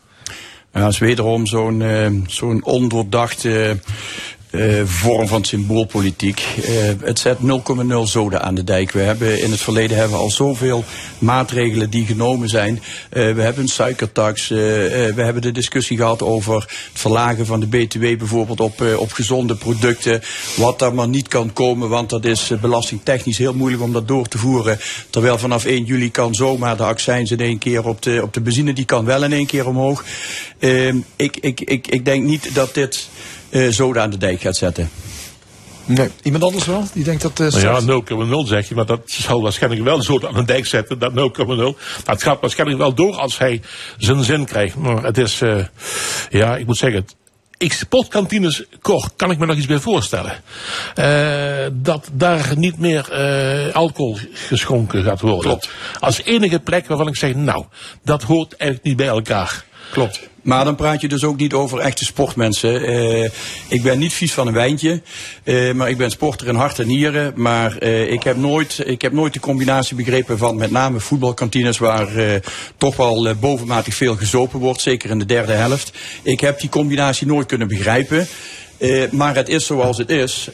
[0.73, 3.79] Ja, dat is wederom zo'n eh, zo'n ondoordachte
[4.49, 6.45] eh, vorm van symboolpolitiek.
[6.63, 8.91] Eh, het zet 0,0 zoden aan de dijk.
[8.91, 10.83] We hebben in het verleden hebben we al zoveel
[11.19, 12.81] maatregelen die genomen zijn.
[13.09, 14.47] Eh, we hebben een suikertax.
[14.47, 19.55] we hebben de discussie gehad over het verlagen van de BTW bijvoorbeeld op, op gezonde
[19.55, 20.21] producten.
[20.55, 24.27] Wat daar maar niet kan komen, want dat is belastingtechnisch heel moeilijk om dat door
[24.27, 24.79] te voeren.
[25.09, 28.41] Terwijl vanaf 1 juli kan zomaar de accijns in één keer op de, op de
[28.41, 30.03] benzine, die kan wel in één keer omhoog.
[30.59, 33.09] Eh, ik, ik, ik, ik denk niet dat dit
[33.49, 34.89] eh zoden aan de dijk gaat zetten.
[35.85, 36.87] Nee, iemand anders wel?
[36.93, 37.39] Die denkt dat...
[37.39, 37.85] eh, Nou
[38.31, 41.11] ja, 0,0 zeg je, maar dat zal waarschijnlijk wel zo aan de dijk zetten, dat
[41.11, 41.15] 0,0.
[41.47, 43.61] Maar het gaat waarschijnlijk wel door als hij
[43.97, 44.75] zijn zin krijgt.
[44.75, 45.57] Maar het is, eh,
[46.29, 47.05] ja, ik moet zeggen,
[47.57, 50.41] ik sportkantines, Cor, kan ik me nog iets bij voorstellen.
[50.95, 55.41] Eh, dat daar niet meer eh, alcohol geschonken gaat worden.
[55.41, 55.69] Klopt.
[55.99, 57.65] Als enige plek waarvan ik zeg, nou,
[58.03, 59.65] dat hoort eigenlijk niet bij elkaar.
[59.91, 60.29] Klopt.
[60.41, 62.83] Maar dan praat je dus ook niet over echte sportmensen.
[62.83, 63.29] Eh,
[63.67, 65.01] ik ben niet vies van een wijntje,
[65.43, 67.33] eh, maar ik ben sporter in hart en nieren.
[67.35, 71.77] Maar eh, ik, heb nooit, ik heb nooit de combinatie begrepen van met name voetbalkantines
[71.77, 72.07] waar
[72.77, 75.91] toch wel bovenmatig veel gezopen wordt, zeker in de derde helft.
[76.21, 78.27] Ik heb die combinatie nooit kunnen begrijpen.
[79.11, 80.49] Maar het is zoals het is.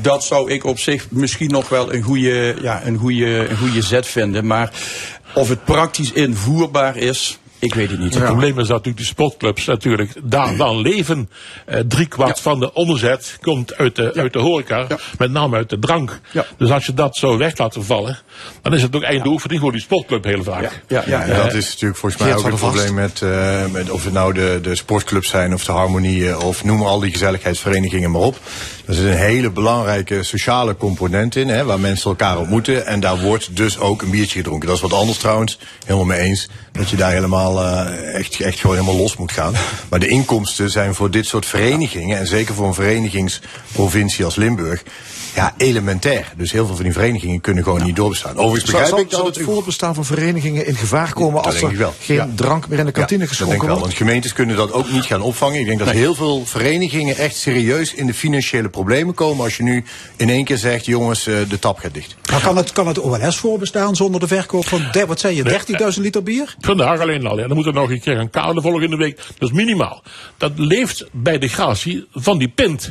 [0.00, 3.82] Dat zou ik op zich misschien nog wel een goede, ja, een goede, een goede
[3.82, 4.46] zet vinden.
[4.46, 4.72] Maar
[5.34, 8.14] of het praktisch invoerbaar is, Ik weet het niet.
[8.14, 11.30] Het probleem is dat natuurlijk die sportclubs natuurlijk daar dan leven.
[11.64, 14.86] Eh, drie kwart van de omzet komt uit de, uit de horeca,
[15.18, 16.20] met name uit de drank.
[16.56, 18.18] Dus als je dat zo weg laat vallen,
[18.62, 20.82] dan is het ook einde oefening voor die sportclub heel vaak.
[20.88, 24.04] Ja, en dat is natuurlijk volgens mij Geert ook het probleem met, eh, met of
[24.04, 28.20] het nou de, de sportclubs zijn of de harmonieën of noem al die gezelligheidsverenigingen maar
[28.20, 28.38] op.
[28.86, 32.86] Er zit een hele belangrijke sociale component in, hè, waar mensen elkaar ontmoeten.
[32.86, 34.66] En daar wordt dus ook een biertje gedronken.
[34.66, 36.48] Dat is wat anders trouwens, helemaal mee eens.
[36.72, 39.54] Dat je daar helemaal eh, echt, echt gewoon helemaal los moet gaan.
[39.88, 44.82] Maar de inkomsten zijn voor dit soort verenigingen, en zeker voor een verenigingsprovincie als Limburg,
[45.36, 46.32] ja, elementair.
[46.36, 48.36] Dus heel veel van die verenigingen kunnen gewoon niet doorbestaan.
[48.36, 52.16] Overigens begrijp ik dat zou het voortbestaan van verenigingen in gevaar komen als er geen
[52.16, 52.28] Ja.
[52.34, 53.82] drank meer in de kantine Ja, dat denk geschonken wel, wordt?
[53.82, 55.60] want gemeentes kunnen dat ook niet gaan opvangen.
[55.60, 59.62] Ik denk dat heel veel verenigingen echt serieus in de financiële problemen komen als je
[59.62, 59.84] nu
[60.16, 62.16] in één keer zegt, jongens, eh, de tap gaat dicht.
[62.30, 65.42] Maar kan het, kan het OLS voorbestaan zonder de verkoop van, der- wat zei je,
[65.42, 66.54] 30.000 liter bier?
[66.60, 67.38] Vandaag alleen al.
[67.38, 67.46] Ja.
[67.46, 69.16] Dan moet er nog een keer gaan kouwen volgende week.
[69.38, 70.02] Dat is minimaal.
[70.36, 72.90] Dat leeft bij de gratie van die pint.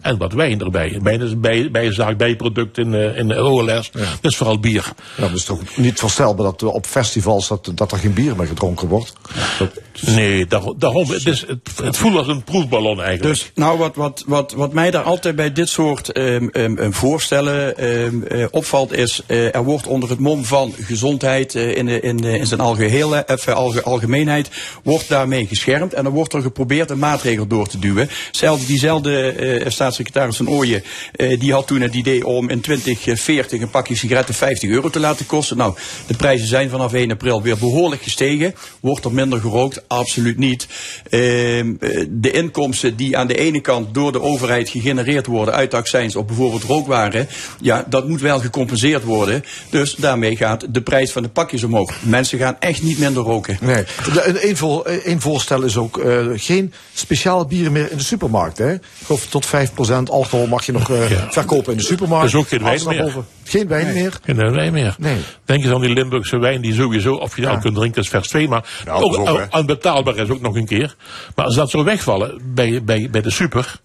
[0.00, 0.98] En wat wijn erbij.
[1.02, 3.90] Bij, bij, bij zaak, bijproduct in, eh, in de OLS.
[3.90, 4.92] Dat is vooral bier.
[5.16, 8.36] Ja, dat is toch niet voorstelbaar dat eh, op festivals dat, dat er geen bier
[8.36, 9.12] meer gedronken wordt?
[9.58, 11.10] Dat- Nee, daar, daarom.
[11.10, 11.44] Het, is,
[11.82, 13.22] het, voelt als een proefballon eigenlijk.
[13.22, 16.92] Dus nou, wat, wat, wat, wat mij daar altijd bij dit soort ehm, ehm, ehm,
[16.92, 22.24] voorstellen eh, opvalt, is eh, er wordt onder het mom van gezondheid eh, in, in,
[22.24, 24.50] in zijn algeheel, eh, even alge- algemeenheid,
[24.82, 25.92] wordt daarmee geschermd.
[25.94, 28.10] En dan wordt er geprobeerd een maatregel door te duwen.
[28.30, 30.82] Zelfs diezelfde eh, staatssecretaris van Ooyen,
[31.12, 35.00] eh, die had toen het idee om in 2040 een pakje sigaretten 50 euro te
[35.00, 35.56] laten kosten.
[35.56, 35.74] Nou,
[36.06, 38.54] de prijzen zijn vanaf 1 april weer behoorlijk gestegen.
[38.80, 39.88] Wordt er minder gerookt?
[39.94, 40.66] Absoluut niet.
[41.08, 45.74] Ehm, eh, de inkomsten die aan de ene kant door de overheid gegenereerd worden uit
[45.74, 47.28] accijns op bijvoorbeeld rookwaren,
[47.60, 49.44] ja, dat moet wel gecompenseerd worden.
[49.70, 51.92] Dus daarmee gaat de prijs van de pakjes omhoog.
[52.02, 53.58] Mensen gaan echt niet minder roken.
[53.60, 53.84] Nee.
[54.24, 58.58] Een- Een, voor, een voorstel is ook eh, geen speciale bieren meer in de supermarkt.
[58.58, 58.72] Hè?
[58.74, 60.96] Ik geloof tot 5% alcohol mag je nog eh,
[61.30, 62.24] verkopen in de supermarkt.
[62.32, 63.24] Er is ook geen wijn meer.
[63.50, 64.12] Geen wijn meer?
[64.22, 64.94] Geen wijn meer.
[64.98, 65.18] Nee.
[65.44, 68.28] Denk eens aan die Limburgse wijn die sowieso, of je al kunt drinken, is vers
[68.28, 68.48] 2.
[68.48, 69.50] Maar ook, pas op, hè.
[69.50, 70.94] aan betaalbaar is ook nog een keer.
[71.34, 73.80] Maar als dat zou wegvallen bij, bij, bij de super,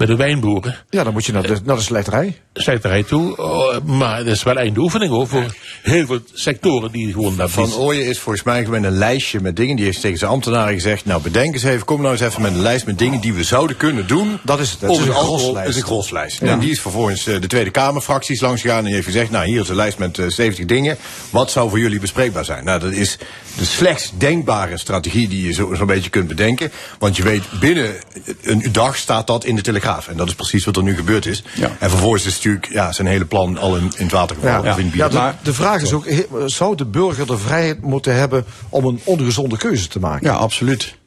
[0.00, 2.36] bij de wijnboeren, Ja, dan moet je naar de, naar de slijterij.
[2.52, 3.36] slijterij toe.
[3.36, 7.48] Oh, maar het is wel einde oefening hoor, voor heel veel sectoren die gewoon daar
[7.48, 9.76] Van Ooyen is volgens mij met een lijstje met dingen.
[9.76, 12.52] Die heeft tegen zijn ambtenaren gezegd, nou bedenk eens even, kom nou eens even met
[12.54, 14.38] een lijst met dingen die we zouden kunnen doen.
[14.44, 14.82] Dat is het.
[14.90, 15.68] Om is een groslijst.
[15.68, 16.40] Is een groslijst.
[16.40, 16.46] Ja.
[16.46, 19.46] En die is vervolgens eh, de Tweede Kamerfracties langs gegaan en die heeft gezegd, nou
[19.46, 20.96] hier is een lijst met eh, 70 dingen.
[21.30, 22.64] Wat zou voor jullie bespreekbaar zijn?
[22.64, 23.18] Nou, dat is
[23.58, 26.72] de slechtst denkbare strategie die je zo- zo'n beetje kunt bedenken.
[26.98, 27.94] Want je weet, binnen
[28.42, 29.88] een dag staat dat in de Telegraaf.
[29.98, 31.42] En dat is precies wat er nu gebeurd is.
[31.78, 34.64] En vervolgens is natuurlijk ja, zijn hele plan al in, in het water gevallen.
[34.64, 35.20] Ja, of in het ja, bier.
[35.20, 36.06] de, de vraag is ook,
[36.46, 40.26] zou de burger de vrijheid moeten hebben om een ongezonde keuze te maken?
[40.26, 40.98] Ja, absoluut.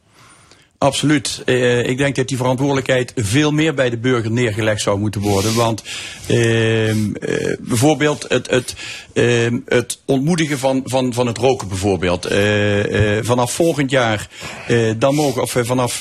[0.83, 1.41] Absoluut.
[1.45, 5.55] Eh, ik denk dat die verantwoordelijkheid veel meer bij de burger neergelegd zou moeten worden.
[5.55, 5.83] Want
[6.27, 8.75] ehm, eh, bijvoorbeeld het, het,
[9.13, 12.25] ehm, het ontmoedigen van, van, van het roken bijvoorbeeld.
[12.25, 12.39] Eh,
[13.21, 14.27] vanaf volgend jaar,
[14.97, 15.99] dan mogen, of vanaf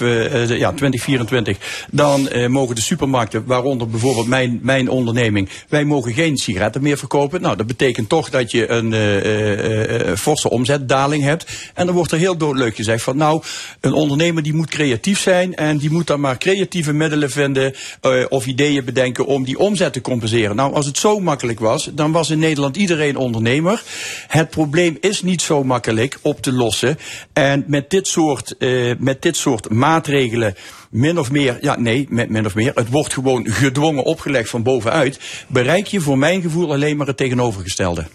[0.49, 6.83] ja, 2024, dan mogen de supermarkten, waaronder bijvoorbeeld mijn, mijn onderneming, wij mogen geen sigaretten
[6.83, 7.41] meer verkopen.
[7.41, 11.47] Nou, dat betekent toch dat je een forse omzetdaling hebt.
[11.75, 13.43] En dan wordt er heel doodleuk gezegd van nou,
[13.81, 18.25] een ondernemer die moet creatief zijn en die moet dan maar creatieve middelen vinden eh,
[18.29, 20.57] of ideeën bedenken om die omzet te compenseren.
[20.57, 23.83] Nou, als het zo makkelijk was, dan was in Nederland iedereen ondernemer.
[24.29, 26.99] Het probleem is niet zo makkelijk op te lossen.
[27.33, 30.55] En met dit soort, eh, met dit soort maatregelen
[30.91, 34.63] min of meer, ja nee, met min of meer, het wordt gewoon gedwongen opgelegd van
[34.63, 38.07] bovenuit, bereik je voor mijn gevoel alleen maar het tegenovergestelde.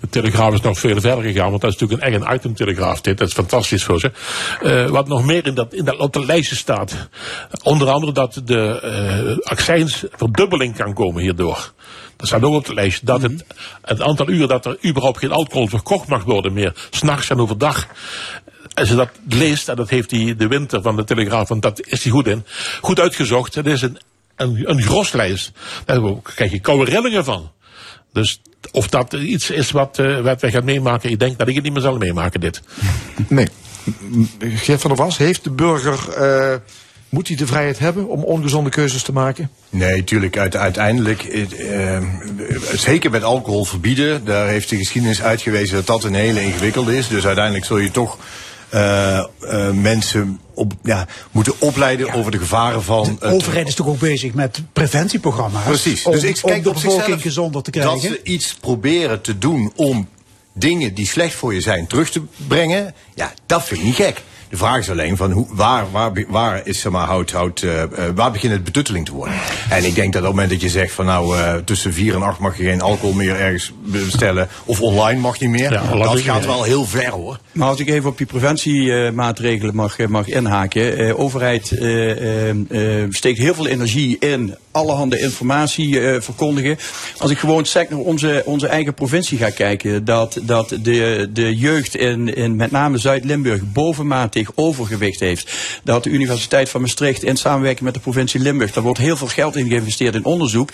[0.00, 3.00] De Telegraaf is nog veel verder gegaan, want dat is natuurlijk een eigen item Telegraaf
[3.00, 3.18] dit.
[3.18, 4.12] Dat is fantastisch voor ze.
[4.62, 7.08] Eh, wat nog meer in dat, in dat, op de lijstje staat.
[7.62, 11.72] Onder andere dat de eh accijnsverdubbeling kan komen hierdoor.
[12.16, 13.06] Dat staat ook op de lijst.
[13.06, 13.44] Dat het,
[13.82, 16.88] het aantal uren dat er überhaupt geen alcohol verkocht mag worden meer.
[16.90, 17.86] S'nachts en overdag.
[18.74, 21.86] Als je dat leest, en dat heeft die, de winter van de Telegraaf, want dat
[21.86, 22.44] is hij goed in.
[22.80, 23.54] Goed uitgezocht.
[23.54, 23.98] Het is een,
[24.36, 25.52] een, een groslijst.
[25.84, 27.50] Daar krijg je koude rillingen van.
[28.12, 28.40] Dus
[28.72, 31.64] of dat iets is wat, eh, wat wij gaan meemaken, ik denk dat ik het
[31.64, 32.62] niet meer zal meemaken, dit.
[33.28, 33.48] Nee.
[34.38, 36.54] Geert van der Was, heeft de burger, eh,
[37.08, 39.50] moet hij de vrijheid hebben om ongezonde keuzes te maken?
[39.70, 40.38] Nee, tuurlijk.
[40.38, 42.02] Uit, uiteindelijk, eh, eh,
[42.74, 47.08] zeker met alcohol verbieden, daar heeft de geschiedenis uitgewezen dat dat een hele ingewikkelde is.
[47.08, 48.18] Dus uiteindelijk zul je toch
[48.68, 49.26] eh, eh,
[49.70, 53.16] mensen op, ja, moeten opleiden over de gevaren van.
[53.20, 55.64] De overheid is toch ook bezig met preventieprogramma's?
[55.64, 56.04] Precies.
[56.04, 58.08] Om, dus ik kijk de op bevolking gezonder te dat krijgen.
[58.08, 60.08] ze iets proberen te doen om
[60.52, 64.22] dingen die slecht voor je zijn terug te brengen, ja, dat vind ik niet gek.
[64.48, 67.82] De vraag is alleen van hoe, waar, waar, waar, is, zeg maar, hout, hout, eh,
[67.82, 69.34] eh, waar begint het betutteling te worden?
[69.70, 72.14] En ik denk dat op het moment dat je zegt van nou eh, tussen 4
[72.14, 75.94] en 8 mag je geen alcohol meer ergens bestellen of online mag niet meer, Ja,
[75.94, 77.38] dat gaat wel heel ver hoor.
[77.52, 80.98] Maar als ik even op die preventiemaatregelen mag, mag inhaken.
[80.98, 86.78] Eh, overheid eh, eh, eh, steekt heel veel energie in allerhande informatie eh, verkondigen.
[87.18, 91.56] Als ik gewoon sec naar onze, onze eigen provincie ga kijken, dat, dat de, de
[91.56, 95.52] jeugd in, in met name Zuid-Limburg bovenmatig overgewicht heeft.
[95.84, 99.26] Dat de Universiteit van Maastricht in samenwerking met de provincie Limburg, daar wordt heel veel
[99.26, 100.70] geld in geïnvesteerd in onderzoek.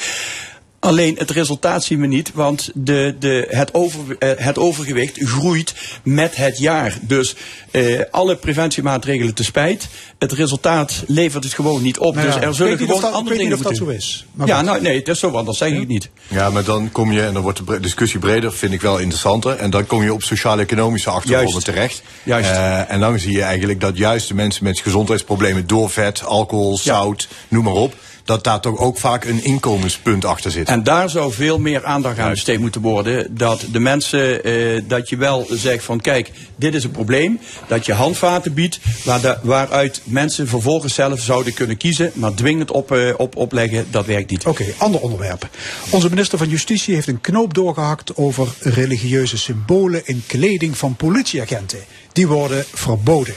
[0.85, 5.75] Alleen het resultaat zien we niet, want de, de, het, over, eh, het overgewicht groeit
[6.03, 6.99] met het jaar.
[7.03, 7.35] Dus
[7.71, 9.89] eh, alle preventiemaatregelen te spijt.
[10.19, 12.15] Het resultaat levert het gewoon niet op.
[12.15, 13.87] Nou ja, dus er zullen gewoon dat- andere ik weet dingen niet of dat zo
[13.95, 14.27] is.
[14.33, 14.67] Maar Ja, goed.
[14.67, 16.09] nou nee, het is zo, want dat zeg ik niet.
[16.29, 19.57] Ja, maar dan kom je, en dan wordt de discussie breder, vind ik wel interessanter.
[19.57, 21.67] En dan kom je op sociaal-economische achtergronden Juist.
[21.67, 22.03] terecht.
[22.23, 22.51] Juist.
[22.51, 26.79] Eh, en dan zie je eigenlijk dat juist de mensen met gezondheidsproblemen door vet, alcohol,
[26.79, 27.95] zout, noem maar op,
[28.25, 30.69] dat daar toch ook vaak een inkomenspunt achter zit.
[30.69, 33.37] En daar zou veel meer aandacht aan besteed moeten worden.
[33.37, 37.41] Dat de mensen, eh, dat je wel zegt van kijk, dit is een probleem.
[37.69, 42.11] Dat je handvaten biedt waar de- waaruit mensen vervolgens zelf zouden kunnen kiezen.
[42.15, 44.47] Maar dwingend op, eh, op, opleggen, dat werkt niet.
[44.47, 45.49] Oké, ander onderwerp.
[45.91, 51.79] Onze minister van Justitie heeft een knoop doorgehakt over religieuze symbolen in kleding van politieagenten.
[52.13, 53.35] Die worden verboden.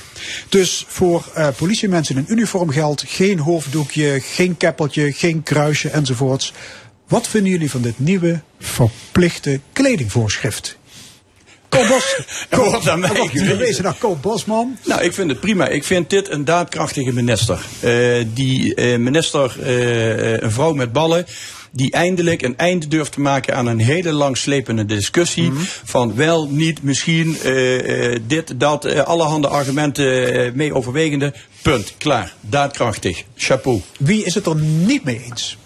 [0.49, 6.53] Dus voor eh, politiemensen in uniform geldt geen hoofddoekje, geen keppeltje, geen kruisje enzovoorts.
[7.07, 10.77] Wat vinden jullie van dit nieuwe verplichte kledingvoorschrift?
[11.69, 12.22] Koop Bos.
[12.69, 13.84] Wordt aan mij gewezen.
[13.84, 14.77] naar Koop Bosman.
[14.85, 15.68] Nou, ik vind het prima.
[15.68, 17.65] Ik vind dit een daadkrachtige minister.
[17.80, 19.68] Eh, die eh, minister,
[20.44, 21.26] een vrouw met ballen.
[21.72, 25.52] Die eindelijk een einde durft te maken aan een hele langslepende discussie.
[25.84, 31.34] Van wel, niet, misschien, eh, eh, dit, dat, eh, allerhande argumenten mee overwegende.
[31.61, 31.94] Punt.
[31.98, 32.34] Klaar.
[32.41, 33.23] Daadkrachtig.
[33.35, 33.81] Chapeau.
[33.99, 35.57] Wie is het er niet mee eens?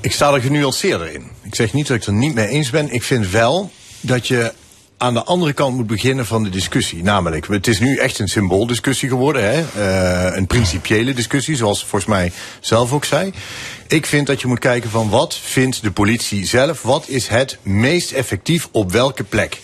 [0.00, 1.30] Ik sta er genuanceerder in.
[1.42, 2.92] Ik zeg niet dat ik het er niet mee eens ben.
[2.92, 3.70] Ik vind wel
[4.00, 4.52] dat je
[5.00, 7.02] aan de andere kant moet beginnen van de discussie.
[7.02, 9.42] Namelijk, het is nu echt een symbooldiscussie geworden.
[9.42, 9.60] Hè?
[9.60, 13.32] Eh, een principiële discussie, zoals volgens mij zelf ook zei.
[13.86, 16.82] Ik vind dat je moet kijken van wat vindt de politie zelf?
[16.82, 19.60] Wat is het meest effectief op welke plek?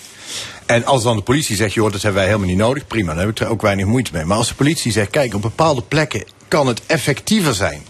[0.66, 3.20] En als dan de politie zegt, joh, dat hebben wij helemaal niet nodig, prima, dan
[3.20, 4.24] heb ik er ook weinig moeite mee.
[4.24, 7.82] Maar als de politie zegt, kijk, op bepaalde plekken kan het effectiever zijn.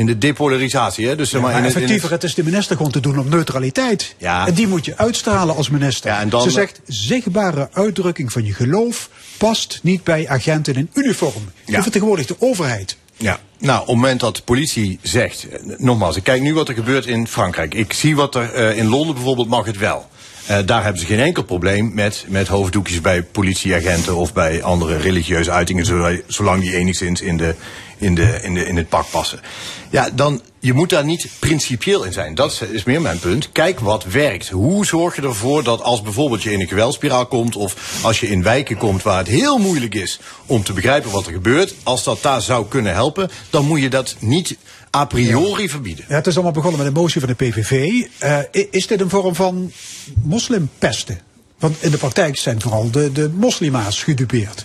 [0.00, 1.16] In de depolarisatie, hè?
[1.16, 3.00] Dus zeg maar, maar in het- in het- effectiever, het is de minister gewoon te
[3.00, 4.14] doen op neutraliteit.
[4.18, 4.46] Ja.
[4.46, 6.10] En die moet je uitstralen als minister.
[6.10, 9.08] Ja, en dan- Ze zegt, zichtbare uitdrukking van je geloof
[9.38, 11.50] past niet bij agenten in uniform.
[11.64, 11.82] Je Ja.
[11.82, 12.96] vertegenwoordigt de overheid.
[13.16, 16.68] Ja, nou, op het moment dat de politie zegt, eh, nogmaals, ik kijk nu wat
[16.68, 17.74] er gebeurt in Frankrijk.
[17.74, 20.08] Ik zie wat er eh, in Londen bijvoorbeeld mag het wel.
[20.46, 24.96] Eh, daar hebben ze geen enkel probleem met, met hoofddoekjes bij politieagenten of bij andere
[24.96, 27.54] religieuze uitingen, zolang die enigszins in, de,
[28.00, 29.40] in, de, in, de, in het pak passen.
[29.90, 32.34] Ja, dan, je moet daar niet principieel in zijn.
[32.34, 33.52] Dat is, meer mijn punt.
[33.52, 34.48] Kijk wat werkt.
[34.48, 38.28] Hoe zorg je ervoor dat als bijvoorbeeld je in een geweldspiraal komt of als je
[38.28, 42.04] in wijken komt waar het heel moeilijk is om te begrijpen wat er gebeurt, als
[42.04, 44.56] dat daar zou kunnen helpen, dan moet je dat niet
[44.96, 46.04] a priori verbieden.
[46.08, 48.02] Ja, het is allemaal begonnen met een motie van de PVV.
[48.18, 49.72] Eh, is dit een vorm van
[50.22, 51.20] moslimpesten?
[51.58, 54.64] Want in de praktijk zijn vooral de, de moslima's gedupeerd.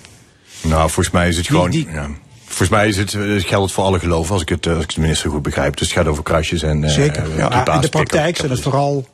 [0.62, 1.72] Nou, volgens mij is het gewoon.
[1.72, 2.10] Ja.
[2.46, 4.84] Volgens mij is het, eh, geldt het voor alle geloven, als ik, het, eh, als
[4.84, 5.78] ik de minister goed begrijp.
[5.78, 6.84] Dus het gaat over kruisjes en.
[6.84, 7.38] eh, Zeker.
[7.38, 9.08] Ja, in de praktijk zijn het vooral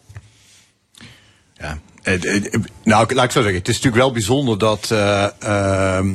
[1.58, 1.80] Ja.
[2.84, 3.60] Eh, eh, eh, nou, laat ik zo zeggen.
[3.60, 6.08] Het is natuurlijk wel bijzonder dat, eh, ehm,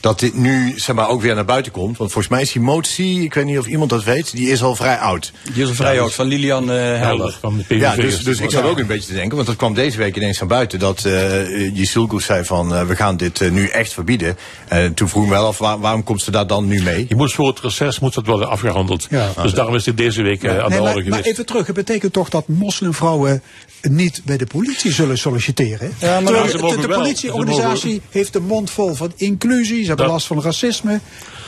[0.00, 1.96] dat dit nu zeg maar, ook weer naar buiten komt.
[1.98, 4.62] Want volgens mij is die motie, ik weet niet of iemand dat weet, die is
[4.62, 5.32] al vrij oud.
[5.52, 7.38] Die is al vrij Ja, oud, dus- van Lilian eh, Helder.
[7.40, 7.80] van de PVV.
[7.80, 10.16] Ja, dus, dus ik zat ook een beetje te denken, want dat kwam deze week
[10.16, 10.78] ineens naar buiten.
[10.78, 14.36] Dat uh, Jisilgoes zei van, eh, we gaan dit eh, nu echt verbieden.
[14.68, 17.06] En toen vroeg ik me wel af, waar- waarom komt ze daar dan nu mee?
[17.08, 19.06] Je moet voor het reces moet dat worden afgehandeld.
[19.10, 19.32] Ja.
[19.42, 21.08] Dus daarom is dit deze week eh, aan Nee, de orde geweest.
[21.10, 23.42] maar even terug, het betekent toch dat moslimvrouwen
[23.82, 25.92] niet bij de politie zullen solliciteren?
[26.04, 30.26] Ja, maar Terwijl de, politieorganisatie heeft de mond vol van inclusie, ze hebben Dat- last
[30.26, 31.00] van racisme.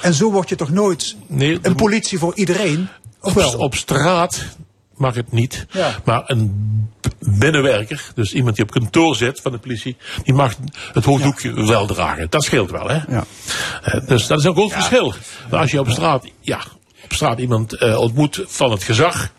[0.02, 2.88] En zo word je toch nooit Nee, een politie voor iedereen?
[3.20, 3.52] Of wel?
[3.58, 4.44] op straat
[4.96, 5.66] mag het niet.
[5.70, 5.94] Ja.
[6.04, 6.52] Maar een
[7.20, 10.54] binnenwerker, dus iemand die op kantoor zit van de politie, die mag
[10.92, 12.26] het hoofddoekje wel dragen.
[12.30, 12.98] Dat scheelt wel, hè?
[13.08, 13.24] Ja.
[13.82, 15.14] Eh, dus dat is een groot verschil.
[15.50, 16.60] Maar als je op straat, ja,
[17.04, 19.30] op straat iemand eh, ontmoet van het gezag,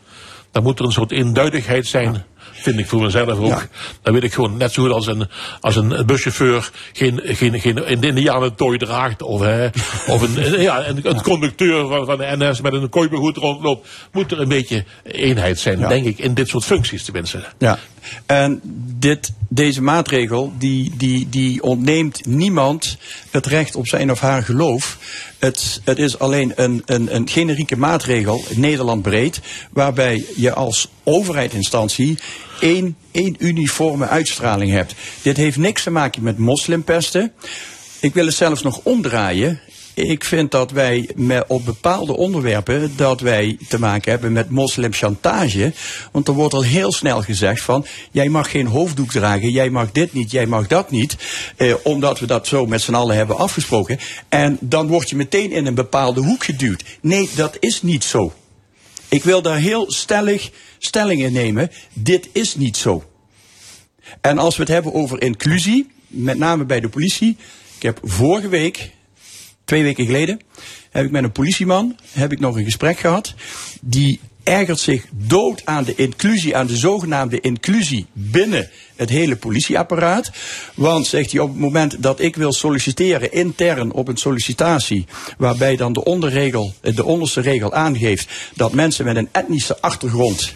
[0.52, 2.26] dan moet er een soort eenduidigheid zijn.
[2.62, 3.68] Vind ik voor mezelf ook.
[4.02, 5.28] Dan weet ik gewoon net zo goed als een,
[5.62, 9.22] als een buschauffeur geen, geen, geen in de indianentooi draagt.
[9.22, 9.66] Of, hè,
[10.14, 13.88] of een, ja, een, een conducteur van, van de NS met een kooibegoed rondloopt.
[14.12, 17.44] Moet er een beetje eenheid zijn, denk ik, in dit soort functies tenminste.
[17.58, 17.80] Ja,
[18.26, 18.62] en
[19.00, 22.98] dit deze maatregel die, die, die ontneemt niemand
[23.32, 24.98] het recht op zijn of haar geloof.
[25.40, 29.40] Het, het is alleen een, een, een generieke maatregel, Nederland breed,
[29.72, 32.18] waarbij je als overheidsinstantie
[32.60, 34.94] één, één uniforme uitstraling hebt.
[35.22, 37.32] Dit heeft niks te maken met moslimpesten.
[38.00, 39.60] Ik wil het zelfs nog omdraaien.
[39.98, 45.74] Ik vind dat wij met, op bepaalde onderwerpen dat wij te maken hebben met moslimchantage.
[46.12, 49.92] Want er wordt al heel snel gezegd van, jij mag geen hoofddoek dragen, jij mag
[49.92, 51.18] dit niet, jij mag dat niet.
[51.56, 54.00] Eh, omdat we dat zo met z'n allen hebben afgesproken.
[54.30, 56.84] En dan word je meteen in een bepaalde hoek geduwd.
[57.02, 58.34] Nee, dat is niet zo.
[59.08, 61.72] Ik wil daar heel stellig stelling in nemen.
[61.94, 63.04] Dit is niet zo.
[64.22, 67.38] En als we het hebben over inclusie, met name bij de politie.
[67.76, 68.96] Ik heb vorige week,
[69.68, 70.40] twee weken geleden,
[70.92, 73.34] heb ik met een politieman heb ik nog een gesprek gehad.
[73.82, 80.32] Die ergert zich dood aan de inclusie, aan de zogenaamde inclusie binnen het hele politieapparaat.
[80.74, 85.06] Want, zegt hij, op het moment dat ik wil solliciteren intern op een sollicitatie,
[85.38, 90.54] waarbij dan de onderregel, de onderste regel aangeeft dat mensen met een etnische achtergrond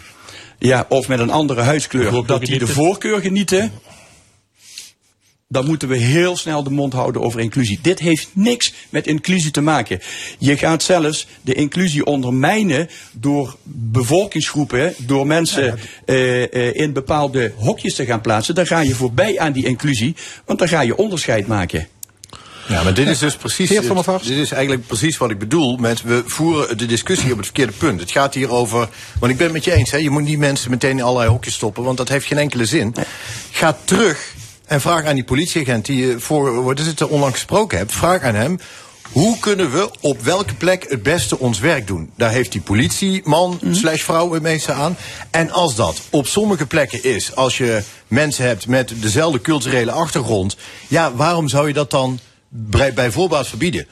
[0.58, 3.72] ja, of met een andere huidskleur, dat die de voorkeur genieten.
[5.52, 7.78] Dan moeten we heel snel de mond houden over inclusie.
[7.82, 10.00] Dit heeft niks met inclusie te maken.
[10.38, 17.94] Je gaat zelfs de inclusie ondermijnen door bevolkingsgroepen, door mensen eh, eh, in bepaalde hokjes
[17.94, 18.54] te gaan plaatsen.
[18.54, 20.14] Dan ga je voorbij aan die inclusie,
[20.44, 21.88] want dan ga je onderscheid maken.
[22.68, 23.68] Ja, maar dit is dus precies.
[23.68, 25.76] Dit is eigenlijk precies wat ik bedoel.
[25.76, 28.00] Met, we voeren de discussie op het verkeerde punt.
[28.00, 28.88] Het gaat hier over.
[29.18, 31.30] Want ik ben het met je eens, hè, je moet niet mensen meteen in allerlei
[31.30, 32.94] hokjes stoppen, want dat heeft geen enkele zin.
[33.50, 34.34] Ga terug
[34.72, 37.92] en vraag aan die politieagent die je voor wat is het er onlangs gesproken hebt.
[37.92, 38.58] Vraag aan hem.
[39.12, 42.10] Hoe kunnen we op welke plek het beste ons werk doen?
[42.16, 44.96] Daar heeft die politieman slash vrouw het meeste aan.
[45.30, 50.56] En als dat op sommige plekken is, als je mensen hebt met dezelfde culturele achtergrond,
[50.88, 52.18] ja, waarom zou je dat dan
[52.48, 53.86] bij, bij voorbaat verbieden?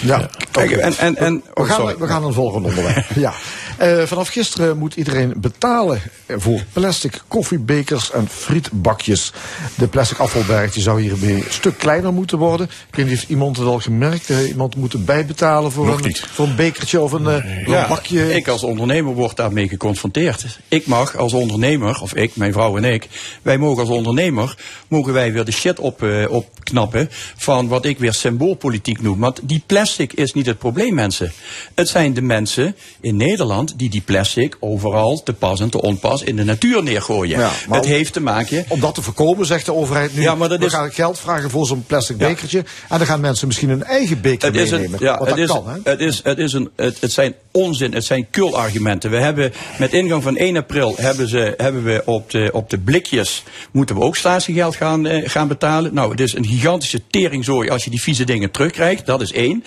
[0.00, 1.96] Ja, Kijk, en, en, en, we, oh, gaan, sorry.
[1.98, 3.06] we gaan naar het volgende onderwerp.
[3.26, 3.32] ja.
[3.78, 6.02] Eh, vanaf gisteren moet iedereen betalen
[6.36, 9.32] voor plastic koffiebekers en frietbakjes.
[9.76, 12.66] De plastic afvalberg die zou hiermee een stuk kleiner moeten worden.
[12.88, 14.48] Ik weet niet of iemand het al gemerkt heeft.
[14.48, 18.34] Iemand moet bijbetalen voor, een, voor een bekertje of een, eh, een Ja, bakje.
[18.34, 20.58] ik als ondernemer word daarmee geconfronteerd.
[20.68, 23.08] Ik mag als ondernemer, of ik, mijn vrouw en ik,
[23.42, 24.56] wij mogen als ondernemer,
[24.88, 29.18] mogen wij weer de shit op, eh, opknappen van wat ik weer symboolpolitiek noem.
[29.18, 31.32] Want die plastic is niet het probleem, mensen.
[31.74, 36.19] Het zijn de mensen in Nederland die die plastic overal te pas en te onpas
[36.22, 37.38] in de natuur neergooien.
[37.38, 38.64] Ja, het heeft te maken...
[38.68, 40.22] Om dat te voorkomen, zegt de overheid nu.
[40.22, 42.58] Ja, maar dat we is- gaan geld vragen voor zo'n plastic bekertje.
[42.88, 44.92] En dan gaan mensen misschien hun eigen beker Het meenemen.
[45.00, 45.78] een, ja, het, dat is, kan, hè?
[45.90, 49.10] het, is, het, is een, het, het zijn onzin, het zijn kulargumenten.
[49.10, 52.78] We hebben met ingang van 1 april hebben, ze, hebben we op de, op de
[52.78, 55.94] blikjes moeten we ook statiegeld gaan, eh, gaan betalen.
[55.94, 59.06] Nou, het is een gigantische teringzooi als je die vieze dingen terugkrijgt.
[59.06, 59.64] Dat is één.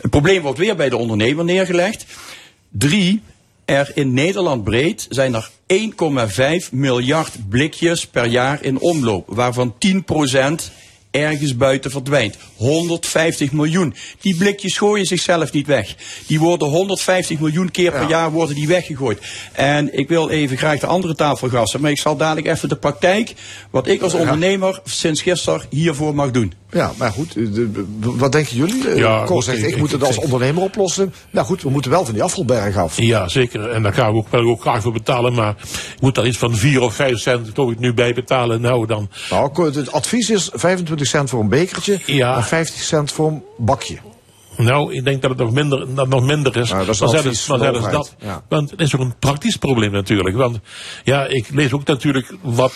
[0.00, 2.04] Het probleem wordt weer bij de ondernemer neergelegd.
[2.70, 3.22] Drie,
[3.72, 5.50] er in Nederland breed zijn er
[6.64, 10.72] 1,5 miljard blikjes per jaar in omloop, waarvan 10%
[11.10, 12.36] ergens buiten verdwijnt.
[12.56, 13.94] 150 miljoen.
[14.20, 15.94] Die blikjes gooien zichzelf niet weg.
[16.26, 19.18] Die worden 150 miljoen keer per jaar worden die weggegooid.
[19.52, 22.76] En ik wil even graag de andere tafel gassen, maar ik zal dadelijk even de
[22.76, 23.34] praktijk,
[23.70, 26.52] wat ik als ondernemer sinds gisteren hiervoor mag doen.
[26.72, 27.70] Ja, maar goed, de-
[28.00, 28.88] wat denken jullie?
[28.88, 31.14] Eh, Ja, zegt, ik- ik, ik- moet het als ondernemer oplossen.
[31.30, 33.00] Nou goed, we moeten wel van die afvalberg af.
[33.00, 33.70] Ja, zeker.
[33.70, 35.34] En daar gaan we ook, ik ook graag voor betalen.
[35.34, 35.54] Maar
[35.94, 38.60] ik moet daar iets van 4 of 5 cent ik, nu bij betalen.
[38.60, 39.08] Nou, dan.
[39.30, 39.44] Nou,
[39.74, 42.36] het advies is 25 cent voor een bekertje Ja.
[42.36, 43.96] en 50 cent voor een bakje.
[44.64, 46.70] Nou, ik denk dat het nog minder, dat het nog minder is.
[46.70, 48.14] Nou, dat is dan het- dan zijn het dat.
[48.18, 48.42] ja.
[48.48, 50.36] Want het is ook een praktisch probleem natuurlijk.
[50.36, 50.58] Want
[51.04, 52.72] ja, ik lees ook natuurlijk wat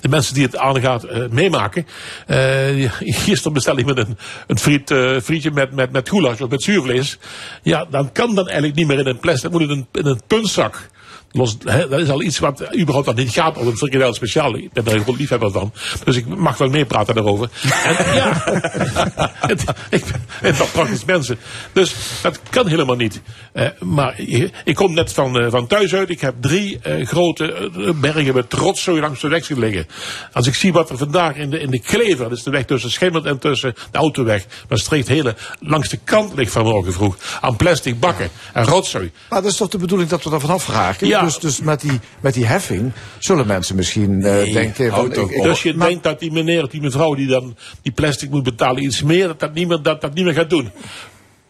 [0.00, 1.86] de mensen die het aangaat eh, meemaken.
[2.26, 2.92] Eh,
[3.24, 6.62] gisteren bestel ik met een, een friet, eh, frietje met, met, met goulash of met
[6.62, 7.18] zuurvlees.
[7.62, 9.42] Ja, dan kan dat eigenlijk niet meer in een plastic.
[9.50, 10.88] Dat moet in een, in een puntzak.
[11.32, 14.56] Los, hè, dat is al iets wat überhaupt dat niet gaat als een frikandel speciaal.
[14.56, 15.72] Ik ben er een groot liefhebber van.
[16.04, 17.50] Dus ik mag wel meepraten daarover.
[17.84, 18.42] En ja,
[19.52, 20.04] het, ik
[20.40, 21.38] ben toch praktisch mensen.
[21.72, 23.20] Dus dat kan helemaal niet.
[23.52, 24.20] Eh, maar
[24.64, 26.10] ik kom net van, eh, van thuis uit.
[26.10, 29.86] Ik heb drie eh, grote eh, bergen met rotzooi langs de weg zien liggen.
[30.32, 32.64] Als ik zie wat er vandaag in de, in de klever, dat is de weg
[32.64, 37.16] tussen Schimmelt en tussen de autoweg, maar streekt hele langs de kant ligt vanmorgen vroeg,
[37.40, 39.12] aan plastic bakken en rotzooi.
[39.28, 41.06] Maar dat is toch de bedoeling dat we daar vanaf raken?
[41.06, 41.19] Ja.
[41.24, 44.88] Dus, dus met, die, met die heffing zullen mensen misschien eh, denken...
[44.90, 47.26] Van, houd toch ik- ik- Dus je maar- denkt dat die meneer, die mevrouw die
[47.26, 50.34] dan die plastic moet betalen iets meer, dat dat niet meer, dat, dat niet meer
[50.34, 50.70] gaat doen.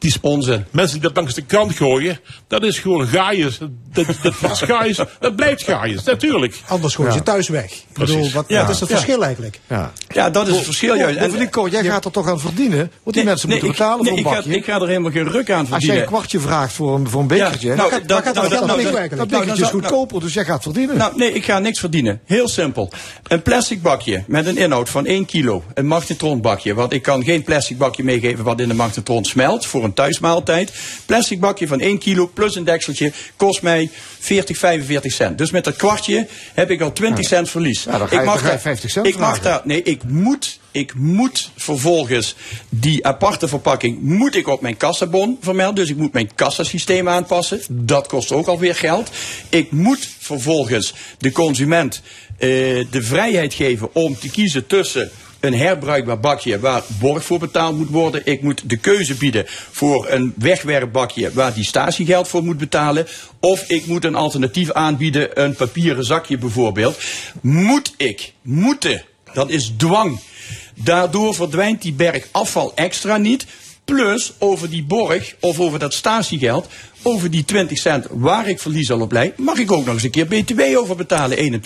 [0.00, 0.64] Die Onzin.
[0.70, 3.58] Mensen die dat langs de kant gooien, dat is gewoon gaaiers.
[3.92, 6.54] Dat, dat was gaaiers, dat blijft gaaiers, natuurlijk.
[6.68, 7.64] Anders gooien ze thuis weg.
[7.72, 8.32] Ik bedoel, Precies.
[8.32, 8.60] wat, Ja.
[8.62, 8.94] wat is het Ja.
[8.94, 9.60] verschil eigenlijk?
[9.66, 9.92] Ja.
[10.08, 11.18] Ja, dat is het verschil juist.
[11.18, 12.78] En- Cor, jij gaat er toch aan verdienen?
[12.78, 14.58] Want die Nee, mensen nee, moeten ik- betalen nee, voor een ik ga- bakje.
[14.58, 16.02] ik ga er helemaal geen ruk aan Als jij verdienen.
[16.02, 18.34] een kwartje vraagt voor een, voor een bekertje, Ja, dan nou, gaat, dat- dan gaat
[18.34, 20.96] nou, dat, dat- dat, nou, dat- dat nou, bekertje is goedkoper, dus jij gaat verdienen.
[20.96, 22.20] Nou, nee, ik ga niks verdienen.
[22.24, 22.90] Heel simpel.
[23.28, 25.62] Een plastic bakje met een inhoud van 1 kilo.
[25.74, 26.74] Een magnetronbakje.
[26.74, 29.66] Want ik kan geen plastic bakje meegeven wat in de magnetron smelt.
[29.66, 30.72] Voor een thuismaaltijd.
[31.06, 35.38] Plastic bakje van 1 kilo plus een dekseltje kost mij 40, 45 cent.
[35.38, 37.84] Dus met dat kwartje heb ik al 20 cent verlies.
[37.84, 42.34] Ja, ik je daar- 50 cent Ik mag daar, nee, ik moet, ik moet vervolgens
[42.68, 45.74] die aparte verpakking moet ik op mijn kassabon vermelden.
[45.74, 47.60] Dus ik moet mijn kassasysteem aanpassen.
[47.68, 49.10] Dat kost ook alweer geld.
[49.48, 52.02] Ik moet vervolgens de consument
[52.38, 52.48] eh,
[52.90, 55.10] de vrijheid geven om te kiezen tussen
[55.40, 58.22] een herbruikbaar bakje waar borg voor betaald moet worden.
[58.24, 63.06] Ik moet de keuze bieden voor een wegwerpbakje waar die statiegeld voor moet betalen.
[63.40, 66.98] Of ik moet een alternatief aanbieden, een papieren zakje bijvoorbeeld.
[67.40, 70.20] Moet ik, moeten, dat is dwang.
[70.74, 73.46] Daardoor verdwijnt die berg afval extra niet.
[73.90, 76.68] Plus over die borg of over dat statiegeld,
[77.02, 80.02] over die 20 cent waar ik verlies al op lei, mag ik ook nog eens
[80.02, 81.60] een keer BTW over betalen,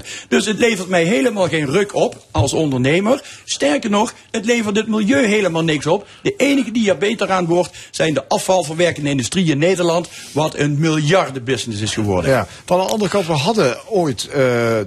[0.00, 3.22] 21% Dus het levert mij helemaal geen ruk op als ondernemer.
[3.44, 6.06] Sterker nog, het levert het milieu helemaal niks op.
[6.22, 10.78] De enige die er beter aan wordt, zijn de afvalverwerkende industrie in Nederland, wat een
[10.78, 12.30] miljardenbusiness is geworden.
[12.30, 12.46] Ja.
[12.64, 14.34] Van de andere kant, we hadden ooit eh,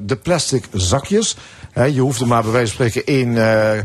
[0.02, 1.36] de plastic zakjes.
[1.72, 3.80] Hè, je hoefde maar bij wijze van spreken één, eh,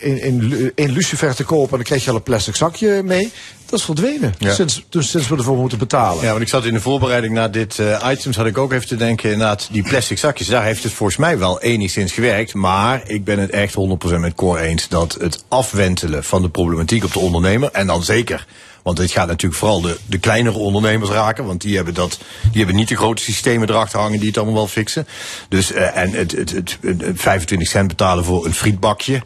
[0.00, 3.32] één, één, één lucifer te kopen en dan kreeg je al een plastic zakje mee.
[3.66, 4.54] Dat is verdwenen, Ja.
[4.54, 6.22] sinds, dus sinds we ervoor moeten betalen.
[6.24, 8.86] Ja, want ik zat in de voorbereiding naar dit eh items, had ik ook even
[8.88, 12.54] te denken, inderdaad, die plastic zakjes, daar heeft het volgens mij wel enigszins gewerkt.
[12.54, 17.04] Maar ik ben het echt 100% met Cor eens dat het afwentelen van de problematiek
[17.04, 18.46] op de ondernemer, en dan zeker,
[18.82, 22.58] want dit gaat natuurlijk vooral de, de kleinere ondernemers raken, want die hebben, dat, die
[22.58, 25.06] hebben niet de grote systemen erachter hangen die het allemaal wel fixen.
[25.48, 29.22] Dus, eh, en het, het, het, het 25 cent betalen voor een frietbakje.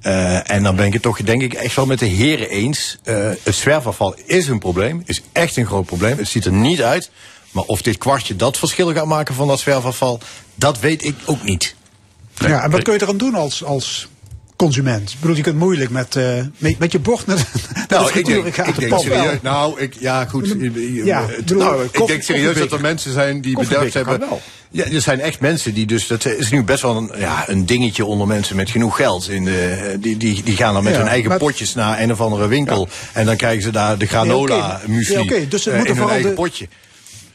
[0.00, 2.98] Eh, en dan ben ik het toch, denk ik, echt wel met de heren eens.
[3.02, 6.18] Eh, het zwerfafval is een probleem, is echt een groot probleem.
[6.18, 7.10] Het ziet er niet uit.
[7.50, 10.20] Maar of dit kwartje dat verschil gaat maken van dat zwerfafval,
[10.54, 11.74] dat weet ik ook niet.
[12.34, 14.08] Ja, en wat kun je eraan doen als, als
[14.64, 15.10] consument?
[15.10, 16.24] Ik bedoel, je kunt moeilijk met, eh,
[16.58, 17.42] met, met je bord naar de
[17.88, 19.38] Nou, ik denk, ik denk serieus.
[19.42, 20.56] Nou, ik, ja, goed.
[21.04, 24.20] Ja, ik bedoel, nou, ik denk serieus dat er mensen zijn die bedacht hebben.
[24.72, 26.06] Ja, er zijn echt mensen die dus.
[26.06, 29.28] Dat is nu best wel een, ja, een dingetje onder mensen met genoeg geld.
[29.28, 32.20] In de, die, die, die gaan dan met Ja, hun eigen potjes naar een of
[32.20, 32.88] andere winkel.
[33.12, 36.28] En dan krijgen ze daar de granola muesli Ja, oké, dus eh, in hun eigen
[36.28, 36.68] de- potje.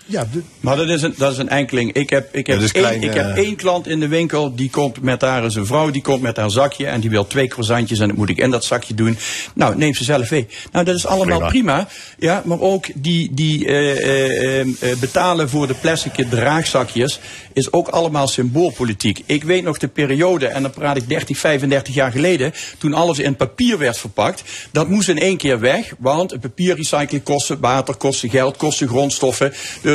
[0.08, 1.94] Ja, de- Maar dat is een, dat is een enkeling.
[1.94, 4.56] Ik heb, ik, heb Ja, één, klein, ik heb eh, één klant in de winkel,
[4.56, 7.48] die komt met haar zijn vrouw, die komt met haar zakje en die wil twee
[7.48, 9.18] croissantjes en dat moet ik in dat zakje doen.
[9.54, 10.48] Nou, neem ze zelf mee.
[10.72, 11.50] Nou, dat is allemaal Prima.
[11.50, 11.88] prima.
[12.20, 17.20] ja, maar ook die, die eh, eh, eh, eh, betalen voor de plastic draagzakjes
[17.54, 19.22] is ook allemaal symboolpolitiek.
[19.26, 23.20] Ik weet nog de periode, en dan praat ik 30, 35 jaar geleden, toen alles
[23.20, 24.44] in papier werd verpakt.
[24.72, 29.54] Dat moest in één keer weg, want een papierrecycling kostte water, kostte geld, kostte grondstoffen.
[29.82, 29.95] Dus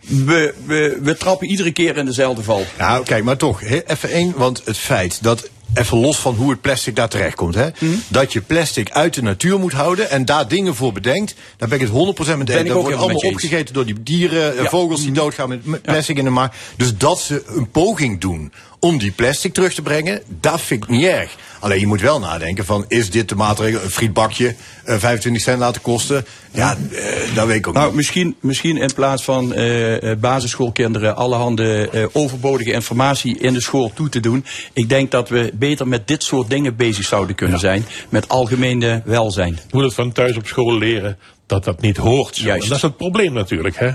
[0.00, 2.66] we, we, we trappen iedere keer in dezelfde val.
[2.78, 5.48] Nou, kijk, maar toch, even één, want het feit dat.
[5.74, 7.54] Even los van hoe het plastic daar terecht komt.
[7.54, 7.68] Hè?
[7.78, 7.92] Mhm.
[8.08, 11.34] Dat je plastic uit de natuur moet houden en daar dingen voor bedenkt.
[11.56, 11.94] Daar ben ik het 100%
[12.38, 12.50] mee eens.
[12.50, 14.68] ik Dat ook wordt allemaal opgegeten door die dieren, eh, Ja.
[14.68, 16.50] vogels die doodgaan met met plastic in de maag.
[16.76, 20.88] Dus dat ze een poging doen om die plastic terug te brengen, dat vind ik
[20.88, 21.36] niet erg.
[21.60, 24.54] Alleen je moet wel nadenken van, is dit de maatregel, een frietbakje,
[24.84, 26.24] eh, 25 cent laten kosten?
[26.50, 27.94] Ja, eh, dat weet ik ook Nou, niet.
[27.96, 33.90] misschien, misschien in plaats van eh, eh, basisschoolkinderen allerhande eh, overbodige informatie in de school
[33.94, 34.44] toe te doen.
[34.72, 37.84] Ik denk dat we beter met dit soort dingen bezig zouden kunnen zijn.
[38.08, 39.52] Met algemene welzijn.
[39.52, 42.36] Je moet het van thuis op school leren dat dat niet hoort.
[42.36, 42.62] Juist.
[42.62, 43.76] En dat is het probleem natuurlijk.
[43.78, 43.90] Hè?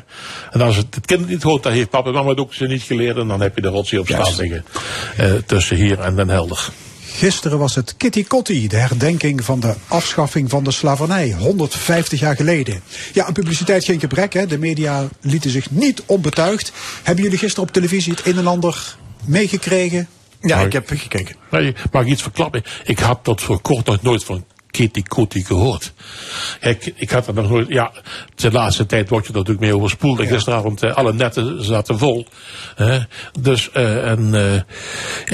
[0.51, 2.65] En als het, het kind niet hoort, dan heeft papa en mama het ook ze
[2.67, 3.17] niet geleerd.
[3.17, 4.39] En dan heb je de rotzooi op straat Juist.
[4.39, 4.65] liggen.
[5.17, 6.69] eh, tussen hier en Den Helder.
[7.15, 12.35] Gisteren was het Kitty Kotti, de herdenking van de afschaffing van de slavernij, 150 jaar
[12.35, 12.81] geleden.
[13.13, 14.45] Ja, aan publiciteit geen gebrek, hè.
[14.45, 16.71] de media lieten zich niet onbetuigd.
[17.03, 20.07] Hebben jullie gisteren op televisie het een en ander meegekregen?
[20.41, 21.35] Ja, ik heb gekeken.
[21.51, 22.63] Nee, mag ik iets verklappen?
[22.83, 25.93] Ik had tot voor kort nog nooit van Kitty Kotti gehoord.
[26.59, 27.67] Kijk, ik had er nog nooit...
[27.67, 27.91] Ja,
[28.35, 30.19] de laatste tijd word je er natuurlijk mee overspoeld.
[30.19, 32.25] En gisteravond, eh, alle netten zaten vol.
[32.75, 32.99] Hè.
[33.39, 34.55] Dus, eh, en eh,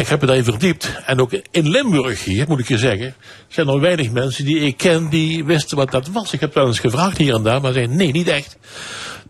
[0.01, 0.91] ik heb me daarin verdiept.
[1.05, 3.15] En ook in Limburg hier, moet ik je zeggen...
[3.47, 6.33] zijn er weinig mensen die ik ken die wisten wat dat was.
[6.33, 8.57] Ik heb wel eens gevraagd hier en daar, maar zeiden nee, niet echt.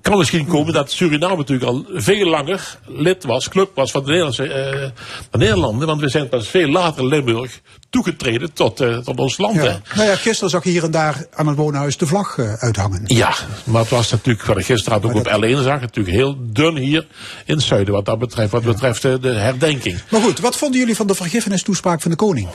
[0.02, 4.08] Kan misschien komen dat Suriname natuurlijk al veel langer lid was, club was van de
[4.08, 4.90] Nederlandse eh,
[5.32, 5.88] van Nederlanden.
[5.88, 9.56] Want we zijn pas veel later Limburg toegetreden tot, eh, tot ons land.
[9.56, 9.76] Hè.
[9.96, 13.02] Nou ja, gisteren zag je hier en daar aan het woonhuis de vlag eh, uithangen.
[13.06, 16.78] Ja, maar het was natuurlijk, wat ik gisteren ook op L1 zag, natuurlijk heel dun
[16.78, 17.08] hier
[17.46, 20.00] in het zuiden wat dat betreft, wat betreft de herdenking.
[20.10, 22.48] Maar goed, wat vonden jullie van de vergiffenistoespraak van de koning?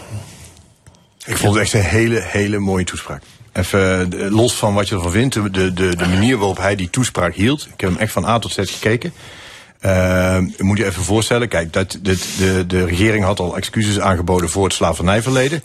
[1.25, 3.23] Ik vond het echt een hele, hele mooie toespraak.
[3.53, 6.91] Even eh, los van wat je ervan vindt, de, de, de manier waarop hij die
[6.91, 7.69] toespraak hield.
[7.75, 9.13] Ik heb hem echt van A tot Z gekeken.
[9.87, 14.51] Uh, moet je even voorstellen, kijk, dat, de, de, de regering had al excuses aangeboden
[14.51, 15.63] voor het slavernijverleden.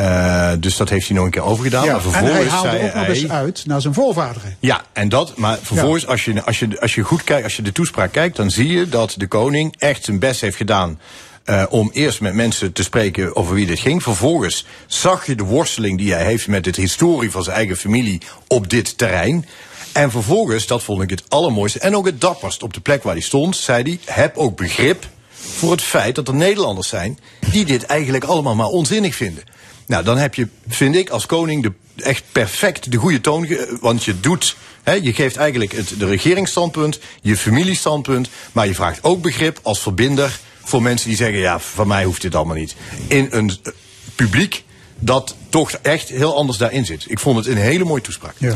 [0.00, 1.84] Uh, dus dat heeft hij nog een keer overgedaan.
[1.84, 4.56] Ja, maar en vervolgens hij haalde zei ook nog eens hij- uit naar zijn voorvaderen.
[4.60, 7.62] ja, en dat, maar vervolgens, als, je, als, je, als je goed kijkt, als je
[7.62, 10.98] de toespraak kijkt, dan zie je dat de koning echt zijn best heeft gedaan.
[11.44, 14.02] Eh, om eerst met mensen te spreken over wie dit ging.
[14.02, 18.20] Vervolgens zag je de worsteling die hij heeft met het historie van zijn eigen familie
[18.46, 19.46] op dit terrein.
[19.92, 23.12] En vervolgens, dat vond ik het allermooiste en ook het dapperst op de plek waar
[23.12, 27.18] hij stond, zei hij: heb ook begrip voor het feit dat er Nederlanders zijn
[27.50, 29.44] die dit eigenlijk allemaal maar onzinnig vinden.
[29.86, 33.56] Nou, dan heb je, vind ik, als koning de, echt perfect de goede toon.
[33.80, 38.28] Want je doet, hè, je geeft eigenlijk het de regeringsstandpunt, je familiestandpunt.
[38.52, 42.22] Maar je vraagt ook begrip als verbinder voor mensen die zeggen: ja, van mij hoeft
[42.22, 42.76] dit allemaal niet.
[43.06, 43.72] In een eh,
[44.14, 44.64] publiek
[44.98, 47.04] dat toch echt heel anders daarin zit.
[47.10, 48.34] Ik vond het een hele mooie toespraak.
[48.38, 48.54] Ja.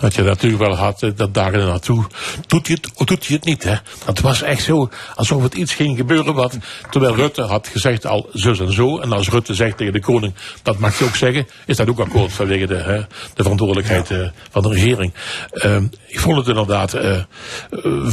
[0.00, 2.04] Dat je natuurlijk wel had, eh, dat dagen ernaartoe.
[2.46, 3.64] Doet hij het of doet hij het niet?
[3.64, 3.74] Hè?
[4.04, 6.58] Dat was echt zo alsof het iets ging gebeuren wat.
[6.90, 8.98] Terwijl Rutte had gezegd al zus en zo.
[8.98, 11.46] En als Rutte zegt tegen de koning, dat mag je ook zeggen.
[11.66, 12.98] Is dat ook akkoord vanwege de, hè,
[13.34, 15.12] de verantwoordelijkheid eh, van de regering.
[15.50, 17.22] Ehm, ik vond het inderdaad eh,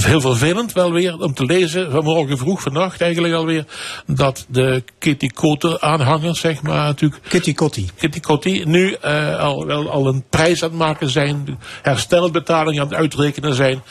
[0.01, 1.91] heel vervelend wel weer om te lezen.
[1.91, 3.65] Vanmorgen vroeg, vannacht eigenlijk alweer.
[4.05, 7.21] Dat de Kitty Kotter aanhangers, zeg maar natuurlijk.
[7.27, 7.89] Kitty Kotti.
[8.65, 13.53] Nu eh, al, wel, al een prijs aan het maken zijn, herstelbetalingen aan het uitrekenen
[13.53, 13.83] zijn,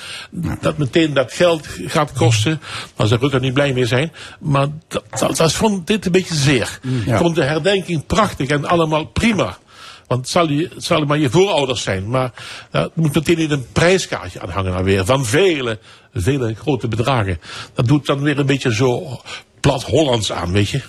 [0.61, 2.61] dat meteen dat geld gaat kosten,
[2.97, 4.13] daar zou Rutte niet blij mee zijn.
[4.41, 6.79] Maar dat, dat, dat vond dit een beetje zeer.
[6.83, 7.13] Ja.
[7.13, 9.59] Ik vond de herdenking prachtig en allemaal prima.
[10.07, 12.11] Want het zal, je, het zal maar je voorouders zijn.
[12.11, 12.33] Maar
[12.71, 15.05] eh, er moet meteen niet een prijskaartje aan hangen dan weer.
[15.05, 15.79] Van vele,
[16.15, 17.41] vele grote bedragen.
[17.75, 19.21] Dat doet dan weer een beetje zo
[19.61, 20.83] plat Hollands aan, weet je.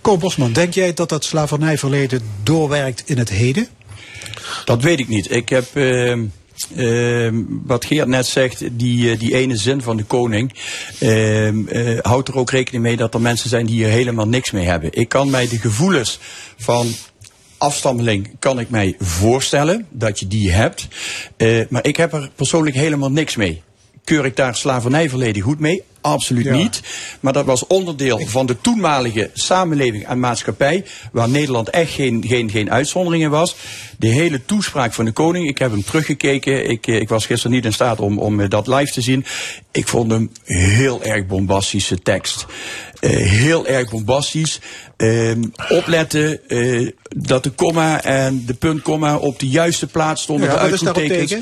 [0.00, 3.68] Ko Bosman, denk jij dat dat slavernijverleden doorwerkt in het heden?
[4.64, 5.30] Dat weet ik niet.
[5.30, 6.24] Ik heb, ehm,
[6.76, 10.54] ehm, wat Geert net zegt, die, eh, die ene zin van de koning,
[10.98, 11.50] eh,
[12.00, 14.90] houdt er ook rekening mee dat er mensen zijn die hier helemaal niks mee hebben.
[14.92, 16.18] Ik kan mij de gevoelens
[16.56, 16.94] van
[17.58, 20.88] afstammeling kan ik mij voorstellen dat je die hebt.
[21.36, 23.62] Eh, maar ik heb er persoonlijk helemaal niks mee.
[24.06, 25.82] Keur ik daar slavernijverleden goed mee?
[26.00, 26.56] Absoluut Ja.
[26.56, 26.80] niet.
[27.20, 32.50] Maar dat was onderdeel van de toenmalige samenleving en maatschappij, waar Nederland echt geen, geen,
[32.50, 33.56] geen uitzondering in was.
[33.98, 36.70] De hele toespraak van de koning, ik heb hem teruggekeken.
[36.70, 39.24] Ik, eh, ik was gisteren niet in staat om, om eh, dat live te zien.
[39.72, 42.46] Ik vond hem heel erg bombastische tekst.
[43.00, 44.60] Eh, heel erg bombastisch.
[44.96, 50.46] Ehm, opletten eh, dat de komma en de puntkomma op de juiste plaats stonden.
[50.46, 51.34] Ja, de uitroeptekens.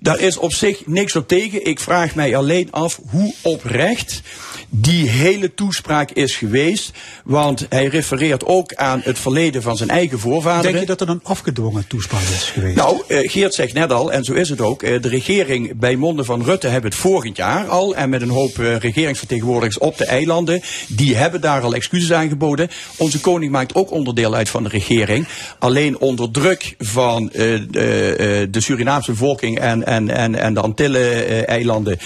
[0.00, 1.64] Daar is op zich niks op tegen.
[1.66, 4.22] Ik vraag mij alleen af hoe oprecht
[4.68, 6.90] die hele toespraak is geweest.
[7.24, 10.62] Want hij refereert ook aan het verleden van zijn eigen voorvaderen.
[10.72, 12.76] Denk je dat er een afgedwongen toespraak is geweest?
[12.76, 14.82] Nou, eh, Geert zegt net al, en zo is het ook.
[14.82, 17.96] eh, de regering bij monden van Rutte hebben het vorig jaar al.
[17.96, 20.62] En met een hoop eh, regeringsvertegenwoordigers op de eilanden.
[20.88, 22.68] Die hebben daar al excuses aangeboden.
[22.96, 25.26] Onze koning maakt ook onderdeel uit van de regering.
[25.58, 31.98] Alleen onder druk van de, de Surinaamse bevolking en, en, en, en de Antillen-eilanden.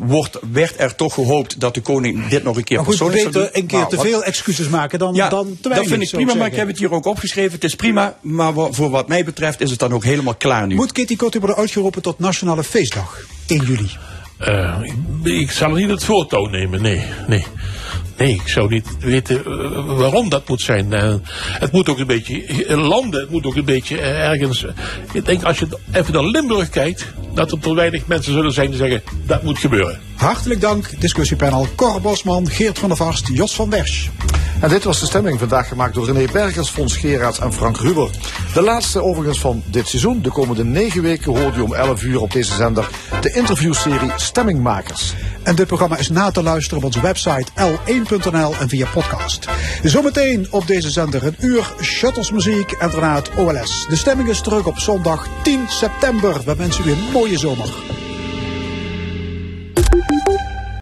[0.00, 3.22] wordt, werd er toch gehoopt dat de koning dit nog een keer Maar goed, persoonlijk
[3.22, 3.62] zou beter doen.
[3.62, 5.78] een keer Maar te wat- veel excuses maken dan, ja, dan te weinig.
[5.90, 7.52] dat vind ik prima, maar ik heb het hier ook opgeschreven.
[7.52, 10.74] Het is prima, maar voor wat mij betreft is het dan ook helemaal klaar nu.
[10.74, 13.90] Moet Kitty Kotti worden uitgeroepen tot Nationale Feestdag 1 juli?
[14.38, 17.44] Eh, ik, ik zal niet het voortouw nemen, nee, nee.
[18.16, 20.92] Nee, ik zou niet weten eh, waarom dat moet zijn.
[20.92, 21.14] Eh,
[21.58, 24.66] het moet ook een beetje eh, landen, het moet ook een beetje ergens.
[25.12, 28.68] ik denk als je even naar Limburg kijkt, dat er te weinig mensen zullen zijn
[28.68, 30.00] die zeggen dat moet gebeuren.
[30.16, 34.08] Hartelijk dank, discussiepanel Cor Bosman, Geert van der Varst, Jos van Wersch.
[34.60, 38.10] En dit was de stemming vandaag gemaakt door René Bergers, Fons Geraerts en Frank Ruber.
[38.54, 40.22] De laatste overigens van dit seizoen.
[40.22, 42.88] De komende negen weken hoort u om 11 uur op deze zender
[43.20, 45.14] de interviewserie Stemmingmakers.
[45.42, 47.46] En dit programma is na te luisteren op onze website
[48.04, 49.48] l1.nl en via podcast.
[49.82, 53.86] Zometeen op deze zender een uur shuttlesmuziek en daarna het OLS.
[53.88, 56.44] De stemming is terug op zondag 10 september.
[56.44, 58.03] We wensen u een mooie zomer.